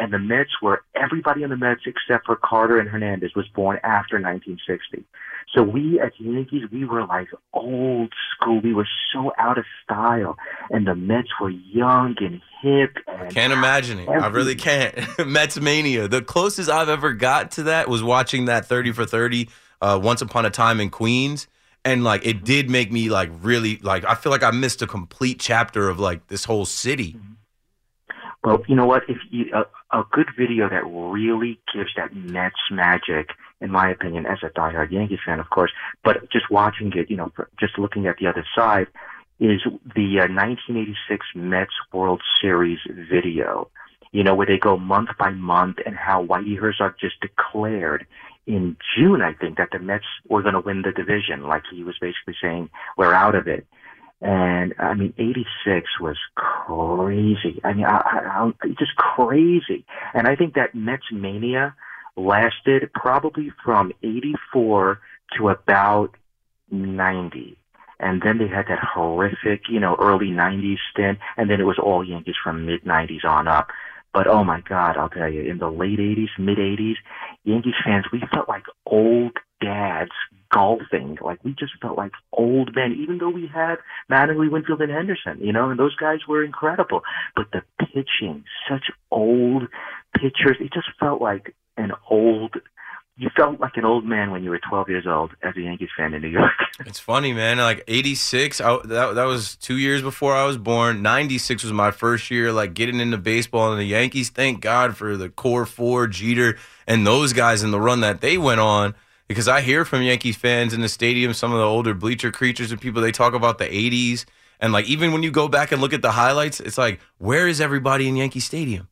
And 0.01 0.11
the 0.11 0.17
Mets 0.17 0.49
were, 0.63 0.81
everybody 0.95 1.43
on 1.43 1.51
the 1.51 1.57
Mets 1.57 1.81
except 1.85 2.25
for 2.25 2.35
Carter 2.35 2.79
and 2.79 2.89
Hernandez 2.89 3.35
was 3.35 3.47
born 3.49 3.77
after 3.83 4.15
1960. 4.15 5.05
So 5.53 5.61
we 5.61 5.99
as 5.99 6.11
Yankees, 6.17 6.63
we 6.71 6.85
were 6.85 7.05
like 7.05 7.27
old 7.53 8.11
school. 8.33 8.61
We 8.61 8.73
were 8.73 8.87
so 9.13 9.31
out 9.37 9.59
of 9.59 9.65
style. 9.83 10.37
And 10.71 10.87
the 10.87 10.95
Mets 10.95 11.27
were 11.39 11.51
young 11.51 12.15
and 12.19 12.41
hip. 12.63 12.97
And 13.07 13.31
Can't 13.31 13.53
imagine 13.53 13.99
it. 13.99 14.09
I 14.09 14.25
really 14.29 14.55
can't. 14.55 14.97
Mets 15.27 15.59
mania. 15.61 16.07
The 16.07 16.23
closest 16.23 16.67
I've 16.67 16.89
ever 16.89 17.13
got 17.13 17.51
to 17.51 17.63
that 17.63 17.87
was 17.87 18.01
watching 18.01 18.45
that 18.45 18.65
30 18.65 18.93
for 18.93 19.05
30 19.05 19.49
uh, 19.83 19.99
once 20.01 20.23
upon 20.23 20.47
a 20.47 20.49
time 20.49 20.79
in 20.79 20.89
Queens. 20.89 21.47
And 21.85 22.03
like 22.03 22.25
it 22.25 22.43
did 22.43 22.71
make 22.71 22.91
me 22.91 23.09
like 23.09 23.29
really 23.41 23.77
like 23.83 24.03
I 24.03 24.15
feel 24.15 24.31
like 24.31 24.43
I 24.43 24.49
missed 24.49 24.81
a 24.81 24.87
complete 24.87 25.39
chapter 25.39 25.89
of 25.89 25.99
like 25.99 26.25
this 26.25 26.45
whole 26.45 26.65
city. 26.65 27.19
Well, 28.43 28.63
you 28.67 28.75
know 28.75 28.87
what? 28.87 29.03
If 29.07 29.17
you, 29.29 29.53
a, 29.53 29.97
a 29.97 30.03
good 30.11 30.29
video 30.37 30.67
that 30.67 30.83
really 30.85 31.59
gives 31.73 31.91
that 31.95 32.15
Mets 32.15 32.55
magic, 32.71 33.29
in 33.59 33.71
my 33.71 33.89
opinion, 33.91 34.25
as 34.25 34.39
a 34.43 34.49
diehard 34.49 34.91
Yankees 34.91 35.19
fan, 35.25 35.39
of 35.39 35.49
course, 35.49 35.71
but 36.03 36.29
just 36.31 36.49
watching 36.49 36.91
it, 36.95 37.09
you 37.09 37.17
know, 37.17 37.31
just 37.59 37.77
looking 37.77 38.07
at 38.07 38.17
the 38.17 38.27
other 38.27 38.45
side, 38.55 38.87
is 39.39 39.61
the 39.95 40.19
uh, 40.19 40.29
1986 40.29 41.25
Mets 41.35 41.71
World 41.93 42.21
Series 42.39 42.79
video. 43.09 43.69
You 44.11 44.23
know, 44.23 44.35
where 44.35 44.47
they 44.47 44.57
go 44.57 44.77
month 44.77 45.09
by 45.17 45.29
month 45.29 45.77
and 45.85 45.95
how 45.95 46.25
Whitey 46.25 46.57
Herzog 46.57 46.95
just 46.99 47.21
declared 47.21 48.05
in 48.45 48.75
June, 48.95 49.21
I 49.21 49.33
think, 49.33 49.57
that 49.57 49.69
the 49.71 49.79
Mets 49.79 50.03
were 50.27 50.41
going 50.41 50.55
to 50.55 50.59
win 50.59 50.81
the 50.81 50.91
division. 50.91 51.43
Like 51.47 51.63
he 51.71 51.83
was 51.83 51.95
basically 52.01 52.35
saying, 52.41 52.69
we're 52.97 53.13
out 53.13 53.35
of 53.35 53.47
it. 53.47 53.65
And 54.21 54.75
I 54.77 54.93
mean, 54.93 55.13
86 55.17 55.99
was 55.99 56.17
crazy. 56.35 57.59
I 57.63 57.73
mean, 57.73 57.85
I, 57.85 57.97
I, 57.97 58.51
I, 58.61 58.67
just 58.77 58.95
crazy. 58.95 59.83
And 60.13 60.27
I 60.27 60.35
think 60.35 60.53
that 60.53 60.75
Mets 60.75 61.11
mania 61.11 61.75
lasted 62.15 62.91
probably 62.93 63.51
from 63.63 63.91
84 64.03 64.99
to 65.37 65.49
about 65.49 66.15
90. 66.69 67.57
And 67.99 68.21
then 68.21 68.37
they 68.37 68.47
had 68.47 68.67
that 68.67 68.79
horrific, 68.79 69.69
you 69.69 69.79
know, 69.79 69.95
early 69.99 70.29
90s 70.29 70.77
stint. 70.91 71.17
And 71.37 71.49
then 71.49 71.59
it 71.59 71.65
was 71.65 71.79
all 71.79 72.03
Yankees 72.03 72.35
from 72.43 72.65
mid 72.65 72.83
90s 72.83 73.25
on 73.25 73.47
up. 73.47 73.69
But 74.13 74.27
oh 74.27 74.43
my 74.43 74.61
God, 74.61 74.97
I'll 74.97 75.09
tell 75.09 75.31
you, 75.31 75.41
in 75.41 75.57
the 75.57 75.69
late 75.69 75.99
80s, 75.99 76.37
mid 76.37 76.57
80s, 76.57 76.97
Yankees 77.43 77.75
fans, 77.83 78.05
we 78.11 78.21
felt 78.31 78.49
like 78.49 78.65
old 78.85 79.37
dads 79.61 80.11
golfing. 80.51 81.17
Like 81.21 81.43
we 81.43 81.51
just 81.57 81.73
felt 81.81 81.97
like 81.97 82.11
old 82.33 82.75
men, 82.75 82.97
even 82.99 83.17
though 83.17 83.29
we 83.29 83.47
had 83.47 83.77
Mattingly, 84.09 84.51
Winfield, 84.51 84.81
and 84.81 84.91
Henderson, 84.91 85.39
you 85.39 85.51
know, 85.51 85.69
and 85.69 85.79
those 85.79 85.95
guys 85.95 86.19
were 86.27 86.43
incredible. 86.43 87.01
But 87.35 87.47
the 87.51 87.63
pitching, 87.79 88.43
such 88.69 88.91
old 89.09 89.63
pitchers, 90.13 90.57
it 90.59 90.73
just 90.73 90.87
felt 90.99 91.21
like 91.21 91.55
an 91.77 91.91
old. 92.09 92.55
You 93.17 93.29
felt 93.35 93.59
like 93.59 93.73
an 93.75 93.85
old 93.85 94.05
man 94.05 94.31
when 94.31 94.43
you 94.43 94.49
were 94.49 94.59
12 94.67 94.89
years 94.89 95.05
old 95.05 95.31
as 95.43 95.55
a 95.55 95.61
Yankees 95.61 95.89
fan 95.95 96.13
in 96.13 96.21
New 96.21 96.29
York. 96.29 96.51
It's 96.85 96.99
funny, 96.99 97.31
man. 97.31 97.57
Like 97.57 97.83
'86, 97.87 98.59
I, 98.59 98.79
that 98.85 99.13
that 99.13 99.25
was 99.25 99.55
two 99.57 99.77
years 99.77 100.01
before 100.01 100.33
I 100.35 100.45
was 100.45 100.57
born. 100.57 101.03
'96 101.03 101.63
was 101.63 101.71
my 101.73 101.91
first 101.91 102.31
year, 102.31 102.51
like 102.51 102.73
getting 102.73 102.99
into 102.99 103.17
baseball, 103.17 103.71
and 103.71 103.79
the 103.79 103.85
Yankees. 103.85 104.29
Thank 104.29 104.61
God 104.61 104.97
for 104.97 105.15
the 105.15 105.29
core 105.29 105.67
four, 105.67 106.07
Jeter, 106.07 106.57
and 106.87 107.05
those 107.05 107.33
guys 107.33 107.61
in 107.61 107.69
the 107.69 107.79
run 107.79 107.99
that 107.99 108.21
they 108.21 108.37
went 108.37 108.61
on. 108.61 108.95
Because 109.31 109.47
I 109.47 109.61
hear 109.61 109.85
from 109.85 110.01
Yankees 110.01 110.35
fans 110.37 110.73
in 110.73 110.81
the 110.81 110.89
stadium, 110.89 111.33
some 111.33 111.51
of 111.53 111.57
the 111.59 111.65
older 111.65 111.93
bleacher 111.93 112.31
creatures 112.31 112.71
and 112.71 112.79
people, 112.81 113.01
they 113.01 113.11
talk 113.11 113.33
about 113.33 113.57
the 113.57 113.65
'80s, 113.65 114.25
and 114.59 114.73
like 114.73 114.85
even 114.85 115.11
when 115.13 115.23
you 115.23 115.31
go 115.31 115.47
back 115.47 115.71
and 115.71 115.81
look 115.81 115.93
at 115.93 116.01
the 116.01 116.11
highlights, 116.11 116.59
it's 116.59 116.77
like, 116.77 116.99
where 117.17 117.47
is 117.47 117.59
everybody 117.61 118.07
in 118.07 118.15
Yankee 118.15 118.39
Stadium? 118.41 118.87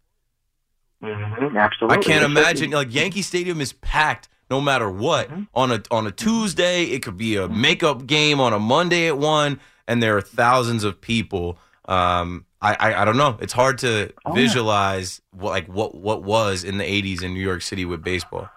Mm-hmm, 1.03 1.55
absolutely. 1.57 1.97
I 1.97 2.01
can't 2.01 2.25
imagine 2.25 2.71
like 2.71 2.93
Yankee 2.93 3.21
Stadium 3.21 3.61
is 3.61 3.73
packed 3.73 4.27
no 4.49 4.59
matter 4.59 4.89
what. 4.89 5.29
On 5.53 5.71
a 5.71 5.81
on 5.91 6.07
a 6.07 6.11
Tuesday, 6.11 6.83
it 6.85 7.03
could 7.03 7.17
be 7.17 7.35
a 7.37 7.47
makeup 7.47 8.05
game 8.05 8.39
on 8.41 8.51
a 8.53 8.59
Monday 8.59 9.07
at 9.07 9.17
one, 9.17 9.59
and 9.87 10.03
there 10.03 10.17
are 10.17 10.21
thousands 10.21 10.83
of 10.83 10.99
people 10.99 11.57
Um, 11.87 12.45
I, 12.61 12.75
I 12.79 13.01
I 13.01 13.05
don't 13.05 13.17
know. 13.17 13.37
It's 13.41 13.53
hard 13.53 13.77
to 13.79 14.11
Oh, 14.25 14.35
yeah. 14.35 14.41
visualize 14.41 15.21
what 15.31 15.51
like 15.51 15.67
what 15.67 15.95
what 15.95 16.23
was 16.23 16.63
in 16.63 16.77
the 16.77 16.83
'80s 16.83 17.23
in 17.23 17.33
New 17.33 17.39
York 17.39 17.61
City 17.61 17.85
with 17.85 18.03
baseball. 18.03 18.49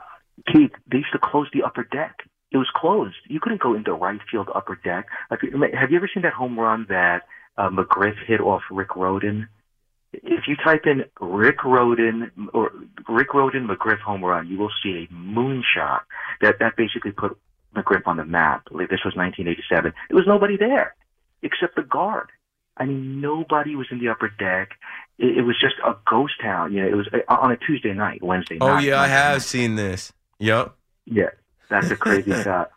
Keith, 0.52 0.72
they 0.90 0.98
used 0.98 1.12
to 1.12 1.18
close 1.18 1.48
the 1.52 1.62
upper 1.62 1.84
deck. 1.84 2.16
It 2.50 2.56
was 2.58 2.68
closed. 2.74 3.16
You 3.28 3.40
couldn't 3.40 3.62
go 3.62 3.74
into 3.74 3.92
right 3.92 4.20
field 4.30 4.48
upper 4.54 4.76
deck. 4.76 5.06
Like, 5.30 5.40
have 5.74 5.90
you 5.90 5.96
ever 5.96 6.08
seen 6.12 6.22
that 6.24 6.32
home 6.34 6.58
run 6.58 6.86
that 6.88 7.22
uh, 7.56 7.70
McGriff 7.70 8.16
hit 8.26 8.40
off 8.40 8.62
Rick 8.70 8.90
Rhoden? 8.90 9.46
If 10.12 10.46
you 10.46 10.56
type 10.56 10.82
in 10.84 11.04
Rick 11.20 11.58
Rhoden 11.60 12.30
or 12.52 12.70
Rick 13.08 13.30
Rhoden 13.30 13.66
McGriff 13.66 14.00
home 14.00 14.22
run, 14.22 14.46
you 14.48 14.58
will 14.58 14.70
see 14.82 15.08
a 15.10 15.14
moonshot 15.14 16.00
that 16.42 16.58
that 16.60 16.76
basically 16.76 17.12
put 17.12 17.38
McGriff 17.74 18.06
on 18.06 18.18
the 18.18 18.24
map. 18.24 18.64
Like, 18.70 18.90
This 18.90 19.00
was 19.04 19.14
1987. 19.16 19.94
There 20.10 20.16
was 20.16 20.26
nobody 20.26 20.58
there 20.58 20.94
except 21.42 21.76
the 21.76 21.82
guard. 21.82 22.28
I 22.76 22.84
mean, 22.84 23.20
nobody 23.20 23.74
was 23.76 23.86
in 23.90 23.98
the 23.98 24.08
upper 24.08 24.28
deck. 24.28 24.70
It, 25.18 25.38
it 25.38 25.42
was 25.42 25.56
just 25.58 25.74
a 25.84 25.94
ghost 26.08 26.34
town. 26.42 26.72
You 26.72 26.82
know, 26.82 26.88
it 26.88 26.94
was 26.96 27.08
uh, 27.12 27.34
on 27.34 27.52
a 27.52 27.56
Tuesday 27.56 27.92
night, 27.94 28.22
Wednesday 28.22 28.58
Oh 28.60 28.66
night. 28.66 28.76
Oh 28.76 28.86
yeah, 28.86 28.96
I 29.00 29.06
night. 29.06 29.12
have 29.12 29.42
seen 29.42 29.76
this. 29.76 30.12
Yep. 30.42 30.74
Yeah, 31.06 31.30
that's 31.70 31.90
a 31.90 31.96
crazy 31.96 32.32
shot. 32.42 32.72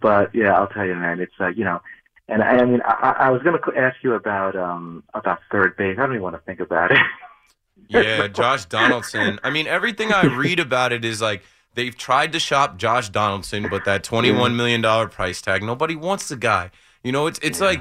But 0.00 0.34
yeah, 0.34 0.54
I'll 0.54 0.68
tell 0.68 0.86
you, 0.86 0.94
man, 0.94 1.20
it's 1.20 1.32
uh, 1.40 1.48
you 1.48 1.64
know, 1.64 1.80
and 2.28 2.42
I, 2.42 2.58
I 2.58 2.64
mean, 2.64 2.82
I, 2.84 3.16
I 3.18 3.30
was 3.30 3.42
going 3.42 3.58
to 3.58 3.78
ask 3.78 3.96
you 4.02 4.12
about 4.12 4.54
um 4.56 5.02
about 5.14 5.40
third 5.50 5.76
base. 5.76 5.96
I 5.98 6.02
don't 6.02 6.12
even 6.12 6.22
want 6.22 6.36
to 6.36 6.42
think 6.42 6.60
about 6.60 6.92
it. 6.92 6.98
Yeah, 7.88 8.26
Josh 8.28 8.64
Donaldson. 8.66 9.38
I 9.42 9.50
mean, 9.50 9.66
everything 9.66 10.12
I 10.12 10.24
read 10.24 10.60
about 10.60 10.92
it 10.92 11.04
is 11.04 11.20
like 11.20 11.42
they've 11.74 11.94
tried 11.94 12.32
to 12.32 12.38
shop 12.38 12.78
Josh 12.78 13.10
Donaldson, 13.10 13.68
but 13.68 13.84
that 13.84 14.02
twenty-one 14.02 14.56
million 14.56 14.80
dollar 14.80 15.08
price 15.08 15.42
tag, 15.42 15.62
nobody 15.62 15.96
wants 15.96 16.28
the 16.28 16.36
guy. 16.36 16.70
You 17.02 17.12
know, 17.12 17.26
it's 17.26 17.38
it's 17.42 17.60
like 17.60 17.80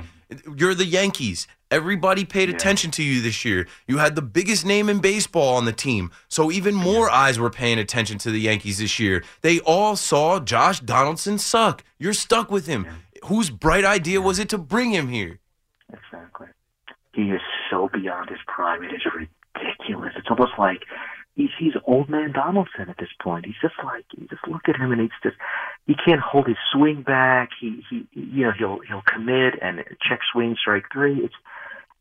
you're 0.57 0.73
the 0.73 0.85
Yankees. 0.85 1.47
Everybody 1.71 2.25
paid 2.25 2.49
attention 2.49 2.91
to 2.91 3.03
you 3.03 3.21
this 3.21 3.45
year. 3.45 3.65
You 3.87 3.99
had 3.99 4.15
the 4.15 4.21
biggest 4.21 4.65
name 4.65 4.89
in 4.89 4.99
baseball 4.99 5.55
on 5.55 5.63
the 5.63 5.71
team, 5.71 6.11
so 6.27 6.51
even 6.51 6.75
more 6.75 7.09
eyes 7.09 7.39
were 7.39 7.49
paying 7.49 7.79
attention 7.79 8.17
to 8.19 8.31
the 8.31 8.41
Yankees 8.41 8.79
this 8.79 8.99
year. 8.99 9.23
They 9.39 9.61
all 9.61 9.95
saw 9.95 10.41
Josh 10.41 10.81
Donaldson 10.81 11.37
suck. 11.37 11.85
You're 11.97 12.11
stuck 12.11 12.51
with 12.51 12.67
him. 12.67 12.85
Whose 13.25 13.49
bright 13.49 13.85
idea 13.85 14.19
was 14.19 14.37
it 14.37 14.49
to 14.49 14.57
bring 14.57 14.91
him 14.91 15.07
here? 15.07 15.39
exactly. 15.93 16.47
He 17.13 17.23
is 17.31 17.41
so 17.69 17.89
beyond 17.93 18.29
his 18.29 18.39
prime. 18.47 18.83
It 18.83 18.93
is 18.93 19.01
ridiculous. 19.05 20.13
It's 20.17 20.27
almost 20.29 20.53
like 20.57 20.83
he's 21.35 21.49
he's 21.59 21.73
old 21.85 22.09
man 22.09 22.31
Donaldson 22.31 22.89
at 22.89 22.97
this 22.97 23.09
point. 23.21 23.45
He's 23.45 23.55
just 23.61 23.75
like 23.83 24.05
you 24.17 24.27
just 24.29 24.47
look 24.47 24.67
at 24.67 24.75
him 24.75 24.91
and 24.91 25.01
he's 25.01 25.09
just 25.23 25.35
he 25.87 25.95
can't 25.95 26.21
hold 26.21 26.47
his 26.47 26.57
swing 26.71 27.01
back. 27.01 27.49
He 27.59 27.83
he 27.89 28.07
you 28.13 28.45
know 28.45 28.51
he'll 28.57 28.79
he'll 28.87 29.03
commit 29.05 29.55
and 29.61 29.83
check 30.07 30.19
swing 30.31 30.55
strike 30.59 30.85
three. 30.91 31.19
It's 31.19 31.35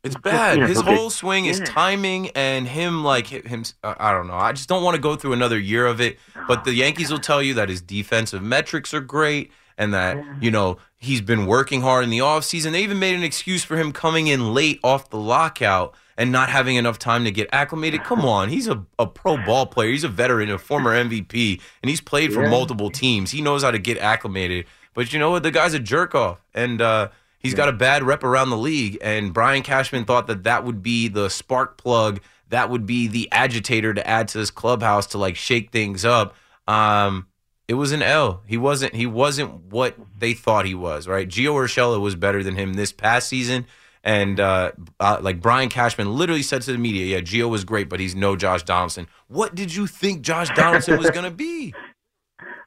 It's 0.03 0.15
bad. 0.23 0.57
you 0.57 0.65
His 0.65 0.81
he'll 0.81 0.95
whole 0.95 1.09
swing 1.09 1.45
is 1.45 1.59
timing 1.61 2.29
and 2.31 2.67
him 2.67 3.03
like 3.03 3.27
him. 3.27 3.63
uh, 3.83 3.93
I 3.99 4.11
don't 4.11 4.27
know. 4.27 4.33
I 4.35 4.51
just 4.51 4.67
don't 4.69 4.83
want 4.83 4.95
to 4.95 5.01
go 5.01 5.15
through 5.15 5.33
another 5.33 5.59
year 5.59 5.85
of 5.85 6.01
it. 6.01 6.17
But 6.47 6.63
the 6.63 6.73
Yankees 6.83 7.11
will 7.11 7.19
tell 7.19 7.41
you 7.41 7.53
that 7.55 7.69
his 7.69 7.81
defensive 7.81 8.41
metrics 8.41 8.93
are 8.93 9.01
great 9.01 9.51
and 9.77 9.93
that 9.93 10.17
you 10.41 10.51
know 10.51 10.77
he's 10.97 11.21
been 11.21 11.45
working 11.45 11.81
hard 11.81 12.03
in 12.03 12.09
the 12.09 12.19
offseason. 12.19 12.71
They 12.73 12.83
even 12.83 12.99
made 12.99 13.15
an 13.15 13.23
excuse 13.23 13.63
for 13.63 13.77
him 13.77 13.91
coming 13.91 14.27
in 14.27 14.53
late 14.53 14.79
off 14.83 15.09
the 15.09 15.17
lockout 15.17 15.95
and 16.17 16.31
not 16.31 16.49
having 16.49 16.75
enough 16.75 16.99
time 16.99 17.23
to 17.23 17.31
get 17.31 17.47
acclimated. 17.51 18.03
Come 18.03 18.25
on, 18.25 18.49
he's 18.49 18.67
a, 18.67 18.83
a 18.99 19.07
pro 19.07 19.37
ball 19.37 19.65
player. 19.65 19.89
He's 19.89 20.03
a 20.03 20.07
veteran, 20.09 20.49
a 20.51 20.57
former 20.59 20.91
MVP, 20.93 21.59
and 21.81 21.89
he's 21.89 22.01
played 22.01 22.33
for 22.33 22.43
Yeah. 22.43 22.49
multiple 22.49 22.91
teams. 22.91 23.31
He 23.31 23.41
knows 23.41 23.63
how 23.63 23.71
to 23.71 23.79
get 23.79 23.97
acclimated. 23.97 24.65
But 24.93 25.13
you 25.13 25.19
know 25.19 25.31
what? 25.31 25.41
The 25.43 25.51
guy's 25.51 25.73
a 25.73 25.79
jerk 25.79 26.13
off, 26.13 26.41
and 26.53 26.81
uh, 26.81 27.09
he's 27.41 27.53
got 27.53 27.69
a 27.69 27.73
bad 27.73 28.03
rep 28.03 28.23
around 28.23 28.49
the 28.49 28.57
league. 28.57 28.97
And 29.01 29.33
Brian 29.33 29.63
Cashman 29.63 30.05
thought 30.05 30.27
that 30.27 30.43
that 30.43 30.63
would 30.63 30.81
be 30.81 31.07
the 31.07 31.29
spark 31.29 31.77
plug, 31.77 32.21
that 32.49 32.69
would 32.69 32.85
be 32.85 33.07
the 33.07 33.29
agitator 33.31 33.93
to 33.93 34.07
add 34.07 34.27
to 34.29 34.37
this 34.37 34.51
clubhouse 34.51 35.07
to 35.07 35.17
like 35.17 35.35
shake 35.35 35.71
things 35.71 36.05
up. 36.05 36.35
Um, 36.67 37.27
it 37.67 37.75
was 37.75 37.91
an 37.93 38.01
L. 38.01 38.43
He 38.45 38.57
wasn't. 38.57 38.93
He 38.93 39.05
wasn't 39.05 39.71
what 39.71 39.95
they 40.17 40.33
thought 40.33 40.65
he 40.65 40.75
was. 40.75 41.07
Right? 41.07 41.27
Gio 41.27 41.53
Urshela 41.53 42.01
was 42.01 42.15
better 42.15 42.43
than 42.43 42.55
him 42.55 42.73
this 42.73 42.91
past 42.91 43.29
season. 43.29 43.65
And 44.03 44.39
uh, 44.39 44.71
uh, 44.99 45.19
like 45.21 45.39
Brian 45.39 45.69
Cashman 45.69 46.13
literally 46.15 46.41
said 46.41 46.63
to 46.63 46.71
the 46.71 46.77
media, 46.77 47.05
"Yeah, 47.05 47.21
Gio 47.21 47.49
was 47.49 47.63
great, 47.63 47.87
but 47.87 47.99
he's 47.99 48.15
no 48.15 48.35
Josh 48.35 48.63
Donaldson." 48.63 49.07
What 49.27 49.53
did 49.55 49.73
you 49.73 49.87
think 49.87 50.21
Josh 50.21 50.49
Donaldson 50.55 50.97
was 50.97 51.11
going 51.11 51.23
to 51.23 51.31
be? 51.31 51.73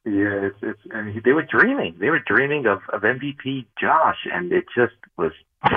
Yeah, 0.04 0.48
it's 0.48 0.58
it's. 0.62 0.80
I 0.92 1.02
mean, 1.02 1.22
they 1.24 1.32
were 1.32 1.42
dreaming. 1.42 1.96
They 1.98 2.10
were 2.10 2.18
dreaming 2.18 2.66
of 2.66 2.80
of 2.90 3.02
MVP 3.02 3.66
Josh, 3.80 4.26
and 4.32 4.52
it 4.52 4.64
just 4.76 4.94
was. 5.16 5.32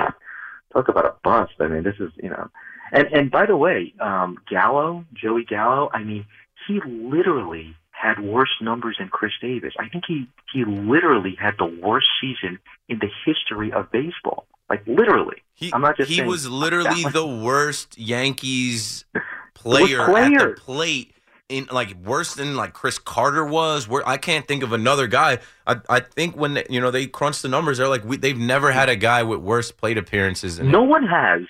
Talk 0.74 0.88
about 0.88 1.06
a 1.06 1.14
bust. 1.24 1.54
I 1.60 1.68
mean, 1.68 1.82
this 1.82 1.94
is 1.98 2.12
you 2.22 2.28
know, 2.28 2.50
and 2.92 3.06
and 3.08 3.30
by 3.30 3.46
the 3.46 3.56
way, 3.56 3.94
um, 4.00 4.36
Gallo, 4.50 5.06
Joey 5.14 5.44
Gallo. 5.44 5.88
I 5.94 6.02
mean, 6.02 6.26
he 6.66 6.78
literally 6.84 7.74
had 7.90 8.20
worse 8.20 8.50
numbers 8.60 8.96
than 8.98 9.08
Chris 9.08 9.32
Davis. 9.40 9.72
I 9.78 9.88
think 9.88 10.04
he 10.06 10.28
he 10.52 10.64
literally 10.66 11.36
had 11.40 11.54
the 11.58 11.64
worst 11.64 12.08
season 12.20 12.58
in 12.88 12.98
the 12.98 13.08
history 13.24 13.72
of 13.72 13.90
baseball. 13.90 14.46
Like 14.68 14.86
literally. 14.86 15.42
He, 15.54 15.72
I'm 15.72 15.80
not 15.80 15.96
just 15.96 16.10
he 16.10 16.16
saying 16.16 16.28
was 16.28 16.48
literally 16.48 17.02
the 17.04 17.26
worst 17.26 17.98
Yankees 17.98 19.04
player 19.54 20.02
at 20.02 20.06
the 20.06 20.12
player. 20.12 20.52
plate 20.54 21.14
in 21.48 21.68
like 21.70 21.94
worse 22.04 22.34
than 22.34 22.56
like 22.56 22.72
Chris 22.72 22.98
Carter 22.98 23.44
was. 23.44 23.88
Where 23.88 24.06
I 24.08 24.16
can't 24.16 24.46
think 24.46 24.62
of 24.62 24.72
another 24.72 25.06
guy. 25.06 25.38
I 25.66 25.76
I 25.88 26.00
think 26.00 26.36
when 26.36 26.54
they, 26.54 26.66
you 26.68 26.80
know 26.80 26.90
they 26.90 27.06
crunch 27.06 27.42
the 27.42 27.48
numbers, 27.48 27.78
they're 27.78 27.88
like 27.88 28.04
we, 28.04 28.16
they've 28.16 28.38
never 28.38 28.72
had 28.72 28.88
a 28.88 28.96
guy 28.96 29.22
with 29.22 29.40
worse 29.40 29.70
plate 29.70 29.98
appearances 29.98 30.58
No 30.60 30.82
one 30.82 31.06
has. 31.06 31.42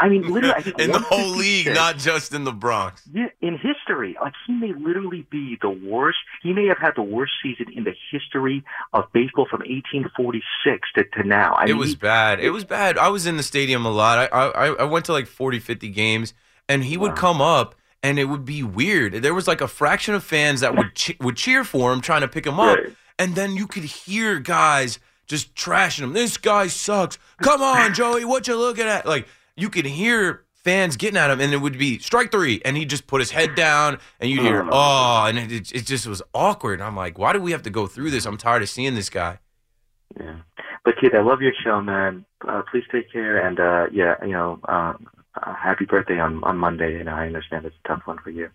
I 0.00 0.08
mean, 0.08 0.22
literally, 0.22 0.54
I 0.54 0.62
think 0.62 0.80
in 0.80 0.92
the 0.92 0.98
whole 0.98 1.28
league, 1.36 1.66
not 1.66 1.98
just 1.98 2.32
in 2.32 2.44
the 2.44 2.52
Bronx. 2.52 3.06
Yeah, 3.12 3.26
in 3.42 3.58
history, 3.58 4.16
like 4.18 4.32
he 4.46 4.54
may 4.54 4.72
literally 4.72 5.26
be 5.30 5.58
the 5.60 5.68
worst. 5.68 6.18
He 6.42 6.54
may 6.54 6.66
have 6.68 6.78
had 6.78 6.92
the 6.96 7.02
worst 7.02 7.32
season 7.42 7.66
in 7.74 7.84
the 7.84 7.94
history 8.10 8.64
of 8.94 9.12
baseball 9.12 9.46
from 9.50 9.60
1846 9.60 10.88
to, 10.94 11.04
to 11.04 11.28
now. 11.28 11.52
I 11.52 11.64
it 11.64 11.66
mean, 11.68 11.78
was 11.78 11.94
bad. 11.96 12.40
It 12.40 12.50
was 12.50 12.64
bad. 12.64 12.96
I 12.96 13.08
was 13.08 13.26
in 13.26 13.36
the 13.36 13.42
stadium 13.42 13.84
a 13.84 13.90
lot. 13.90 14.30
I 14.32 14.46
I, 14.46 14.66
I 14.68 14.84
went 14.84 15.04
to 15.06 15.12
like 15.12 15.26
40, 15.26 15.58
50 15.58 15.88
games, 15.90 16.32
and 16.66 16.82
he 16.82 16.96
would 16.96 17.14
come 17.14 17.42
up, 17.42 17.74
and 18.02 18.18
it 18.18 18.24
would 18.24 18.44
be 18.44 18.62
weird. 18.62 19.14
There 19.14 19.34
was 19.34 19.46
like 19.48 19.60
a 19.60 19.68
fraction 19.68 20.14
of 20.14 20.24
fans 20.24 20.60
that 20.60 20.74
would 20.76 20.94
che- 20.94 21.16
would 21.20 21.36
cheer 21.36 21.64
for 21.64 21.92
him, 21.92 22.00
trying 22.00 22.22
to 22.22 22.28
pick 22.28 22.46
him 22.46 22.58
up, 22.60 22.78
and 23.18 23.34
then 23.34 23.56
you 23.56 23.66
could 23.66 23.84
hear 23.84 24.38
guys 24.38 24.98
just 25.26 25.54
trashing 25.54 26.02
him. 26.02 26.12
This 26.12 26.36
guy 26.36 26.66
sucks. 26.66 27.18
Come 27.42 27.62
on, 27.62 27.94
Joey, 27.94 28.24
what 28.24 28.48
you 28.48 28.56
looking 28.56 28.86
at? 28.86 29.06
Like 29.06 29.26
you 29.56 29.68
could 29.68 29.86
hear 29.86 30.44
fans 30.64 30.96
getting 30.96 31.16
at 31.16 31.30
him, 31.30 31.40
and 31.40 31.52
it 31.52 31.58
would 31.58 31.78
be 31.78 31.98
strike 31.98 32.30
three, 32.30 32.60
and 32.64 32.76
he'd 32.76 32.90
just 32.90 33.06
put 33.06 33.20
his 33.20 33.30
head 33.30 33.54
down, 33.54 33.98
and 34.20 34.30
you'd 34.30 34.42
hear 34.42 34.66
oh, 34.70 35.24
and 35.26 35.38
it, 35.38 35.52
it, 35.52 35.72
it 35.72 35.86
just 35.86 36.06
was 36.06 36.22
awkward. 36.34 36.80
I'm 36.80 36.96
like, 36.96 37.18
why 37.18 37.32
do 37.32 37.40
we 37.40 37.52
have 37.52 37.62
to 37.62 37.70
go 37.70 37.86
through 37.86 38.10
this? 38.10 38.26
I'm 38.26 38.36
tired 38.36 38.62
of 38.62 38.68
seeing 38.68 38.94
this 38.94 39.08
guy. 39.10 39.38
Yeah, 40.18 40.40
But 40.84 40.94
kid, 41.00 41.14
I 41.14 41.20
love 41.22 41.40
your 41.40 41.52
show, 41.64 41.80
man. 41.80 42.24
Uh, 42.46 42.62
please 42.70 42.84
take 42.90 43.10
care, 43.12 43.46
and 43.46 43.60
uh, 43.60 43.86
yeah, 43.92 44.16
you 44.22 44.32
know, 44.32 44.58
uh, 44.68 44.94
uh, 45.40 45.54
happy 45.54 45.84
birthday 45.84 46.18
on 46.18 46.42
on 46.44 46.56
Monday. 46.58 46.98
And 47.00 47.08
I 47.10 47.26
understand 47.26 47.64
it's 47.66 47.76
a 47.84 47.88
tough 47.88 48.02
one 48.06 48.18
for 48.18 48.30
you. 48.30 48.50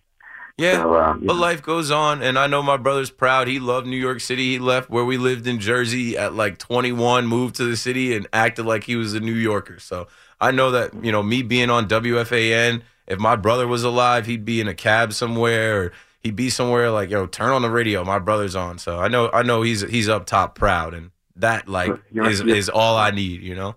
Yeah, 0.58 0.76
So, 0.76 0.96
um, 0.96 1.20
but 1.26 1.34
know. 1.34 1.40
life 1.40 1.62
goes 1.62 1.90
on, 1.90 2.22
and 2.22 2.38
I 2.38 2.46
know 2.46 2.62
my 2.62 2.78
brother's 2.78 3.10
proud. 3.10 3.46
He 3.46 3.58
loved 3.58 3.86
New 3.86 3.98
York 3.98 4.20
City. 4.20 4.52
He 4.52 4.58
left 4.58 4.88
where 4.88 5.04
we 5.04 5.18
lived 5.18 5.46
in 5.46 5.60
Jersey 5.60 6.16
at 6.16 6.32
like 6.32 6.56
21, 6.56 7.26
moved 7.26 7.56
to 7.56 7.64
the 7.64 7.76
city, 7.76 8.16
and 8.16 8.26
acted 8.32 8.64
like 8.64 8.84
he 8.84 8.96
was 8.96 9.12
a 9.12 9.20
New 9.20 9.34
Yorker. 9.34 9.78
So 9.78 10.06
I 10.40 10.52
know 10.52 10.70
that 10.70 11.04
you 11.04 11.12
know 11.12 11.22
me 11.22 11.42
being 11.42 11.68
on 11.68 11.86
WFAN. 11.88 12.82
If 13.06 13.18
my 13.18 13.36
brother 13.36 13.66
was 13.68 13.84
alive, 13.84 14.24
he'd 14.24 14.46
be 14.46 14.60
in 14.60 14.66
a 14.66 14.74
cab 14.74 15.12
somewhere, 15.12 15.78
or 15.82 15.92
he'd 16.22 16.36
be 16.36 16.48
somewhere 16.48 16.90
like 16.90 17.10
yo, 17.10 17.26
turn 17.26 17.50
on 17.50 17.60
the 17.60 17.70
radio. 17.70 18.02
My 18.02 18.18
brother's 18.18 18.56
on. 18.56 18.78
So 18.78 18.98
I 18.98 19.08
know, 19.08 19.28
I 19.32 19.42
know 19.42 19.60
he's 19.60 19.82
he's 19.82 20.08
up 20.08 20.24
top, 20.24 20.54
proud, 20.54 20.94
and 20.94 21.10
that 21.36 21.68
like 21.68 21.92
You're- 22.10 22.30
is 22.30 22.40
you're- 22.40 22.56
is 22.58 22.70
all 22.70 22.96
I 22.96 23.10
need. 23.10 23.42
You 23.42 23.56
know. 23.56 23.74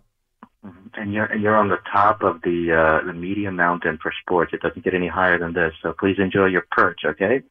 And 0.93 1.14
you're 1.14 1.34
you're 1.36 1.55
on 1.55 1.70
the 1.70 1.80
top 1.91 2.22
of 2.22 2.41
the 2.41 2.74
uh, 2.74 3.05
the 3.05 3.14
media 3.14 3.51
mountain 3.51 3.97
for 4.01 4.14
sports. 4.22 4.53
It 4.53 4.62
doesn't 4.62 4.84
get 4.84 4.93
any 4.93 5.07
higher 5.07 5.39
than 5.39 5.53
this. 5.53 5.74
So 5.82 5.93
please 5.93 6.18
enjoy 6.20 6.47
your 6.47 6.66
perch, 6.72 7.01
okay? 7.05 7.43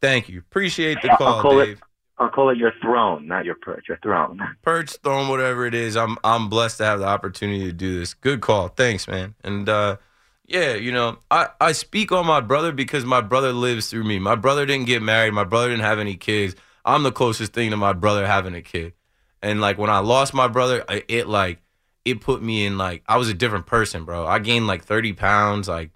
Thank 0.00 0.28
you. 0.28 0.40
Appreciate 0.40 1.00
the 1.02 1.08
call, 1.08 1.26
I'll 1.26 1.42
call 1.42 1.58
Dave. 1.58 1.78
it 1.78 1.82
I'll 2.20 2.28
call 2.28 2.50
it 2.50 2.58
your 2.58 2.72
throne, 2.82 3.26
not 3.26 3.46
your 3.46 3.54
perch. 3.54 3.86
Your 3.88 3.98
throne. 4.02 4.40
perch, 4.62 4.90
throne, 5.02 5.28
whatever 5.28 5.64
it 5.64 5.74
is. 5.74 5.96
I'm 5.96 6.18
I'm 6.22 6.50
blessed 6.50 6.78
to 6.78 6.84
have 6.84 7.00
the 7.00 7.06
opportunity 7.06 7.64
to 7.64 7.72
do 7.72 7.98
this. 7.98 8.12
Good 8.12 8.42
call. 8.42 8.68
Thanks, 8.68 9.08
man. 9.08 9.34
And 9.42 9.68
uh 9.68 9.96
yeah, 10.46 10.74
you 10.74 10.90
know, 10.90 11.18
I, 11.30 11.48
I 11.60 11.72
speak 11.72 12.10
on 12.10 12.26
my 12.26 12.40
brother 12.40 12.72
because 12.72 13.04
my 13.04 13.20
brother 13.20 13.52
lives 13.52 13.88
through 13.88 14.02
me. 14.02 14.18
My 14.18 14.34
brother 14.34 14.66
didn't 14.66 14.86
get 14.86 15.00
married. 15.00 15.32
My 15.32 15.44
brother 15.44 15.68
didn't 15.68 15.84
have 15.84 16.00
any 16.00 16.16
kids. 16.16 16.56
I'm 16.84 17.04
the 17.04 17.12
closest 17.12 17.52
thing 17.52 17.70
to 17.70 17.76
my 17.76 17.92
brother 17.92 18.26
having 18.26 18.54
a 18.54 18.60
kid. 18.60 18.92
And 19.42 19.60
like 19.60 19.78
when 19.78 19.90
I 19.90 20.00
lost 20.00 20.34
my 20.34 20.48
brother, 20.48 20.84
it 21.08 21.28
like 21.28 21.62
it 22.10 22.20
put 22.20 22.42
me 22.42 22.66
in 22.66 22.78
like 22.78 23.02
I 23.06 23.16
was 23.16 23.28
a 23.28 23.34
different 23.34 23.66
person, 23.66 24.04
bro. 24.04 24.26
I 24.26 24.38
gained 24.38 24.66
like 24.66 24.84
30 24.84 25.12
pounds. 25.14 25.68
Like 25.68 25.90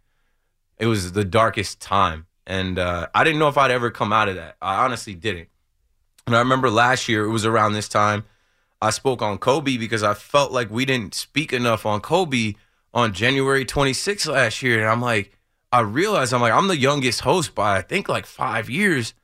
it 0.78 0.86
was 0.86 1.12
the 1.12 1.24
darkest 1.24 1.80
time. 1.80 2.26
And 2.46 2.78
uh, 2.78 3.08
I 3.14 3.24
didn't 3.24 3.38
know 3.38 3.48
if 3.48 3.56
I'd 3.56 3.70
ever 3.70 3.90
come 3.90 4.12
out 4.12 4.28
of 4.28 4.36
that. 4.36 4.56
I 4.60 4.84
honestly 4.84 5.14
didn't. 5.14 5.48
And 6.26 6.36
I 6.36 6.40
remember 6.40 6.70
last 6.70 7.08
year, 7.08 7.24
it 7.24 7.30
was 7.30 7.44
around 7.46 7.72
this 7.72 7.88
time, 7.88 8.24
I 8.80 8.90
spoke 8.90 9.22
on 9.22 9.38
Kobe 9.38 9.78
because 9.78 10.02
I 10.02 10.12
felt 10.14 10.52
like 10.52 10.70
we 10.70 10.84
didn't 10.84 11.14
speak 11.14 11.52
enough 11.52 11.86
on 11.86 12.00
Kobe 12.00 12.54
on 12.92 13.12
January 13.12 13.64
26th 13.64 14.28
last 14.28 14.62
year, 14.62 14.80
and 14.80 14.88
I'm 14.88 15.00
like, 15.00 15.36
I 15.72 15.80
realized 15.80 16.32
I'm 16.32 16.40
like, 16.40 16.52
I'm 16.52 16.68
the 16.68 16.76
youngest 16.76 17.22
host 17.22 17.54
by 17.54 17.78
I 17.78 17.82
think 17.82 18.08
like 18.08 18.26
five 18.26 18.70
years. 18.70 19.14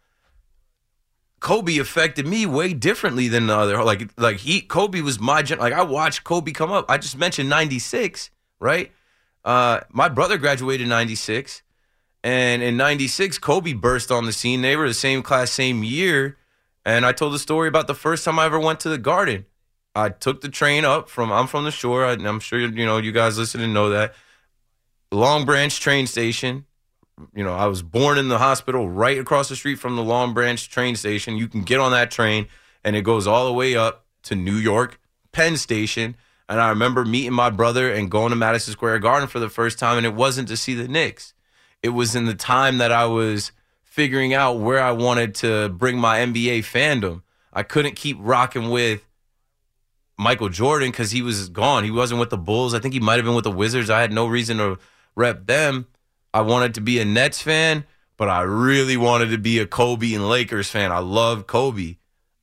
Kobe 1.41 1.79
affected 1.79 2.27
me 2.27 2.45
way 2.45 2.75
differently 2.75 3.27
than 3.29 3.47
the 3.47 3.57
other. 3.57 3.83
Like, 3.83 4.11
like 4.19 4.37
he 4.39 4.61
Kobe 4.61 5.01
was 5.01 5.19
my 5.19 5.43
gen. 5.43 5.59
Like 5.59 5.73
I 5.73 5.83
watched 5.83 6.23
Kobe 6.23 6.53
come 6.53 6.71
up. 6.71 6.87
I 6.91 6.99
just 6.99 7.17
mentioned 7.17 7.49
'96, 7.49 8.31
right? 8.61 8.93
Uh, 9.45 9.81
my 9.91 10.09
brother 10.09 10.37
graduated 10.37 10.87
'96, 10.87 11.63
and 12.23 12.63
in 12.63 12.77
'96, 12.77 13.39
Kobe 13.39 13.73
burst 13.73 14.13
on 14.13 14.27
the 14.27 14.33
scene. 14.33 14.61
They 14.61 14.77
were 14.77 14.87
the 14.87 14.95
same 14.95 15.23
class, 15.23 15.51
same 15.51 15.83
year. 15.83 16.37
And 16.85 17.05
I 17.05 17.13
told 17.13 17.35
the 17.35 17.39
story 17.39 17.69
about 17.69 17.87
the 17.87 17.95
first 17.95 18.25
time 18.25 18.39
I 18.39 18.47
ever 18.47 18.59
went 18.59 18.81
to 18.81 18.89
the 18.89 18.99
Garden. 18.99 19.47
I 19.95 20.09
took 20.09 20.41
the 20.41 20.49
train 20.49 20.85
up 20.85 21.09
from. 21.09 21.33
I'm 21.33 21.47
from 21.47 21.65
the 21.65 21.71
shore. 21.71 22.05
I, 22.05 22.13
I'm 22.13 22.41
sure 22.41 22.59
you 22.59 22.87
know 22.87 22.99
you 22.99 23.13
guys 23.13 23.39
listening 23.39 23.73
know 23.73 23.91
that. 23.91 24.15
Long 25.11 25.45
Branch 25.45 25.79
train 25.81 26.07
station. 26.07 26.67
You 27.35 27.45
know, 27.45 27.55
I 27.55 27.67
was 27.67 27.83
born 27.83 28.19
in 28.19 28.29
the 28.29 28.39
hospital 28.39 28.89
right 28.89 29.19
across 29.19 29.49
the 29.49 29.57
street 29.57 29.79
from 29.79 29.97
the 29.97 30.03
Long 30.03 30.35
Branch 30.35 30.69
train 30.69 30.97
station. 30.97 31.37
You 31.37 31.49
can 31.49 31.63
get 31.63 31.81
on 31.81 31.93
that 31.93 32.11
train, 32.11 32.47
and 32.85 32.97
it 32.97 33.03
goes 33.03 33.27
all 33.27 33.47
the 33.47 33.53
way 33.53 33.77
up 33.77 34.07
to 34.25 34.35
New 34.35 34.55
York 34.55 35.01
Penn 35.33 35.57
Station. 35.57 36.17
And 36.49 36.61
I 36.61 36.71
remember 36.71 37.05
meeting 37.05 37.33
my 37.33 37.51
brother 37.51 37.93
and 37.93 38.11
going 38.11 38.31
to 38.31 38.37
Madison 38.37 38.73
Square 38.73 38.99
Garden 39.01 39.29
for 39.29 39.39
the 39.39 39.49
first 39.49 39.79
time, 39.79 39.97
and 39.97 40.07
it 40.07 40.15
wasn't 40.15 40.49
to 40.49 40.57
see 40.57 40.75
the 40.75 40.89
Knicks. 40.89 41.33
It 41.83 41.91
was 41.91 42.15
in 42.15 42.25
the 42.25 42.35
time 42.35 42.79
that 42.79 42.93
I 42.93 43.07
was 43.07 43.53
figuring 43.83 44.35
out 44.35 44.59
where 44.59 44.81
I 44.81 44.93
wanted 44.93 45.35
to 45.37 45.69
bring 45.69 45.99
my 45.99 46.19
NBA 46.19 46.61
fandom. 46.61 47.23
I 47.53 47.63
couldn't 47.63 47.97
keep 47.97 48.17
rocking 48.21 48.71
with 48.71 49.07
Michael 50.19 50.49
Jordan 50.49 50.91
because 50.91 51.11
he 51.13 51.23
was 51.23 51.49
gone. 51.49 51.85
He 51.85 51.91
wasn't 51.91 52.21
with 52.21 52.31
the 52.31 52.39
Bulls. 52.39 52.75
I 52.75 52.79
think 52.79 52.95
he 52.95 53.01
might 53.01 53.17
have 53.17 53.25
been 53.25 53.35
with 53.35 53.45
the 53.45 53.51
Wizards. 53.51 53.91
I 53.91 54.01
had 54.01 54.13
no 54.13 54.27
reason 54.27 54.59
to 54.59 54.79
rep 55.17 55.47
them. 55.47 55.87
I 56.33 56.43
wanted 56.43 56.75
to 56.75 56.81
be 56.81 56.99
a 57.01 57.05
Nets 57.05 57.43
fan, 57.43 57.85
but 58.17 58.29
I 58.29 58.43
really 58.43 58.97
wanted 58.97 59.31
to 59.31 59.39
be 59.39 59.59
a 59.59 59.67
Kobe 59.67 60.15
and 60.15 60.29
Lakers 60.29 60.71
fan. 60.71 60.93
I 60.93 60.99
love 60.99 61.47
Kobe. 61.47 61.97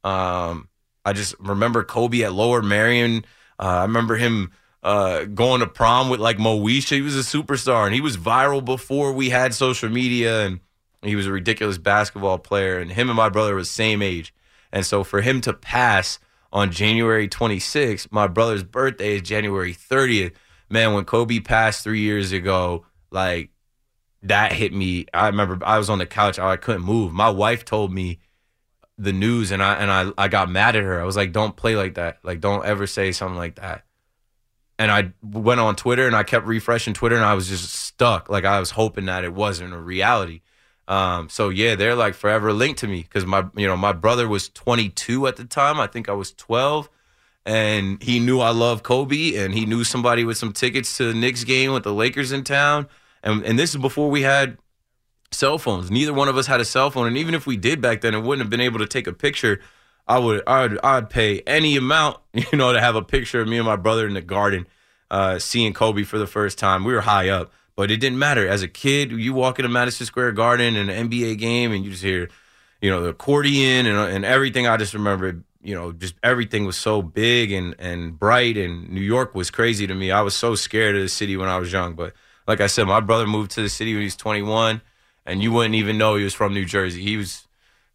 Um, 0.03 0.69
I 1.05 1.13
just 1.13 1.35
remember 1.39 1.83
Kobe 1.83 2.23
at 2.23 2.33
Lower 2.33 2.61
Merion. 2.61 3.25
Uh, 3.59 3.63
I 3.63 3.81
remember 3.83 4.15
him 4.15 4.51
uh, 4.83 5.25
going 5.25 5.61
to 5.61 5.67
prom 5.67 6.09
with 6.09 6.19
like 6.19 6.37
Moesha. 6.37 6.95
He 6.95 7.01
was 7.01 7.15
a 7.15 7.19
superstar 7.19 7.85
and 7.85 7.93
he 7.93 8.01
was 8.01 8.17
viral 8.17 8.63
before 8.63 9.13
we 9.13 9.29
had 9.29 9.53
social 9.53 9.89
media 9.89 10.45
and 10.45 10.59
he 11.01 11.15
was 11.15 11.27
a 11.27 11.31
ridiculous 11.31 11.77
basketball 11.77 12.39
player. 12.39 12.79
And 12.79 12.91
him 12.91 13.09
and 13.09 13.17
my 13.17 13.29
brother 13.29 13.55
was 13.55 13.69
same 13.69 14.01
age. 14.01 14.33
And 14.71 14.85
so 14.85 15.03
for 15.03 15.21
him 15.21 15.41
to 15.41 15.53
pass 15.53 16.19
on 16.51 16.71
January 16.71 17.27
26th, 17.27 18.11
my 18.11 18.27
brother's 18.27 18.63
birthday 18.63 19.15
is 19.15 19.21
January 19.21 19.73
30th. 19.73 20.33
Man, 20.69 20.93
when 20.93 21.05
Kobe 21.05 21.39
passed 21.39 21.83
three 21.83 22.01
years 22.01 22.31
ago, 22.33 22.85
like 23.11 23.49
that 24.23 24.53
hit 24.53 24.73
me. 24.73 25.05
I 25.13 25.27
remember 25.27 25.59
I 25.65 25.77
was 25.77 25.89
on 25.89 25.99
the 25.99 26.05
couch, 26.05 26.39
I 26.39 26.57
couldn't 26.57 26.83
move. 26.83 27.13
My 27.13 27.29
wife 27.29 27.65
told 27.65 27.91
me 27.91 28.19
the 28.97 29.13
news 29.13 29.51
and 29.51 29.61
I 29.61 29.75
and 29.75 29.91
I, 29.91 30.11
I 30.17 30.27
got 30.27 30.49
mad 30.49 30.75
at 30.75 30.83
her. 30.83 30.99
I 30.99 31.05
was 31.05 31.15
like, 31.15 31.31
don't 31.31 31.55
play 31.55 31.75
like 31.75 31.95
that. 31.95 32.19
Like 32.23 32.41
don't 32.41 32.65
ever 32.65 32.87
say 32.87 33.11
something 33.11 33.37
like 33.37 33.55
that. 33.55 33.83
And 34.79 34.91
I 34.91 35.13
went 35.23 35.59
on 35.59 35.75
Twitter 35.75 36.05
and 36.05 36.15
I 36.15 36.23
kept 36.23 36.45
refreshing 36.45 36.93
Twitter 36.93 37.15
and 37.15 37.25
I 37.25 37.33
was 37.33 37.47
just 37.47 37.73
stuck. 37.73 38.29
Like 38.29 38.45
I 38.45 38.59
was 38.59 38.71
hoping 38.71 39.05
that 39.05 39.23
it 39.23 39.33
wasn't 39.33 39.73
a 39.73 39.79
reality. 39.79 40.41
Um, 40.87 41.27
so 41.29 41.49
yeah, 41.49 41.75
they're 41.75 41.95
like 41.95 42.13
forever 42.13 42.53
linked 42.53 42.79
to 42.79 42.87
me 42.87 43.01
because 43.01 43.25
my 43.25 43.45
you 43.55 43.67
know 43.67 43.75
my 43.75 43.91
brother 43.91 44.27
was 44.27 44.49
22 44.49 45.27
at 45.27 45.35
the 45.35 45.43
time. 45.43 45.79
I 45.79 45.87
think 45.87 46.07
I 46.07 46.13
was 46.13 46.31
12, 46.33 46.89
and 47.45 48.01
he 48.01 48.19
knew 48.19 48.39
I 48.39 48.51
loved 48.51 48.83
Kobe, 48.83 49.35
and 49.35 49.53
he 49.53 49.65
knew 49.65 49.83
somebody 49.83 50.23
with 50.23 50.37
some 50.37 50.53
tickets 50.53 50.95
to 50.97 51.05
the 51.11 51.13
Knicks 51.13 51.43
game 51.43 51.73
with 51.73 51.83
the 51.83 51.93
Lakers 51.93 52.31
in 52.31 52.43
town. 52.43 52.87
And 53.23 53.43
and 53.43 53.57
this 53.57 53.71
is 53.75 53.81
before 53.81 54.09
we 54.09 54.21
had 54.21 54.57
cell 55.31 55.57
phones. 55.57 55.91
Neither 55.91 56.13
one 56.13 56.27
of 56.27 56.37
us 56.37 56.47
had 56.47 56.59
a 56.59 56.65
cell 56.65 56.89
phone, 56.89 57.07
and 57.07 57.17
even 57.17 57.33
if 57.33 57.45
we 57.45 57.57
did 57.57 57.81
back 57.81 58.01
then, 58.01 58.13
it 58.13 58.21
wouldn't 58.21 58.41
have 58.41 58.49
been 58.49 58.61
able 58.61 58.79
to 58.79 58.87
take 58.87 59.07
a 59.07 59.13
picture. 59.13 59.59
I 60.07 60.19
would 60.19 60.41
I'd 60.47 60.77
I'd 60.83 61.09
pay 61.09 61.41
any 61.41 61.75
amount, 61.75 62.17
you 62.33 62.57
know, 62.57 62.73
to 62.73 62.79
have 62.79 62.95
a 62.95 63.01
picture 63.01 63.41
of 63.41 63.47
me 63.47 63.57
and 63.57 63.65
my 63.65 63.75
brother 63.75 64.07
in 64.07 64.13
the 64.13 64.21
garden, 64.21 64.67
uh, 65.11 65.39
seeing 65.39 65.73
Kobe 65.73 66.03
for 66.03 66.17
the 66.17 66.27
first 66.27 66.57
time. 66.57 66.83
We 66.83 66.93
were 66.93 67.01
high 67.01 67.29
up. 67.29 67.51
But 67.77 67.91
it 67.91 67.97
didn't 67.97 68.17
matter. 68.17 68.47
As 68.47 68.63
a 68.63 68.67
kid, 68.67 69.11
you 69.11 69.33
walk 69.33 69.59
into 69.59 69.69
Madison 69.69 70.07
Square 70.07 70.31
Garden 70.31 70.75
in 70.75 70.89
an 70.89 71.09
NBA 71.09 71.37
game 71.37 71.71
and 71.71 71.85
you 71.85 71.91
just 71.91 72.01
hear, 72.01 72.27
you 72.81 72.89
know, 72.89 73.03
the 73.03 73.09
accordion 73.09 73.85
and, 73.85 73.97
and 73.97 74.25
everything. 74.25 74.65
I 74.65 74.77
just 74.77 74.95
remember, 74.95 75.43
you 75.61 75.75
know, 75.75 75.91
just 75.91 76.15
everything 76.23 76.65
was 76.65 76.75
so 76.75 77.03
big 77.03 77.51
and, 77.51 77.75
and 77.77 78.17
bright. 78.17 78.57
And 78.57 78.89
New 78.89 79.01
York 79.01 79.35
was 79.35 79.51
crazy 79.51 79.85
to 79.85 79.93
me. 79.93 80.09
I 80.09 80.21
was 80.21 80.33
so 80.33 80.55
scared 80.55 80.95
of 80.95 81.03
the 81.03 81.07
city 81.07 81.37
when 81.37 81.49
I 81.49 81.59
was 81.59 81.71
young. 81.71 81.93
But 81.93 82.13
like 82.47 82.61
I 82.61 82.67
said, 82.67 82.87
my 82.87 82.99
brother 82.99 83.27
moved 83.27 83.51
to 83.51 83.61
the 83.61 83.69
city 83.69 83.93
when 83.93 84.01
he 84.01 84.05
was 84.05 84.15
21, 84.15 84.81
and 85.25 85.43
you 85.43 85.51
wouldn't 85.51 85.75
even 85.75 85.97
know 85.97 86.15
he 86.15 86.23
was 86.23 86.33
from 86.33 86.53
New 86.53 86.65
Jersey. 86.65 87.01
He 87.01 87.17
was 87.17 87.47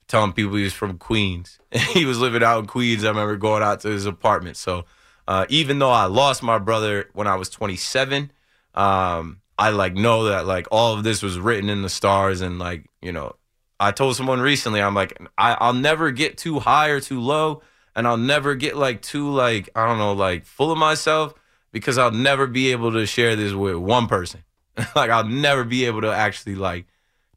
telling 0.08 0.32
people 0.32 0.56
he 0.56 0.64
was 0.64 0.74
from 0.74 0.98
Queens. 0.98 1.58
he 1.92 2.04
was 2.04 2.18
living 2.18 2.42
out 2.42 2.58
in 2.58 2.66
Queens. 2.66 3.04
I 3.04 3.08
remember 3.08 3.36
going 3.36 3.62
out 3.62 3.80
to 3.80 3.88
his 3.88 4.06
apartment. 4.06 4.56
So 4.56 4.84
uh, 5.26 5.46
even 5.48 5.78
though 5.78 5.90
I 5.90 6.04
lost 6.04 6.42
my 6.42 6.58
brother 6.58 7.08
when 7.14 7.26
I 7.26 7.36
was 7.36 7.48
27, 7.48 8.30
um, 8.74 9.40
I 9.58 9.70
like 9.70 9.94
know 9.94 10.24
that 10.24 10.46
like 10.46 10.66
all 10.70 10.94
of 10.94 11.04
this 11.04 11.22
was 11.22 11.38
written 11.38 11.68
in 11.68 11.82
the 11.82 11.88
stars 11.88 12.40
and 12.40 12.58
like 12.58 12.86
you 13.00 13.12
know 13.12 13.36
I 13.78 13.92
told 13.92 14.16
someone 14.16 14.40
recently 14.40 14.80
I'm 14.80 14.94
like 14.94 15.16
I, 15.36 15.56
I'll 15.60 15.74
never 15.74 16.10
get 16.10 16.38
too 16.38 16.58
high 16.58 16.88
or 16.88 17.00
too 17.00 17.20
low 17.20 17.62
and 17.94 18.06
I'll 18.06 18.16
never 18.16 18.54
get 18.54 18.76
like 18.76 19.02
too 19.02 19.30
like 19.30 19.68
I 19.76 19.86
don't 19.86 19.98
know 19.98 20.14
like 20.14 20.46
full 20.46 20.72
of 20.72 20.78
myself 20.78 21.34
because 21.72 21.98
I'll 21.98 22.12
never 22.12 22.46
be 22.46 22.70
able 22.70 22.92
to 22.92 23.06
share 23.06 23.34
this 23.34 23.52
with 23.52 23.76
one 23.76 24.06
person. 24.06 24.44
Like 24.96 25.10
I'll 25.10 25.26
never 25.26 25.64
be 25.64 25.84
able 25.84 26.00
to 26.00 26.12
actually 26.12 26.54
like 26.54 26.86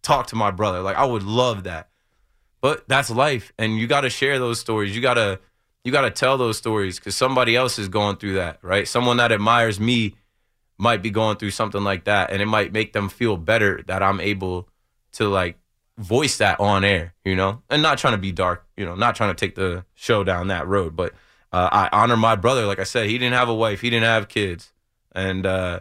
talk 0.02 0.28
to 0.28 0.38
my 0.38 0.52
brother. 0.52 0.82
Like 0.82 0.96
I 0.96 1.04
would 1.04 1.24
love 1.24 1.64
that. 1.64 1.90
But 2.62 2.88
that's 2.88 3.10
life 3.10 3.52
and 3.58 3.78
you 3.78 3.88
got 3.88 4.02
to 4.02 4.10
share 4.10 4.40
those 4.40 4.60
stories. 4.60 4.96
You 4.96 5.02
got 5.02 5.16
to 5.16 5.40
you 5.84 5.92
got 5.92 6.02
to 6.02 6.12
tell 6.12 6.38
those 6.38 6.58
stories 6.58 6.98
because 6.98 7.16
somebody 7.16 7.56
else 7.56 7.78
is 7.78 7.90
going 7.90 8.16
through 8.18 8.36
that 8.36 8.60
right? 8.62 8.88
Someone 8.88 9.18
that 9.18 9.34
admires 9.34 9.82
me 9.82 10.16
might 10.78 11.02
be 11.02 11.10
going 11.10 11.36
through 11.36 11.52
something 11.52 11.84
like 11.84 12.06
that 12.06 12.32
and 12.32 12.42
it 12.42 12.46
might 12.46 12.72
make 12.72 12.94
them 12.94 13.10
feel 13.10 13.36
better 13.36 13.84
that 13.88 14.02
I'm 14.02 14.22
able 14.22 14.70
to 15.14 15.28
like 15.28 15.58
voice 15.98 16.38
that 16.38 16.60
on 16.60 16.84
air, 16.84 17.14
you 17.24 17.36
know? 17.36 17.62
And 17.70 17.82
not 17.82 17.98
trying 17.98 18.14
to 18.14 18.18
be 18.18 18.32
dark, 18.32 18.66
you 18.78 18.86
know, 18.86 18.96
not 18.96 19.16
trying 19.16 19.36
to 19.36 19.36
take 19.36 19.56
the 19.56 19.86
show 19.94 20.24
down 20.24 20.48
that 20.48 20.68
road, 20.68 20.96
but 20.96 21.14
uh, 21.56 21.70
I 21.72 21.90
honor 21.94 22.18
my 22.18 22.36
brother 22.36 22.66
like 22.66 22.80
I 22.80 22.84
said, 22.84 23.08
he 23.08 23.18
didn't 23.18 23.36
have 23.36 23.48
a 23.48 23.56
wife, 23.56 23.80
he 23.80 23.90
didn't 23.90 24.06
have 24.06 24.28
kids. 24.28 24.74
And 25.14 25.46
uh 25.46 25.80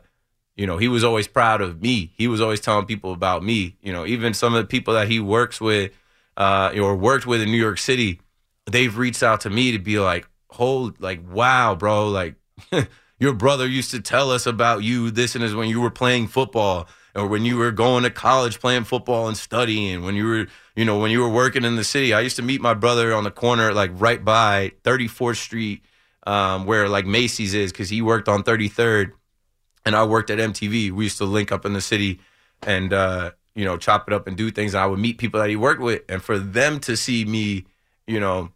you 0.56 0.68
know, 0.68 0.76
he 0.78 0.86
was 0.86 1.02
always 1.02 1.26
proud 1.26 1.60
of 1.60 1.82
me. 1.82 2.12
He 2.16 2.28
was 2.28 2.40
always 2.40 2.60
telling 2.60 2.86
people 2.86 3.12
about 3.12 3.42
me, 3.42 3.76
you 3.82 3.92
know, 3.92 4.06
even 4.06 4.34
some 4.34 4.54
of 4.54 4.62
the 4.62 4.68
people 4.68 4.94
that 4.94 5.08
he 5.08 5.18
works 5.18 5.60
with 5.60 5.90
uh 6.36 6.72
or 6.76 6.94
worked 6.94 7.26
with 7.26 7.42
in 7.42 7.50
New 7.50 7.58
York 7.58 7.78
City, 7.78 8.20
they've 8.70 8.96
reached 8.96 9.24
out 9.24 9.40
to 9.40 9.50
me 9.50 9.72
to 9.72 9.80
be 9.80 9.98
like, 9.98 10.28
"Hold 10.50 11.00
like 11.00 11.20
wow, 11.28 11.74
bro, 11.74 12.08
like 12.08 12.36
your 13.18 13.32
brother 13.32 13.66
used 13.66 13.90
to 13.90 14.00
tell 14.00 14.30
us 14.30 14.46
about 14.46 14.84
you 14.84 15.10
this 15.10 15.34
and 15.34 15.42
this 15.42 15.54
when 15.54 15.68
you 15.68 15.80
were 15.80 15.90
playing 15.90 16.28
football 16.28 16.86
or 17.16 17.26
when 17.26 17.44
you 17.44 17.56
were 17.56 17.72
going 17.72 18.04
to 18.04 18.10
college 18.10 18.60
playing 18.60 18.84
football 18.84 19.26
and 19.26 19.36
studying 19.36 20.04
when 20.04 20.14
you 20.14 20.26
were 20.26 20.46
you 20.76 20.84
know 20.84 20.98
when 20.98 21.10
you 21.10 21.20
were 21.20 21.28
working 21.28 21.64
in 21.64 21.76
the 21.76 21.84
city 21.84 22.12
i 22.12 22.20
used 22.20 22.36
to 22.36 22.42
meet 22.42 22.60
my 22.60 22.74
brother 22.74 23.14
on 23.14 23.24
the 23.24 23.30
corner 23.30 23.72
like 23.72 23.90
right 23.94 24.24
by 24.24 24.72
34th 24.82 25.36
street 25.36 25.82
um, 26.26 26.66
where 26.66 26.88
like 26.88 27.06
macy's 27.06 27.54
is 27.54 27.72
because 27.72 27.88
he 27.88 28.02
worked 28.02 28.28
on 28.28 28.42
33rd 28.42 29.12
and 29.84 29.94
i 29.94 30.04
worked 30.04 30.30
at 30.30 30.38
mtv 30.38 30.90
we 30.90 31.04
used 31.04 31.18
to 31.18 31.24
link 31.24 31.52
up 31.52 31.64
in 31.64 31.72
the 31.72 31.80
city 31.80 32.20
and 32.62 32.92
uh, 32.92 33.30
you 33.54 33.64
know 33.64 33.76
chop 33.76 34.08
it 34.08 34.14
up 34.14 34.26
and 34.26 34.36
do 34.36 34.50
things 34.50 34.74
and 34.74 34.82
i 34.82 34.86
would 34.86 34.98
meet 34.98 35.18
people 35.18 35.40
that 35.40 35.50
he 35.50 35.56
worked 35.56 35.80
with 35.80 36.02
and 36.08 36.22
for 36.22 36.38
them 36.38 36.80
to 36.80 36.96
see 36.96 37.24
me 37.24 37.64
you 38.06 38.20
know 38.20 38.50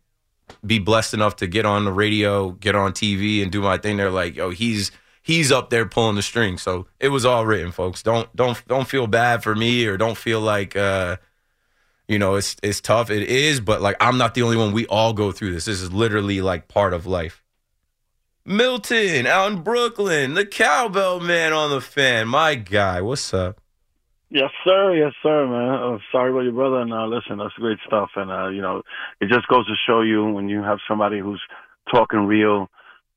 be 0.64 0.78
blessed 0.78 1.14
enough 1.14 1.36
to 1.36 1.46
get 1.46 1.66
on 1.66 1.84
the 1.84 1.92
radio, 1.92 2.50
get 2.52 2.74
on 2.74 2.92
TV, 2.92 3.42
and 3.42 3.52
do 3.52 3.60
my 3.60 3.78
thing. 3.78 3.96
They're 3.96 4.10
like, 4.10 4.36
"Yo, 4.36 4.50
he's 4.50 4.90
he's 5.22 5.52
up 5.52 5.70
there 5.70 5.86
pulling 5.86 6.16
the 6.16 6.22
strings." 6.22 6.62
So 6.62 6.86
it 7.00 7.08
was 7.08 7.24
all 7.24 7.46
written, 7.46 7.72
folks. 7.72 8.02
Don't 8.02 8.34
don't 8.34 8.60
don't 8.66 8.88
feel 8.88 9.06
bad 9.06 9.42
for 9.42 9.54
me, 9.54 9.86
or 9.86 9.96
don't 9.96 10.16
feel 10.16 10.40
like 10.40 10.76
uh, 10.76 11.16
you 12.08 12.18
know 12.18 12.34
it's 12.34 12.56
it's 12.62 12.80
tough. 12.80 13.10
It 13.10 13.28
is, 13.28 13.60
but 13.60 13.80
like 13.80 13.96
I'm 14.00 14.18
not 14.18 14.34
the 14.34 14.42
only 14.42 14.56
one. 14.56 14.72
We 14.72 14.86
all 14.86 15.12
go 15.12 15.30
through 15.30 15.52
this. 15.52 15.66
This 15.66 15.80
is 15.80 15.92
literally 15.92 16.40
like 16.40 16.66
part 16.66 16.92
of 16.92 17.06
life. 17.06 17.44
Milton 18.44 19.26
out 19.26 19.52
in 19.52 19.62
Brooklyn, 19.62 20.32
the 20.32 20.46
cowbell 20.46 21.20
man 21.20 21.52
on 21.52 21.70
the 21.70 21.82
fan. 21.82 22.28
My 22.28 22.54
guy, 22.54 23.02
what's 23.02 23.34
up? 23.34 23.60
Yes, 24.30 24.50
sir. 24.64 24.94
Yes, 24.94 25.12
sir, 25.22 25.46
man. 25.46 25.94
Uh, 25.94 25.98
sorry 26.12 26.30
about 26.30 26.44
your 26.44 26.52
brother. 26.52 26.80
And 26.80 26.92
uh, 26.92 27.06
listen, 27.06 27.38
that's 27.38 27.54
great 27.54 27.78
stuff. 27.86 28.10
And 28.16 28.30
uh, 28.30 28.48
you 28.48 28.60
know, 28.62 28.82
it 29.20 29.28
just 29.28 29.48
goes 29.48 29.66
to 29.66 29.74
show 29.86 30.00
you 30.00 30.24
when 30.24 30.48
you 30.48 30.62
have 30.62 30.78
somebody 30.88 31.18
who's 31.18 31.42
talking 31.92 32.26
real, 32.26 32.68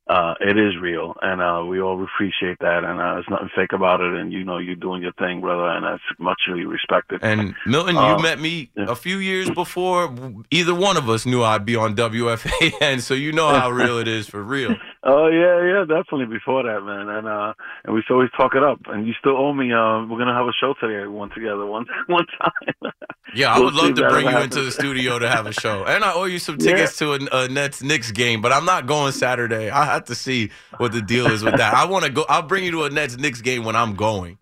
uh, 0.07 0.33
it 0.41 0.57
is 0.57 0.75
real, 0.81 1.15
and 1.21 1.41
uh, 1.41 1.63
we 1.65 1.79
all 1.79 2.03
appreciate 2.03 2.57
that. 2.59 2.83
And 2.83 2.99
uh, 2.99 3.13
there's 3.13 3.25
nothing 3.29 3.49
fake 3.55 3.71
about 3.73 4.01
it. 4.01 4.13
And 4.13 4.33
you 4.33 4.43
know, 4.43 4.57
you're 4.57 4.75
doing 4.75 5.01
your 5.01 5.13
thing, 5.13 5.41
brother, 5.41 5.67
and 5.69 5.85
that's 5.85 6.03
muchly 6.19 6.65
respected. 6.65 7.19
And 7.23 7.55
Milton, 7.65 7.95
you 7.95 8.01
Um, 8.01 8.21
met 8.21 8.39
me 8.39 8.71
a 8.77 8.95
few 8.95 9.17
years 9.17 9.49
before 9.51 10.13
either 10.49 10.75
one 10.75 10.97
of 10.97 11.09
us 11.09 11.25
knew 11.25 11.43
I'd 11.43 11.65
be 11.65 11.75
on 11.75 11.95
WFAN, 11.95 13.01
so 13.01 13.13
you 13.13 13.31
know 13.31 13.47
how 13.49 13.69
real 13.69 13.99
it 13.99 14.07
is 14.07 14.27
for 14.27 14.43
real. 14.43 14.75
Oh 15.03 15.27
yeah, 15.29 15.65
yeah, 15.65 15.79
definitely 15.81 16.27
before 16.27 16.61
that, 16.61 16.81
man. 16.81 17.09
And 17.09 17.27
uh 17.27 17.53
and 17.83 17.93
we 17.93 17.99
used 17.99 18.07
to 18.09 18.13
always 18.13 18.29
talk 18.37 18.53
it 18.53 18.61
up. 18.61 18.81
And 18.85 19.07
you 19.07 19.13
still 19.19 19.35
owe 19.35 19.51
me 19.51 19.73
uh 19.73 20.05
we're 20.05 20.19
gonna 20.19 20.35
have 20.35 20.45
a 20.45 20.53
show 20.53 20.75
today 20.79 21.07
one 21.07 21.31
together 21.31 21.65
one 21.65 21.87
one 22.07 22.25
time. 22.39 22.93
Yeah, 23.33 23.51
I 23.51 23.57
We'll 23.57 23.65
would 23.65 23.73
love 23.73 23.95
to 23.95 24.09
bring 24.09 24.25
you 24.25 24.31
ever 24.31 24.43
into 24.43 24.61
the 24.61 24.71
studio 24.71 25.17
to 25.17 25.27
have 25.27 25.47
a 25.47 25.53
show, 25.53 25.85
and 25.87 26.03
I 26.03 26.13
owe 26.13 26.25
you 26.25 26.37
some 26.37 26.57
tickets 26.57 26.97
to 26.99 27.13
a, 27.13 27.19
a 27.31 27.47
Nets 27.47 27.81
Knicks 27.81 28.11
game, 28.11 28.41
but 28.41 28.51
I'm 28.51 28.65
not 28.65 28.85
going 28.85 29.11
Saturday. 29.11 29.71
I 29.71 29.85
have 29.85 30.05
to 30.05 30.15
see 30.15 30.51
what 30.77 30.91
the 30.91 31.01
deal 31.01 31.25
is 31.27 31.43
with 31.43 31.57
that. 31.57 31.73
I 31.73 31.85
want 31.85 32.05
to 32.05 32.11
go. 32.11 32.25
I'll 32.29 32.43
bring 32.43 32.63
you 32.63 32.71
to 32.71 32.83
a 32.83 32.89
Nets 32.91 33.17
Knicks 33.17 33.41
game 33.41 33.63
when 33.63 33.75
I'm 33.75 33.95
going. 33.95 34.37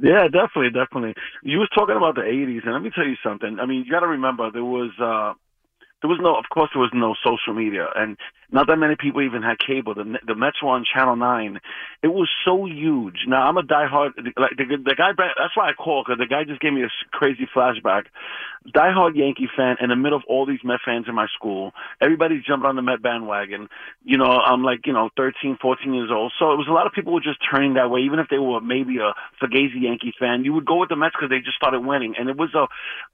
Yeah, 0.00 0.28
definitely, 0.28 0.70
definitely. 0.70 1.14
You 1.42 1.58
was 1.58 1.68
talking 1.74 1.96
about 1.96 2.14
the 2.14 2.22
'80s, 2.22 2.64
and 2.64 2.72
let 2.72 2.82
me 2.82 2.90
tell 2.94 3.06
you 3.06 3.16
something. 3.22 3.58
I 3.60 3.66
mean, 3.66 3.84
you 3.84 3.90
got 3.90 4.00
to 4.00 4.06
remember 4.06 4.50
there 4.50 4.64
was 4.64 4.92
uh 5.02 5.34
there 6.00 6.08
was 6.08 6.20
no, 6.22 6.36
of 6.36 6.44
course, 6.52 6.70
there 6.72 6.80
was 6.80 6.92
no 6.94 7.14
social 7.24 7.54
media, 7.54 7.88
and 7.94 8.16
not 8.50 8.68
that 8.68 8.76
many 8.76 8.94
people 8.94 9.20
even 9.20 9.42
had 9.42 9.58
cable. 9.58 9.94
The 9.94 10.18
the 10.26 10.34
Mets 10.34 10.62
were 10.62 10.70
on 10.70 10.84
Channel 10.84 11.16
Nine. 11.16 11.60
It 12.02 12.08
was 12.08 12.28
so 12.44 12.66
huge. 12.66 13.26
Now 13.26 13.48
I'm 13.48 13.56
a 13.58 13.62
diehard. 13.62 14.12
Like 14.38 14.56
the, 14.56 14.64
the 14.64 14.94
guy, 14.96 15.10
that's 15.16 15.56
why 15.56 15.68
I 15.68 15.72
called 15.72 16.06
because 16.06 16.18
the 16.18 16.26
guy 16.26 16.44
just 16.44 16.60
gave 16.60 16.72
me 16.72 16.82
a 16.84 16.90
crazy 17.10 17.48
flashback. 17.54 18.06
Diehard 18.74 19.16
Yankee 19.16 19.48
fan 19.56 19.76
in 19.80 19.90
the 19.90 19.96
middle 19.96 20.16
of 20.16 20.24
all 20.28 20.46
these 20.46 20.60
Met 20.62 20.80
fans 20.84 21.06
in 21.08 21.14
my 21.14 21.26
school. 21.34 21.72
Everybody 22.00 22.42
jumped 22.46 22.64
on 22.64 22.76
the 22.76 22.82
Met 22.82 23.02
bandwagon. 23.02 23.68
You 24.04 24.18
know, 24.18 24.30
I'm 24.30 24.62
like, 24.62 24.86
you 24.86 24.92
know, 24.92 25.10
13, 25.16 25.58
14 25.60 25.94
years 25.94 26.10
old. 26.12 26.32
So 26.38 26.52
it 26.52 26.56
was 26.56 26.66
a 26.68 26.72
lot 26.72 26.86
of 26.86 26.92
people 26.92 27.12
were 27.12 27.20
just 27.20 27.38
turning 27.50 27.74
that 27.74 27.90
way. 27.90 28.00
Even 28.00 28.18
if 28.18 28.28
they 28.30 28.38
were 28.38 28.60
maybe 28.60 28.98
a 28.98 29.14
Fugazi 29.42 29.82
Yankee 29.82 30.12
fan, 30.18 30.44
you 30.44 30.52
would 30.54 30.66
go 30.66 30.76
with 30.76 30.90
the 30.90 30.96
Mets 30.96 31.14
because 31.16 31.30
they 31.30 31.38
just 31.38 31.56
started 31.56 31.80
winning, 31.80 32.14
and 32.18 32.28
it 32.28 32.36
was 32.36 32.54
a 32.54 32.66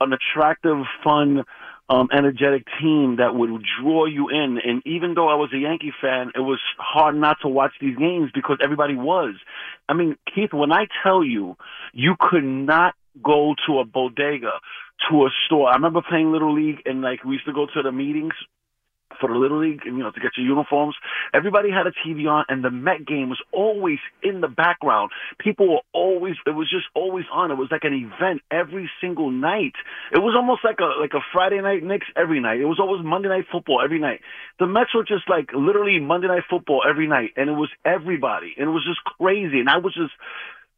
an 0.04 0.12
attractive, 0.12 0.84
fun 1.02 1.44
um, 1.88 2.08
energetic 2.12 2.64
team 2.80 3.16
that 3.16 3.34
would 3.34 3.50
draw 3.80 4.06
you 4.06 4.28
in. 4.30 4.58
And 4.64 4.82
even 4.86 5.14
though 5.14 5.28
I 5.28 5.34
was 5.34 5.50
a 5.52 5.58
Yankee 5.58 5.92
fan, 6.00 6.32
it 6.34 6.40
was 6.40 6.60
hard 6.78 7.14
not 7.16 7.38
to 7.42 7.48
watch 7.48 7.72
these 7.80 7.96
games 7.96 8.30
because 8.34 8.58
everybody 8.62 8.94
was. 8.94 9.34
I 9.88 9.92
mean, 9.92 10.16
Keith, 10.34 10.52
when 10.52 10.72
I 10.72 10.86
tell 11.02 11.22
you, 11.22 11.56
you 11.92 12.14
could 12.18 12.44
not 12.44 12.94
go 13.22 13.54
to 13.66 13.78
a 13.80 13.84
bodega, 13.84 14.52
to 15.10 15.26
a 15.26 15.30
store. 15.46 15.68
I 15.68 15.74
remember 15.74 16.00
playing 16.08 16.32
Little 16.32 16.54
League 16.54 16.82
and 16.86 17.02
like 17.02 17.22
we 17.24 17.34
used 17.34 17.46
to 17.46 17.52
go 17.52 17.66
to 17.66 17.82
the 17.82 17.92
meetings 17.92 18.34
for 19.24 19.32
the 19.32 19.38
Little 19.38 19.60
League, 19.60 19.80
and 19.86 19.96
you 19.96 20.02
know, 20.02 20.10
to 20.10 20.20
get 20.20 20.32
your 20.36 20.46
uniforms. 20.46 20.94
Everybody 21.32 21.70
had 21.70 21.86
a 21.86 21.92
TV 22.04 22.28
on, 22.28 22.44
and 22.48 22.62
the 22.62 22.70
Met 22.70 23.06
game 23.06 23.30
was 23.30 23.40
always 23.52 23.98
in 24.22 24.40
the 24.40 24.48
background. 24.48 25.12
People 25.38 25.68
were 25.68 25.80
always, 25.92 26.34
it 26.46 26.50
was 26.50 26.68
just 26.68 26.84
always 26.94 27.24
on. 27.32 27.50
It 27.50 27.54
was 27.54 27.68
like 27.70 27.84
an 27.84 27.94
event 27.94 28.42
every 28.50 28.90
single 29.00 29.30
night. 29.30 29.72
It 30.12 30.18
was 30.18 30.34
almost 30.36 30.60
like 30.62 30.78
a 30.80 31.00
like 31.00 31.14
a 31.14 31.24
Friday 31.32 31.60
night 31.60 31.82
Knicks 31.82 32.06
every 32.16 32.40
night. 32.40 32.60
It 32.60 32.66
was 32.66 32.78
always 32.78 33.04
Monday 33.04 33.28
night 33.28 33.46
football 33.50 33.80
every 33.82 33.98
night. 33.98 34.20
The 34.58 34.66
Mets 34.66 34.94
were 34.94 35.04
just 35.04 35.28
like 35.28 35.50
literally 35.54 36.00
Monday 36.00 36.28
night 36.28 36.44
football 36.50 36.82
every 36.88 37.06
night, 37.08 37.30
and 37.36 37.48
it 37.48 37.54
was 37.54 37.70
everybody, 37.84 38.54
and 38.58 38.68
it 38.68 38.72
was 38.72 38.84
just 38.84 39.02
crazy. 39.04 39.60
And 39.60 39.70
I 39.70 39.78
was 39.78 39.94
just 39.94 40.12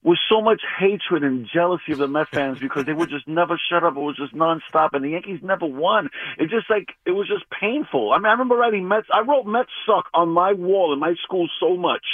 with 0.06 0.18
so 0.30 0.40
much 0.40 0.62
hatred 0.78 1.24
and 1.24 1.48
jealousy 1.52 1.90
of 1.90 1.98
the 1.98 2.06
Met 2.06 2.28
fans 2.28 2.60
because 2.60 2.84
they 2.84 2.92
would 2.92 3.10
just 3.10 3.26
never 3.26 3.60
shut 3.68 3.82
up. 3.82 3.96
It 3.96 4.00
was 4.00 4.16
just 4.16 4.32
nonstop, 4.36 4.90
and 4.92 5.04
the 5.04 5.10
Yankees 5.10 5.40
never 5.42 5.66
won. 5.66 6.10
It 6.38 6.48
just 6.48 6.70
like 6.70 6.90
it 7.04 7.10
was 7.10 7.26
just 7.26 7.44
painful. 7.50 8.12
I 8.12 8.18
mean, 8.18 8.26
I 8.26 8.30
remember 8.30 8.54
writing 8.54 8.86
Mets. 8.86 9.08
I 9.12 9.22
wrote 9.22 9.46
Mets 9.46 9.68
suck 9.84 10.06
on 10.14 10.28
my 10.28 10.52
wall 10.52 10.92
in 10.92 11.00
my 11.00 11.14
school 11.24 11.48
so 11.58 11.76
much 11.76 12.04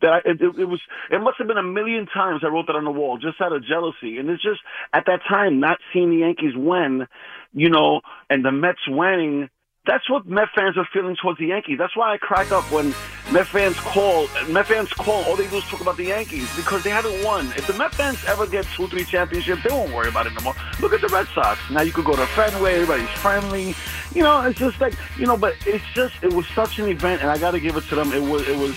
that 0.00 0.12
I, 0.12 0.18
it, 0.18 0.40
it 0.40 0.64
was. 0.64 0.80
It 1.10 1.20
must 1.20 1.38
have 1.38 1.48
been 1.48 1.58
a 1.58 1.62
million 1.64 2.06
times 2.06 2.42
I 2.44 2.48
wrote 2.48 2.68
that 2.68 2.76
on 2.76 2.84
the 2.84 2.92
wall 2.92 3.18
just 3.18 3.40
out 3.40 3.52
of 3.52 3.66
jealousy. 3.66 4.18
And 4.18 4.30
it's 4.30 4.42
just 4.42 4.60
at 4.92 5.06
that 5.06 5.22
time 5.28 5.58
not 5.58 5.78
seeing 5.92 6.10
the 6.10 6.18
Yankees 6.18 6.54
win, 6.54 7.08
you 7.52 7.68
know, 7.68 8.02
and 8.30 8.44
the 8.44 8.52
Mets 8.52 8.86
winning. 8.86 9.50
That's 9.90 10.08
what 10.08 10.24
Met 10.24 10.50
fans 10.54 10.78
are 10.78 10.86
feeling 10.92 11.16
towards 11.16 11.40
the 11.40 11.46
Yankees. 11.46 11.76
That's 11.76 11.96
why 11.96 12.14
I 12.14 12.16
crack 12.16 12.52
up 12.52 12.62
when 12.70 12.94
Met 13.32 13.48
fans 13.48 13.76
call. 13.80 14.28
Met 14.48 14.68
fans 14.68 14.92
call. 14.92 15.24
All 15.24 15.34
they 15.34 15.48
do 15.48 15.56
is 15.56 15.64
talk 15.64 15.80
about 15.80 15.96
the 15.96 16.04
Yankees 16.04 16.48
because 16.54 16.84
they 16.84 16.90
haven't 16.90 17.24
won. 17.24 17.48
If 17.56 17.66
the 17.66 17.72
Met 17.72 17.92
fans 17.92 18.24
ever 18.26 18.46
get 18.46 18.66
two, 18.76 18.86
three 18.86 19.02
championships, 19.02 19.64
they 19.64 19.70
won't 19.74 19.92
worry 19.92 20.08
about 20.08 20.28
it 20.28 20.34
no 20.34 20.42
more. 20.42 20.54
Look 20.78 20.92
at 20.92 21.00
the 21.00 21.08
Red 21.08 21.26
Sox. 21.34 21.58
Now 21.72 21.80
you 21.80 21.90
could 21.90 22.04
go 22.04 22.14
to 22.14 22.24
Fenway. 22.24 22.74
Everybody's 22.74 23.08
friendly. 23.18 23.74
You 24.14 24.22
know, 24.22 24.42
it's 24.42 24.60
just 24.60 24.80
like 24.80 24.94
you 25.18 25.26
know. 25.26 25.36
But 25.36 25.56
it's 25.66 25.84
just 25.92 26.14
it 26.22 26.32
was 26.32 26.46
such 26.46 26.78
an 26.78 26.86
event, 26.86 27.22
and 27.22 27.28
I 27.28 27.36
got 27.36 27.50
to 27.50 27.58
give 27.58 27.76
it 27.76 27.82
to 27.88 27.96
them. 27.96 28.12
It 28.12 28.22
was 28.22 28.46
it 28.46 28.56
was 28.56 28.76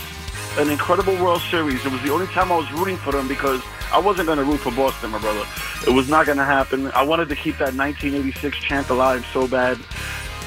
an 0.58 0.72
incredible 0.72 1.16
World 1.18 1.42
Series. 1.52 1.86
It 1.86 1.92
was 1.92 2.02
the 2.02 2.12
only 2.12 2.26
time 2.28 2.52
I 2.52 2.58
was 2.58 2.72
rooting 2.72 2.98
for 2.98 3.12
them 3.12 3.28
because 3.28 3.62
I 3.92 4.00
wasn't 4.00 4.26
going 4.26 4.40
to 4.40 4.44
root 4.44 4.62
for 4.62 4.72
Boston, 4.72 5.12
my 5.12 5.20
brother. 5.20 5.46
It 5.86 5.94
was 5.94 6.10
not 6.10 6.26
going 6.26 6.40
to 6.40 6.44
happen. 6.44 6.88
I 6.94 7.04
wanted 7.04 7.30
to 7.30 7.36
keep 7.36 7.60
that 7.60 7.76
1986 7.76 8.58
chant 8.58 8.90
alive 8.90 9.24
so 9.32 9.48
bad, 9.48 9.78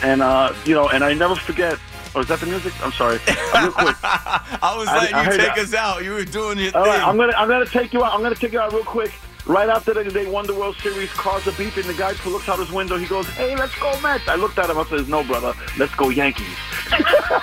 and 0.02 0.22
uh, 0.22 0.52
you 0.64 0.74
know, 0.74 0.88
and 0.88 1.02
I 1.04 1.12
never 1.14 1.34
forget. 1.34 1.78
Oh, 2.14 2.20
is 2.20 2.28
that 2.28 2.40
the 2.40 2.46
music? 2.46 2.72
I'm 2.82 2.92
sorry. 2.92 3.18
Uh, 3.28 3.60
real 3.62 3.72
quick. 3.72 3.96
I 4.02 4.74
was 4.76 4.88
I- 4.88 4.98
letting 4.98 5.14
I 5.14 5.20
you 5.24 5.26
heard 5.30 5.40
take 5.40 5.54
that. 5.54 5.58
us 5.58 5.74
out. 5.74 6.02
You 6.04 6.12
were 6.12 6.24
doing 6.24 6.58
your 6.58 6.74
All 6.76 6.84
thing. 6.84 6.92
right, 6.94 7.02
I'm 7.06 7.16
gonna 7.16 7.34
I'm 7.36 7.48
gonna 7.48 7.66
take 7.66 7.92
you 7.92 8.02
out. 8.04 8.12
I'm 8.14 8.22
gonna 8.22 8.34
take 8.34 8.52
you 8.52 8.60
out 8.60 8.72
real 8.72 8.84
quick. 8.84 9.12
Right 9.44 9.68
after 9.68 9.94
they, 9.94 10.02
they 10.08 10.26
won 10.26 10.44
the 10.48 10.54
World 10.54 10.74
Series, 10.82 11.08
cars 11.12 11.46
are 11.46 11.52
beeping. 11.52 11.86
The 11.86 11.94
guy 11.94 12.14
who 12.14 12.30
looks 12.30 12.48
out 12.48 12.58
his 12.58 12.72
window, 12.72 12.96
he 12.96 13.06
goes, 13.06 13.28
"Hey, 13.28 13.54
let's 13.54 13.78
go 13.78 13.96
Mets." 14.00 14.26
I 14.26 14.34
looked 14.34 14.58
at 14.58 14.68
him. 14.68 14.76
I 14.78 14.84
said, 14.86 15.08
"No, 15.08 15.22
brother, 15.22 15.52
let's 15.78 15.94
go 15.94 16.08
Yankees." 16.08 16.48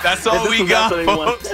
That's 0.02 0.26
all 0.26 0.46
we 0.50 0.66
got, 0.66 0.92
after 0.92 0.96
they 0.98 1.06
won. 1.06 1.28
folks. 1.38 1.48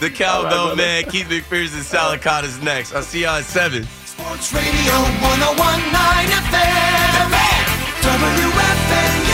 the 0.00 0.10
Cowbell 0.10 0.36
All 0.36 0.42
right, 0.42 0.50
brother. 0.50 0.76
Man, 0.76 1.04
Keith 1.04 1.28
McPherson, 1.28 1.82
Sal 1.82 2.16
Licata 2.16 2.42
is 2.44 2.60
next. 2.60 2.92
I'll 2.92 3.02
see 3.02 3.22
y'all 3.22 3.36
at 3.36 3.44
7. 3.44 3.84
Sports 3.84 4.52
Radio 4.52 4.94
1019 5.22 6.42
FM. 6.42 7.34
WFAN, 8.02 9.33